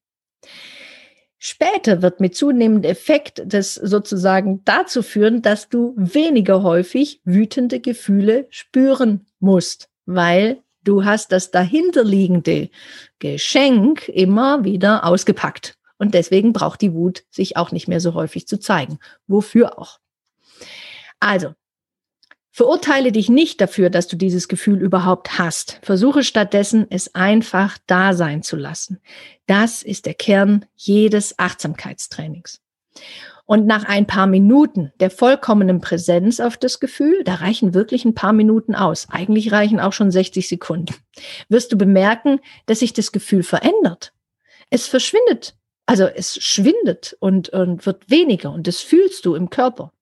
Später 1.38 2.02
wird 2.02 2.20
mit 2.20 2.34
zunehmendem 2.34 2.90
Effekt 2.90 3.42
das 3.46 3.74
sozusagen 3.74 4.62
dazu 4.64 5.02
führen, 5.02 5.40
dass 5.40 5.68
du 5.68 5.94
weniger 5.96 6.64
häufig 6.64 7.20
wütende 7.24 7.78
Gefühle 7.78 8.48
spüren 8.50 9.26
musst, 9.38 9.88
weil 10.04 10.62
du 10.82 11.04
hast 11.04 11.30
das 11.30 11.52
dahinterliegende 11.52 12.70
Geschenk 13.20 14.08
immer 14.08 14.64
wieder 14.64 15.04
ausgepackt. 15.04 15.78
Und 15.98 16.14
deswegen 16.14 16.52
braucht 16.52 16.80
die 16.80 16.94
Wut 16.94 17.24
sich 17.30 17.56
auch 17.56 17.70
nicht 17.70 17.86
mehr 17.86 18.00
so 18.00 18.14
häufig 18.14 18.48
zu 18.48 18.58
zeigen. 18.58 18.98
Wofür 19.28 19.78
auch? 19.78 19.98
Also, 21.20 21.54
verurteile 22.50 23.12
dich 23.12 23.28
nicht 23.28 23.60
dafür, 23.60 23.90
dass 23.90 24.08
du 24.08 24.16
dieses 24.16 24.48
Gefühl 24.48 24.80
überhaupt 24.80 25.38
hast. 25.38 25.80
Versuche 25.82 26.24
stattdessen, 26.24 26.86
es 26.90 27.14
einfach 27.14 27.78
da 27.86 28.14
sein 28.14 28.42
zu 28.42 28.56
lassen. 28.56 29.00
Das 29.46 29.82
ist 29.82 30.06
der 30.06 30.14
Kern 30.14 30.66
jedes 30.74 31.38
Achtsamkeitstrainings. 31.38 32.60
Und 33.50 33.66
nach 33.66 33.84
ein 33.84 34.06
paar 34.06 34.26
Minuten 34.26 34.92
der 35.00 35.10
vollkommenen 35.10 35.80
Präsenz 35.80 36.38
auf 36.38 36.58
das 36.58 36.80
Gefühl, 36.80 37.24
da 37.24 37.36
reichen 37.36 37.72
wirklich 37.72 38.04
ein 38.04 38.14
paar 38.14 38.34
Minuten 38.34 38.74
aus. 38.74 39.06
Eigentlich 39.08 39.52
reichen 39.52 39.80
auch 39.80 39.94
schon 39.94 40.10
60 40.10 40.46
Sekunden. 40.46 40.94
Wirst 41.48 41.72
du 41.72 41.78
bemerken, 41.78 42.40
dass 42.66 42.80
sich 42.80 42.92
das 42.92 43.10
Gefühl 43.10 43.42
verändert. 43.42 44.12
Es 44.68 44.86
verschwindet. 44.86 45.56
Also 45.86 46.04
es 46.04 46.34
schwindet 46.44 47.16
und, 47.20 47.48
und 47.48 47.86
wird 47.86 48.10
weniger 48.10 48.52
und 48.52 48.66
das 48.66 48.80
fühlst 48.80 49.24
du 49.24 49.34
im 49.34 49.48
Körper. 49.48 49.92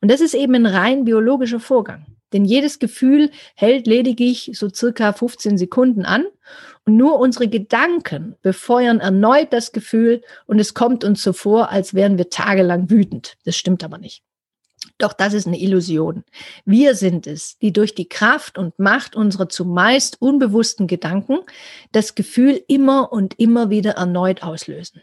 Und 0.00 0.10
das 0.10 0.20
ist 0.20 0.34
eben 0.34 0.54
ein 0.54 0.66
rein 0.66 1.04
biologischer 1.04 1.60
Vorgang. 1.60 2.06
Denn 2.32 2.44
jedes 2.44 2.78
Gefühl 2.78 3.30
hält 3.54 3.86
lediglich 3.86 4.50
so 4.54 4.68
circa 4.68 5.12
15 5.12 5.58
Sekunden 5.58 6.04
an 6.04 6.26
und 6.84 6.96
nur 6.96 7.18
unsere 7.18 7.48
Gedanken 7.48 8.36
befeuern 8.42 9.00
erneut 9.00 9.52
das 9.52 9.72
Gefühl 9.72 10.22
und 10.46 10.58
es 10.58 10.74
kommt 10.74 11.04
uns 11.04 11.22
so 11.22 11.32
vor, 11.32 11.70
als 11.70 11.94
wären 11.94 12.18
wir 12.18 12.30
tagelang 12.30 12.90
wütend. 12.90 13.36
Das 13.44 13.56
stimmt 13.56 13.84
aber 13.84 13.98
nicht. 13.98 14.22
Doch 14.98 15.12
das 15.12 15.34
ist 15.34 15.46
eine 15.46 15.60
Illusion. 15.60 16.24
Wir 16.64 16.94
sind 16.94 17.26
es, 17.26 17.58
die 17.58 17.72
durch 17.72 17.94
die 17.94 18.08
Kraft 18.08 18.56
und 18.56 18.78
Macht 18.78 19.14
unserer 19.14 19.48
zumeist 19.48 20.20
unbewussten 20.20 20.86
Gedanken 20.86 21.38
das 21.92 22.14
Gefühl 22.14 22.62
immer 22.68 23.12
und 23.12 23.38
immer 23.38 23.68
wieder 23.70 23.92
erneut 23.92 24.42
auslösen. 24.42 25.02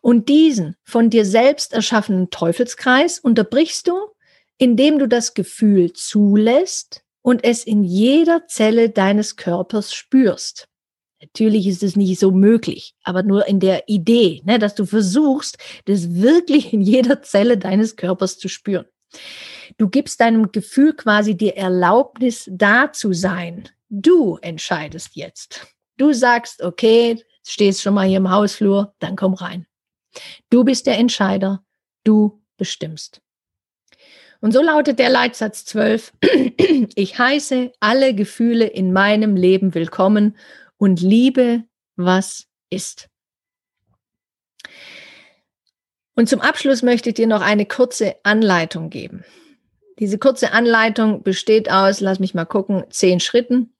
Und 0.00 0.28
diesen 0.28 0.76
von 0.84 1.10
dir 1.10 1.24
selbst 1.24 1.72
erschaffenen 1.72 2.30
Teufelskreis 2.30 3.18
unterbrichst 3.18 3.88
du, 3.88 3.94
indem 4.58 4.98
du 4.98 5.08
das 5.08 5.34
Gefühl 5.34 5.92
zulässt 5.92 7.02
und 7.22 7.44
es 7.44 7.64
in 7.64 7.84
jeder 7.84 8.46
Zelle 8.46 8.90
deines 8.90 9.36
Körpers 9.36 9.92
spürst. 9.94 10.68
Natürlich 11.20 11.66
ist 11.66 11.82
es 11.82 11.96
nicht 11.96 12.20
so 12.20 12.30
möglich, 12.30 12.94
aber 13.02 13.22
nur 13.22 13.46
in 13.46 13.58
der 13.58 13.88
Idee, 13.88 14.42
ne, 14.44 14.58
dass 14.58 14.74
du 14.74 14.84
versuchst, 14.84 15.58
das 15.86 16.14
wirklich 16.14 16.72
in 16.72 16.82
jeder 16.82 17.22
Zelle 17.22 17.56
deines 17.58 17.96
Körpers 17.96 18.38
zu 18.38 18.48
spüren. 18.48 18.86
Du 19.78 19.88
gibst 19.88 20.20
deinem 20.20 20.52
Gefühl 20.52 20.94
quasi 20.94 21.36
die 21.36 21.56
Erlaubnis, 21.56 22.48
da 22.52 22.92
zu 22.92 23.12
sein. 23.12 23.68
Du 23.88 24.36
entscheidest 24.42 25.10
jetzt. 25.14 25.66
Du 25.96 26.12
sagst, 26.12 26.62
okay, 26.62 27.22
stehst 27.46 27.82
schon 27.82 27.94
mal 27.94 28.06
hier 28.06 28.18
im 28.18 28.30
Hausflur, 28.30 28.94
dann 28.98 29.16
komm 29.16 29.34
rein. 29.34 29.66
Du 30.50 30.64
bist 30.64 30.86
der 30.86 30.98
Entscheider. 30.98 31.64
Du 32.04 32.42
bestimmst. 32.56 33.20
Und 34.40 34.52
so 34.52 34.62
lautet 34.62 34.98
der 34.98 35.10
Leitsatz 35.10 35.64
12. 35.64 36.12
Ich 36.94 37.18
heiße 37.18 37.72
alle 37.80 38.14
Gefühle 38.14 38.66
in 38.66 38.92
meinem 38.92 39.36
Leben 39.36 39.74
willkommen 39.74 40.36
und 40.78 41.00
liebe, 41.00 41.64
was 41.96 42.46
ist. 42.70 43.08
Und 46.14 46.28
zum 46.28 46.40
Abschluss 46.40 46.82
möchte 46.82 47.10
ich 47.10 47.14
dir 47.14 47.26
noch 47.26 47.42
eine 47.42 47.66
kurze 47.66 48.16
Anleitung 48.22 48.88
geben. 48.88 49.24
Diese 49.98 50.18
kurze 50.18 50.52
Anleitung 50.52 51.22
besteht 51.22 51.70
aus, 51.70 52.00
lass 52.00 52.18
mich 52.18 52.34
mal 52.34 52.44
gucken, 52.44 52.84
zehn 52.90 53.20
Schritten. 53.20 53.74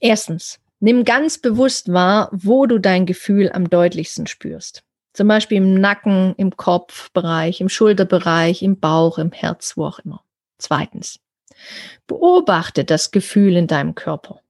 Erstens, 0.00 0.58
nimm 0.80 1.04
ganz 1.04 1.38
bewusst 1.38 1.92
wahr, 1.92 2.28
wo 2.32 2.66
du 2.66 2.78
dein 2.78 3.06
Gefühl 3.06 3.50
am 3.52 3.70
deutlichsten 3.70 4.26
spürst. 4.26 4.82
Zum 5.12 5.28
Beispiel 5.28 5.58
im 5.58 5.74
Nacken, 5.80 6.34
im 6.36 6.56
Kopfbereich, 6.56 7.60
im 7.60 7.68
Schulterbereich, 7.68 8.62
im 8.62 8.78
Bauch, 8.78 9.18
im 9.18 9.32
Herz, 9.32 9.76
wo 9.76 9.86
auch 9.86 9.98
immer. 10.00 10.22
Zweitens, 10.58 11.20
beobachte 12.06 12.84
das 12.84 13.10
Gefühl 13.10 13.56
in 13.56 13.66
deinem 13.66 13.94
Körper. 13.94 14.40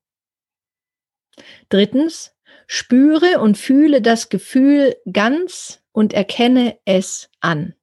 Drittens, 1.69 2.35
spüre 2.67 3.41
und 3.41 3.57
fühle 3.57 4.03
das 4.03 4.29
Gefühl 4.29 4.97
ganz 5.13 5.83
und 5.93 6.13
erkenne 6.13 6.79
es 6.85 7.31
an. 7.41 7.75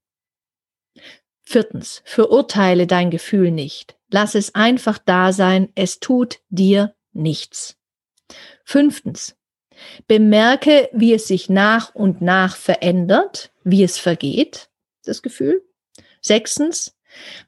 Viertens, 1.42 2.02
verurteile 2.06 2.88
dein 2.88 3.12
Gefühl 3.12 3.52
nicht. 3.52 3.96
Lass 4.10 4.36
es 4.36 4.56
einfach 4.56 4.98
da 4.98 5.34
sein. 5.34 5.70
Es 5.76 6.00
tut 6.00 6.40
dir 6.50 6.96
nichts. 7.12 7.78
Fünftens, 8.64 9.36
bemerke, 10.08 10.90
wie 10.94 11.14
es 11.14 11.28
sich 11.28 11.50
nach 11.50 11.94
und 11.96 12.22
nach 12.22 12.56
verändert, 12.56 13.52
wie 13.64 13.84
es 13.84 13.98
vergeht, 13.98 14.70
das 15.04 15.22
Gefühl. 15.22 15.64
Sechstens, 16.22 16.96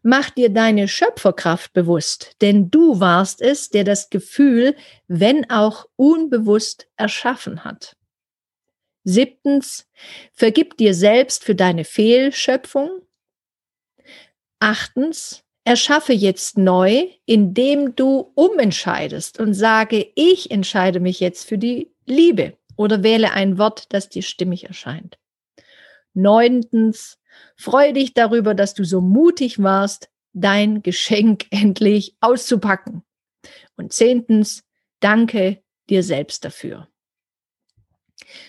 mach 0.03 0.29
dir 0.29 0.49
deine 0.49 0.87
Schöpferkraft 0.87 1.73
bewusst, 1.73 2.35
denn 2.41 2.69
du 2.69 2.99
warst 2.99 3.41
es, 3.41 3.69
der 3.69 3.83
das 3.83 4.09
Gefühl, 4.09 4.75
wenn 5.07 5.49
auch 5.49 5.87
unbewusst, 5.95 6.87
erschaffen 6.97 7.63
hat. 7.63 7.95
Siebtens, 9.03 9.87
vergib 10.33 10.77
dir 10.77 10.93
selbst 10.93 11.43
für 11.43 11.55
deine 11.55 11.85
Fehlschöpfung. 11.85 12.89
Achtens, 14.59 15.44
erschaffe 15.65 16.13
jetzt 16.13 16.57
neu, 16.57 17.07
indem 17.25 17.95
du 17.95 18.31
umentscheidest 18.35 19.39
und 19.39 19.53
sage, 19.53 20.11
ich 20.15 20.51
entscheide 20.51 20.99
mich 20.99 21.19
jetzt 21.19 21.47
für 21.47 21.57
die 21.57 21.91
Liebe 22.05 22.53
oder 22.77 23.03
wähle 23.03 23.31
ein 23.31 23.57
Wort, 23.57 23.91
das 23.91 24.07
dir 24.07 24.21
stimmig 24.21 24.65
erscheint. 24.65 25.17
Neuntens, 26.13 27.17
freue 27.57 27.93
dich 27.93 28.13
darüber, 28.13 28.53
dass 28.53 28.73
du 28.75 28.85
so 28.85 29.01
mutig 29.01 29.61
warst, 29.61 30.09
dein 30.33 30.83
Geschenk 30.83 31.47
endlich 31.49 32.15
auszupacken. 32.21 33.03
Und 33.75 33.91
zehntens, 33.91 34.63
danke 34.99 35.63
dir 35.89 36.03
selbst 36.03 36.45
dafür. 36.45 36.87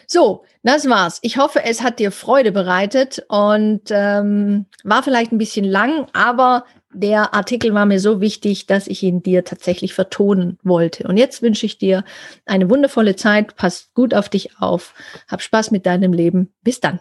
So, 0.07 0.45
das 0.63 0.89
war's. 0.89 1.19
Ich 1.23 1.37
hoffe, 1.37 1.63
es 1.65 1.83
hat 1.83 1.99
dir 1.99 2.11
Freude 2.11 2.53
bereitet 2.53 3.25
und 3.29 3.83
ähm, 3.91 4.67
war 4.85 5.03
vielleicht 5.03 5.33
ein 5.33 5.39
bisschen 5.39 5.65
lang, 5.65 6.07
aber 6.13 6.65
der 6.93 7.35
Artikel 7.35 7.75
war 7.75 7.85
mir 7.85 8.01
so 8.01 8.21
wichtig, 8.21 8.67
dass 8.67 8.87
ich 8.87 9.03
ihn 9.03 9.23
dir 9.23 9.45
tatsächlich 9.45 9.93
vertonen 9.95 10.59
wollte. 10.63 11.07
Und 11.07 11.19
jetzt 11.19 11.43
wünsche 11.43 11.67
ich 11.67 11.79
dir 11.79 12.05
eine 12.47 12.71
wundervolle 12.71 13.17
Zeit. 13.17 13.57
Pass 13.57 13.91
gut 13.95 14.15
auf 14.15 14.29
dich 14.29 14.59
auf. 14.59 14.95
Hab 15.29 15.43
Spaß 15.43 15.71
mit 15.73 15.85
deinem 15.85 16.13
Leben. 16.13 16.55
Bis 16.63 16.81
dann. 16.81 17.01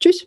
Tschüss. 0.00 0.26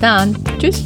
Dann. 0.00 0.34
Tschüss. 0.58 0.84